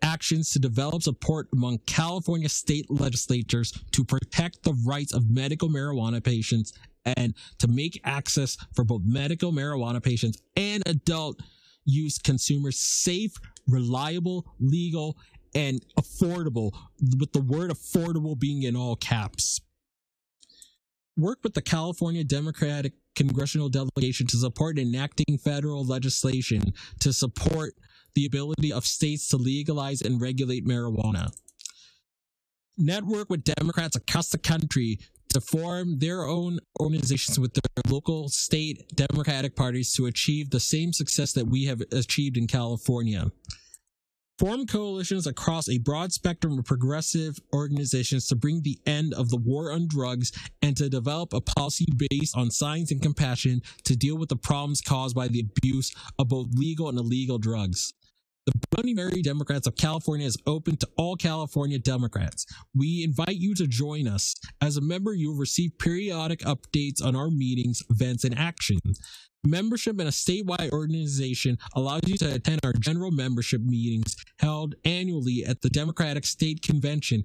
actions 0.02 0.50
to 0.52 0.58
develop 0.58 1.02
support 1.02 1.48
among 1.52 1.78
California 1.86 2.48
state 2.48 2.90
legislatures 2.90 3.72
to 3.92 4.04
protect 4.04 4.62
the 4.62 4.74
rights 4.84 5.12
of 5.12 5.30
medical 5.30 5.68
marijuana 5.68 6.22
patients 6.22 6.72
and 7.04 7.34
to 7.58 7.68
make 7.68 8.00
access 8.04 8.56
for 8.74 8.84
both 8.84 9.02
medical 9.04 9.52
marijuana 9.52 10.02
patients 10.02 10.42
and 10.56 10.82
adult 10.86 11.40
use 11.84 12.18
consumers 12.18 12.78
safe, 12.78 13.32
reliable, 13.68 14.44
legal, 14.58 15.16
and 15.54 15.80
affordable, 15.98 16.72
with 17.18 17.32
the 17.32 17.40
word 17.40 17.70
affordable 17.70 18.38
being 18.38 18.64
in 18.64 18.76
all 18.76 18.96
caps. 18.96 19.60
Work 21.16 21.38
with 21.42 21.54
the 21.54 21.62
California 21.62 22.24
Democratic 22.24 22.92
congressional 23.14 23.70
delegation 23.70 24.26
to 24.26 24.36
support 24.36 24.78
enacting 24.78 25.38
federal 25.38 25.84
legislation 25.84 26.74
to 27.00 27.12
support 27.12 27.72
the 28.16 28.26
ability 28.26 28.72
of 28.72 28.84
states 28.84 29.28
to 29.28 29.36
legalize 29.36 30.02
and 30.02 30.20
regulate 30.20 30.66
marijuana. 30.66 31.30
Network 32.76 33.30
with 33.30 33.44
Democrats 33.44 33.94
across 33.94 34.30
the 34.30 34.38
country 34.38 34.98
to 35.32 35.40
form 35.40 35.98
their 35.98 36.24
own 36.24 36.58
organizations 36.80 37.38
with 37.38 37.52
their 37.52 37.92
local 37.92 38.28
state 38.28 38.90
Democratic 38.94 39.54
parties 39.54 39.92
to 39.92 40.06
achieve 40.06 40.50
the 40.50 40.60
same 40.60 40.92
success 40.92 41.32
that 41.34 41.46
we 41.46 41.66
have 41.66 41.82
achieved 41.92 42.38
in 42.38 42.46
California. 42.46 43.30
Form 44.38 44.66
coalitions 44.66 45.26
across 45.26 45.66
a 45.66 45.78
broad 45.78 46.12
spectrum 46.12 46.58
of 46.58 46.66
progressive 46.66 47.38
organizations 47.54 48.26
to 48.26 48.36
bring 48.36 48.60
the 48.60 48.78
end 48.84 49.14
of 49.14 49.30
the 49.30 49.38
war 49.38 49.72
on 49.72 49.88
drugs 49.88 50.30
and 50.60 50.76
to 50.76 50.90
develop 50.90 51.32
a 51.32 51.40
policy 51.40 51.86
based 52.10 52.36
on 52.36 52.50
science 52.50 52.90
and 52.90 53.00
compassion 53.00 53.62
to 53.84 53.96
deal 53.96 54.18
with 54.18 54.28
the 54.28 54.36
problems 54.36 54.82
caused 54.82 55.16
by 55.16 55.26
the 55.28 55.40
abuse 55.40 55.90
of 56.18 56.28
both 56.28 56.48
legal 56.52 56.90
and 56.90 56.98
illegal 56.98 57.38
drugs. 57.38 57.94
The 58.46 58.52
Brownie 58.70 58.94
Mary 58.94 59.22
Democrats 59.22 59.66
of 59.66 59.74
California 59.74 60.24
is 60.24 60.38
open 60.46 60.76
to 60.76 60.88
all 60.96 61.16
California 61.16 61.80
Democrats. 61.80 62.46
We 62.76 63.02
invite 63.02 63.38
you 63.38 63.56
to 63.56 63.66
join 63.66 64.06
us. 64.06 64.36
As 64.60 64.76
a 64.76 64.80
member, 64.80 65.12
you 65.12 65.30
will 65.32 65.38
receive 65.38 65.76
periodic 65.80 66.40
updates 66.40 67.04
on 67.04 67.16
our 67.16 67.28
meetings, 67.28 67.82
events, 67.90 68.22
and 68.22 68.38
actions. 68.38 69.00
Membership 69.42 70.00
in 70.00 70.06
a 70.06 70.10
statewide 70.10 70.70
organization 70.70 71.58
allows 71.74 72.02
you 72.06 72.16
to 72.18 72.34
attend 72.34 72.60
our 72.62 72.72
general 72.72 73.10
membership 73.10 73.62
meetings 73.62 74.14
held 74.38 74.76
annually 74.84 75.44
at 75.44 75.62
the 75.62 75.68
Democratic 75.68 76.24
State 76.24 76.62
Convention 76.62 77.24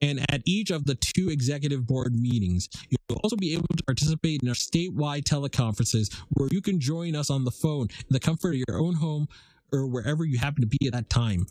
and 0.00 0.24
at 0.30 0.40
each 0.46 0.70
of 0.70 0.86
the 0.86 0.94
two 0.94 1.28
executive 1.28 1.86
board 1.86 2.14
meetings. 2.14 2.70
You'll 2.88 3.20
also 3.22 3.36
be 3.36 3.52
able 3.52 3.68
to 3.76 3.84
participate 3.84 4.42
in 4.42 4.48
our 4.48 4.54
statewide 4.54 5.24
teleconferences 5.24 6.14
where 6.30 6.48
you 6.50 6.62
can 6.62 6.80
join 6.80 7.14
us 7.14 7.28
on 7.28 7.44
the 7.44 7.50
phone 7.50 7.88
in 7.90 8.12
the 8.12 8.20
comfort 8.20 8.54
of 8.54 8.62
your 8.66 8.78
own 8.78 8.94
home 8.94 9.28
or 9.74 9.86
wherever 9.86 10.24
you 10.24 10.38
happen 10.38 10.62
to 10.62 10.66
be 10.66 10.86
at 10.86 10.92
that 10.92 11.10
time. 11.10 11.46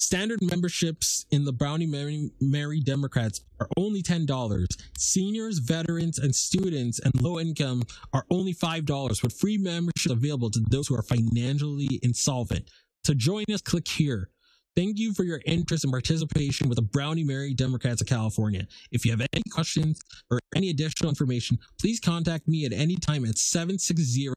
Standard 0.00 0.38
memberships 0.42 1.26
in 1.32 1.44
the 1.44 1.52
Brownie 1.52 1.84
Mary, 1.84 2.30
Mary, 2.40 2.80
Democrats 2.80 3.40
are 3.58 3.68
only 3.76 4.00
$10. 4.00 4.64
Seniors, 4.96 5.58
veterans, 5.58 6.20
and 6.20 6.32
students 6.32 7.00
and 7.00 7.20
low 7.20 7.40
income 7.40 7.82
are 8.12 8.24
only 8.30 8.54
$5, 8.54 9.22
with 9.22 9.32
free 9.32 9.58
membership 9.58 10.12
available 10.12 10.50
to 10.50 10.60
those 10.70 10.86
who 10.86 10.94
are 10.94 11.02
financially 11.02 11.98
insolvent. 12.02 12.70
To 13.04 13.14
join 13.14 13.44
us, 13.52 13.60
click 13.60 13.88
here. 13.88 14.30
Thank 14.78 14.96
you 15.00 15.12
for 15.12 15.24
your 15.24 15.40
interest 15.44 15.82
and 15.82 15.90
participation 15.90 16.68
with 16.68 16.76
the 16.76 16.82
Brownie 16.82 17.24
Mary 17.24 17.52
Democrats 17.52 18.00
of 18.00 18.06
California. 18.06 18.64
If 18.92 19.04
you 19.04 19.10
have 19.10 19.26
any 19.32 19.42
questions 19.50 20.00
or 20.30 20.38
any 20.54 20.70
additional 20.70 21.08
information, 21.08 21.58
please 21.80 21.98
contact 21.98 22.46
me 22.46 22.64
at 22.64 22.72
any 22.72 22.94
time 22.94 23.24
at 23.24 23.36
760 23.38 24.28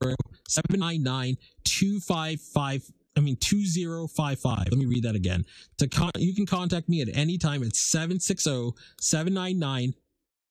799 0.47 1.37
255 1.63 2.91
I 3.15 3.19
mean 3.19 3.35
2055. 3.35 4.57
Let 4.57 4.77
me 4.79 4.87
read 4.87 5.03
that 5.03 5.13
again. 5.13 5.45
To 5.77 5.87
con- 5.87 6.09
you 6.17 6.33
can 6.33 6.47
contact 6.47 6.89
me 6.89 7.03
at 7.03 7.09
any 7.13 7.37
time 7.37 7.61
at 7.61 7.75
760 7.75 8.71
799 8.99 9.93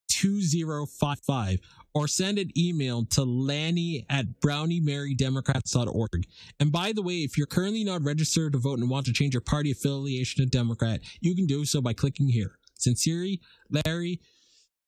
2055 0.09 1.61
or 1.95 2.07
send 2.07 2.39
an 2.39 2.51
email 2.57 3.05
to 3.05 3.25
lanny 3.25 4.07
at 4.09 4.41
browniemarydemocrats.org. 4.41 6.27
And 6.61 6.71
by 6.71 6.93
the 6.93 7.03
way, 7.03 7.19
if 7.19 7.37
you're 7.37 7.47
currently 7.47 7.85
not 7.85 8.03
registered 8.03 8.53
to 8.53 8.59
vote 8.59 8.79
and 8.79 8.89
want 8.89 9.07
to 9.07 9.13
change 9.13 9.35
your 9.35 9.41
party 9.41 9.73
affiliation 9.73 10.45
to 10.45 10.51
Democrat, 10.51 11.01
you 11.21 11.35
can 11.35 11.47
do 11.47 11.65
so 11.65 11.81
by 11.81 11.93
clicking 11.93 12.29
here. 12.29 12.59
Sincerely, 12.75 13.41
Lanny 13.71 14.21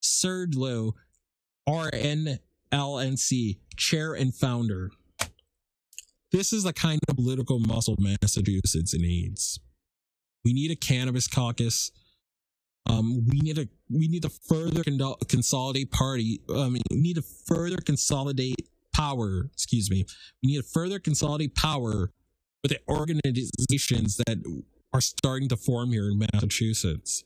Swerdlow, 0.01 0.95
RNLNC, 1.69 3.59
chair 3.77 4.15
and 4.15 4.35
founder. 4.35 4.91
This 6.33 6.53
is 6.53 6.65
the 6.65 6.73
kind 6.73 7.01
of 7.09 7.17
political 7.17 7.59
muscle 7.59 7.97
Massachusetts 7.99 8.95
needs. 8.95 9.61
We 10.45 10.53
need 10.53 10.71
a 10.71 10.77
cannabis 10.77 11.29
caucus. 11.29 11.93
Um, 12.87 13.25
we 13.27 13.39
need 13.41 13.57
to 13.57 13.69
we 13.91 14.09
need 14.09 14.23
to 14.23 14.29
further 14.29 14.83
con- 14.83 15.15
consolidate 15.29 15.91
party. 15.91 16.41
I 16.51 16.69
mean, 16.69 16.83
we 16.91 17.01
need 17.01 17.17
to 17.17 17.23
further 17.23 17.79
consolidate 17.79 18.69
power. 18.95 19.49
Excuse 19.53 19.91
me. 19.91 20.05
We 20.43 20.53
need 20.53 20.63
to 20.63 20.69
further 20.69 20.99
consolidate 20.99 21.55
power 21.55 22.11
with 22.63 22.73
the 22.73 22.81
organizations 22.89 24.17
that 24.27 24.43
are 24.93 25.01
starting 25.01 25.49
to 25.49 25.57
form 25.57 25.91
here 25.91 26.11
in 26.11 26.19
Massachusetts 26.19 27.25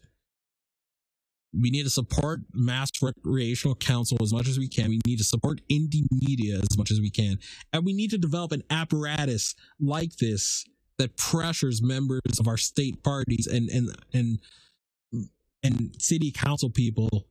we 1.61 1.71
need 1.71 1.85
to 1.85 1.91
support 1.91 2.41
mass 2.53 2.91
recreational 3.01 3.75
council 3.75 4.19
as 4.23 4.33
much 4.33 4.49
as 4.49 4.59
we 4.59 4.69
can. 4.69 4.89
We 4.89 5.01
need 5.07 5.19
to 5.19 5.25
support 5.25 5.61
indie 5.71 6.07
media 6.11 6.59
as 6.59 6.77
much 6.77 6.91
as 6.91 7.01
we 7.01 7.11
can. 7.11 7.39
And 7.73 7.85
we 7.85 7.93
need 7.93 8.11
to 8.11 8.19
develop 8.19 8.53
an 8.53 8.63
apparatus 8.71 9.55
like 9.81 10.17
this 10.17 10.65
that 10.99 11.17
pressures 11.17 11.83
members 11.83 12.21
of 12.41 12.49
our 12.49 12.57
state 12.57 13.03
parties 13.03 13.47
and 13.47 13.69
and 13.69 13.91
and 14.13 14.39
and 15.63 15.95
city 15.99 16.31
council 16.31 16.71
people 16.71 17.27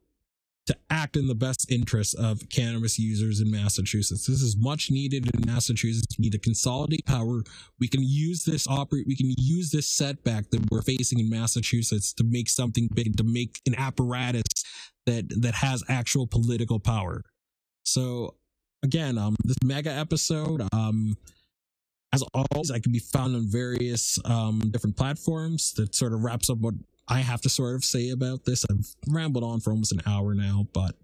to 0.66 0.76
act 0.90 1.16
in 1.16 1.28
the 1.28 1.36
best 1.36 1.72
interest 1.72 2.16
of 2.16 2.50
cannabis 2.50 2.98
users 2.98 3.40
in 3.40 3.52
Massachusetts. 3.52 4.26
This 4.26 4.42
is 4.42 4.58
much 4.58 4.90
needed 4.90 5.30
in 5.34 5.46
Massachusetts. 5.46 6.18
We 6.18 6.24
need 6.24 6.32
to 6.32 6.40
consolidate 6.40 7.06
power. 7.06 7.44
We 7.80 7.88
can 7.88 8.02
use 8.02 8.44
this 8.44 8.68
operate. 8.68 9.06
We 9.08 9.16
can 9.16 9.34
use 9.38 9.70
this 9.70 9.88
setback 9.88 10.50
that 10.50 10.72
we're 10.72 10.82
facing 10.82 11.20
in 11.20 11.30
Massachusetts 11.30 12.14
to 12.14 12.24
make 12.24 12.50
something 12.50 12.90
big, 12.94 13.16
to 13.18 13.24
make 13.24 13.62
an 13.68 13.76
apparatus 13.76 14.44
that 15.06 15.30
that 15.42 15.54
has 15.54 15.84
actual 15.88 16.26
political 16.26 16.80
power. 16.80 17.24
So 17.84 18.36
again, 18.82 19.20
um, 19.20 19.36
this 19.44 19.58
mega 19.64 19.92
episode, 19.92 20.68
um, 20.74 21.16
as 22.12 22.24
always, 22.34 22.72
I 22.72 22.80
can 22.80 22.92
be 22.92 23.00
found 23.00 23.36
on 23.36 23.46
various 23.48 24.18
um 24.26 24.62
different 24.72 24.98
platforms. 24.98 25.74
That 25.74 25.94
sort 25.94 26.14
of 26.14 26.24
wraps 26.24 26.50
up 26.50 26.58
what 26.58 26.74
I 27.08 27.20
have 27.20 27.42
to 27.42 27.50
sort 27.50 27.76
of 27.76 27.84
say 27.84 28.10
about 28.10 28.46
this. 28.46 28.66
I've 28.70 28.88
rambled 29.08 29.44
on 29.44 29.60
for 29.60 29.72
almost 29.72 29.92
an 29.92 30.02
hour 30.06 30.34
now, 30.34 30.68
but 30.74 30.96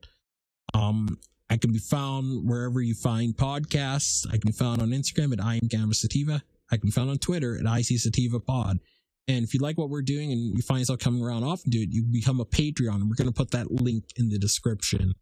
um, 0.73 1.19
I 1.49 1.57
can 1.57 1.71
be 1.71 1.79
found 1.79 2.47
wherever 2.49 2.81
you 2.81 2.95
find 2.95 3.35
podcasts. 3.35 4.25
I 4.27 4.37
can 4.37 4.47
be 4.47 4.51
found 4.51 4.81
on 4.81 4.89
Instagram 4.89 5.33
at 5.33 5.43
I 5.43 5.55
am 5.55 5.69
Cannabis 5.69 6.01
Sativa. 6.01 6.41
I 6.71 6.77
can 6.77 6.87
be 6.87 6.91
found 6.91 7.09
on 7.09 7.17
Twitter 7.17 7.59
at 7.59 7.79
IC 7.79 7.99
Sativa 7.99 8.39
Pod. 8.39 8.79
And 9.27 9.43
if 9.43 9.53
you 9.53 9.59
like 9.59 9.77
what 9.77 9.89
we're 9.89 10.01
doing 10.01 10.31
and 10.31 10.55
you 10.55 10.61
find 10.61 10.79
yourself 10.79 10.99
coming 10.99 11.23
around 11.23 11.43
often 11.43 11.71
to 11.71 11.77
it, 11.77 11.89
you 11.91 12.03
become 12.03 12.39
a 12.39 12.45
Patreon. 12.45 13.07
We're 13.07 13.15
going 13.15 13.27
to 13.27 13.33
put 13.33 13.51
that 13.51 13.69
link 13.69 14.05
in 14.15 14.29
the 14.29 14.39
description. 14.39 15.13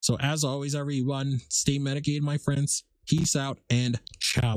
So 0.00 0.16
as 0.20 0.44
always, 0.44 0.74
everyone, 0.74 1.40
stay 1.48 1.78
medicated, 1.78 2.22
my 2.22 2.38
friends. 2.38 2.84
Peace 3.06 3.34
out 3.34 3.58
and 3.70 3.98
ciao. 4.20 4.56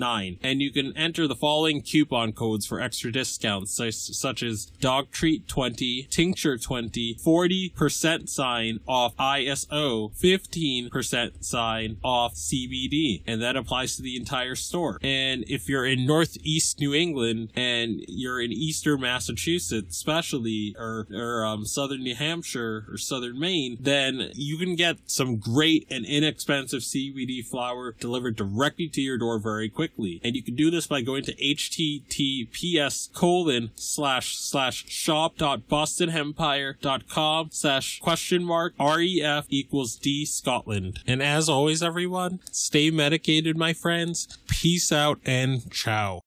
and 0.01 0.61
you 0.61 0.71
can 0.71 0.95
enter 0.97 1.27
the 1.27 1.35
following 1.35 1.81
coupon 1.81 2.31
codes 2.33 2.65
for 2.65 2.81
extra 2.81 3.11
discounts 3.11 3.73
such, 3.73 3.93
such 3.93 4.41
as 4.41 4.65
dog 4.79 5.11
treat 5.11 5.47
20 5.47 6.07
tincture 6.09 6.57
20 6.57 7.15
40% 7.15 8.27
sign 8.27 8.79
off 8.87 9.15
iso 9.17 10.11
15% 10.19 11.43
sign 11.43 11.97
off 12.03 12.33
cbd 12.33 13.23
and 13.27 13.41
that 13.41 13.55
applies 13.55 13.95
to 13.95 14.01
the 14.01 14.15
entire 14.15 14.55
store. 14.55 14.97
And 15.03 15.43
if 15.47 15.69
you're 15.69 15.85
in 15.85 16.05
northeast 16.05 16.79
new 16.79 16.93
england 16.93 17.51
and 17.55 18.01
you're 18.07 18.41
in 18.41 18.51
eastern 18.51 19.01
massachusetts 19.01 19.95
especially 19.97 20.75
or, 20.77 21.07
or 21.13 21.45
um, 21.45 21.65
southern 21.65 22.03
new 22.03 22.15
hampshire 22.15 22.85
or 22.89 22.97
southern 22.97 23.39
maine 23.39 23.77
then 23.79 24.31
you 24.33 24.57
can 24.57 24.75
get 24.75 24.97
some 25.05 25.37
great 25.37 25.87
and 25.89 26.05
inexpensive 26.05 26.81
cbd 26.81 27.45
flower 27.45 27.95
delivered 27.99 28.35
directly 28.35 28.87
to 28.87 29.01
your 29.01 29.17
door 29.17 29.39
very 29.39 29.69
quickly. 29.91 30.21
And 30.23 30.35
you 30.35 30.43
can 30.43 30.55
do 30.55 30.71
this 30.71 30.87
by 30.87 31.01
going 31.01 31.23
to 31.23 31.35
https 31.35 33.13
colon 33.13 33.71
slash 33.75 34.37
slash 34.37 34.87
shop 34.87 35.37
dot 35.37 35.67
bostonhempire.com 35.69 37.49
slash 37.51 37.99
question 37.99 38.43
mark 38.43 38.73
ref 38.79 39.45
equals 39.49 39.95
d 39.95 40.25
scotland. 40.25 40.99
And 41.07 41.21
as 41.21 41.49
always 41.49 41.83
everyone 41.83 42.39
stay 42.51 42.91
medicated 42.91 43.57
my 43.57 43.73
friends. 43.73 44.37
Peace 44.47 44.91
out 44.91 45.19
and 45.25 45.69
ciao 45.71 46.19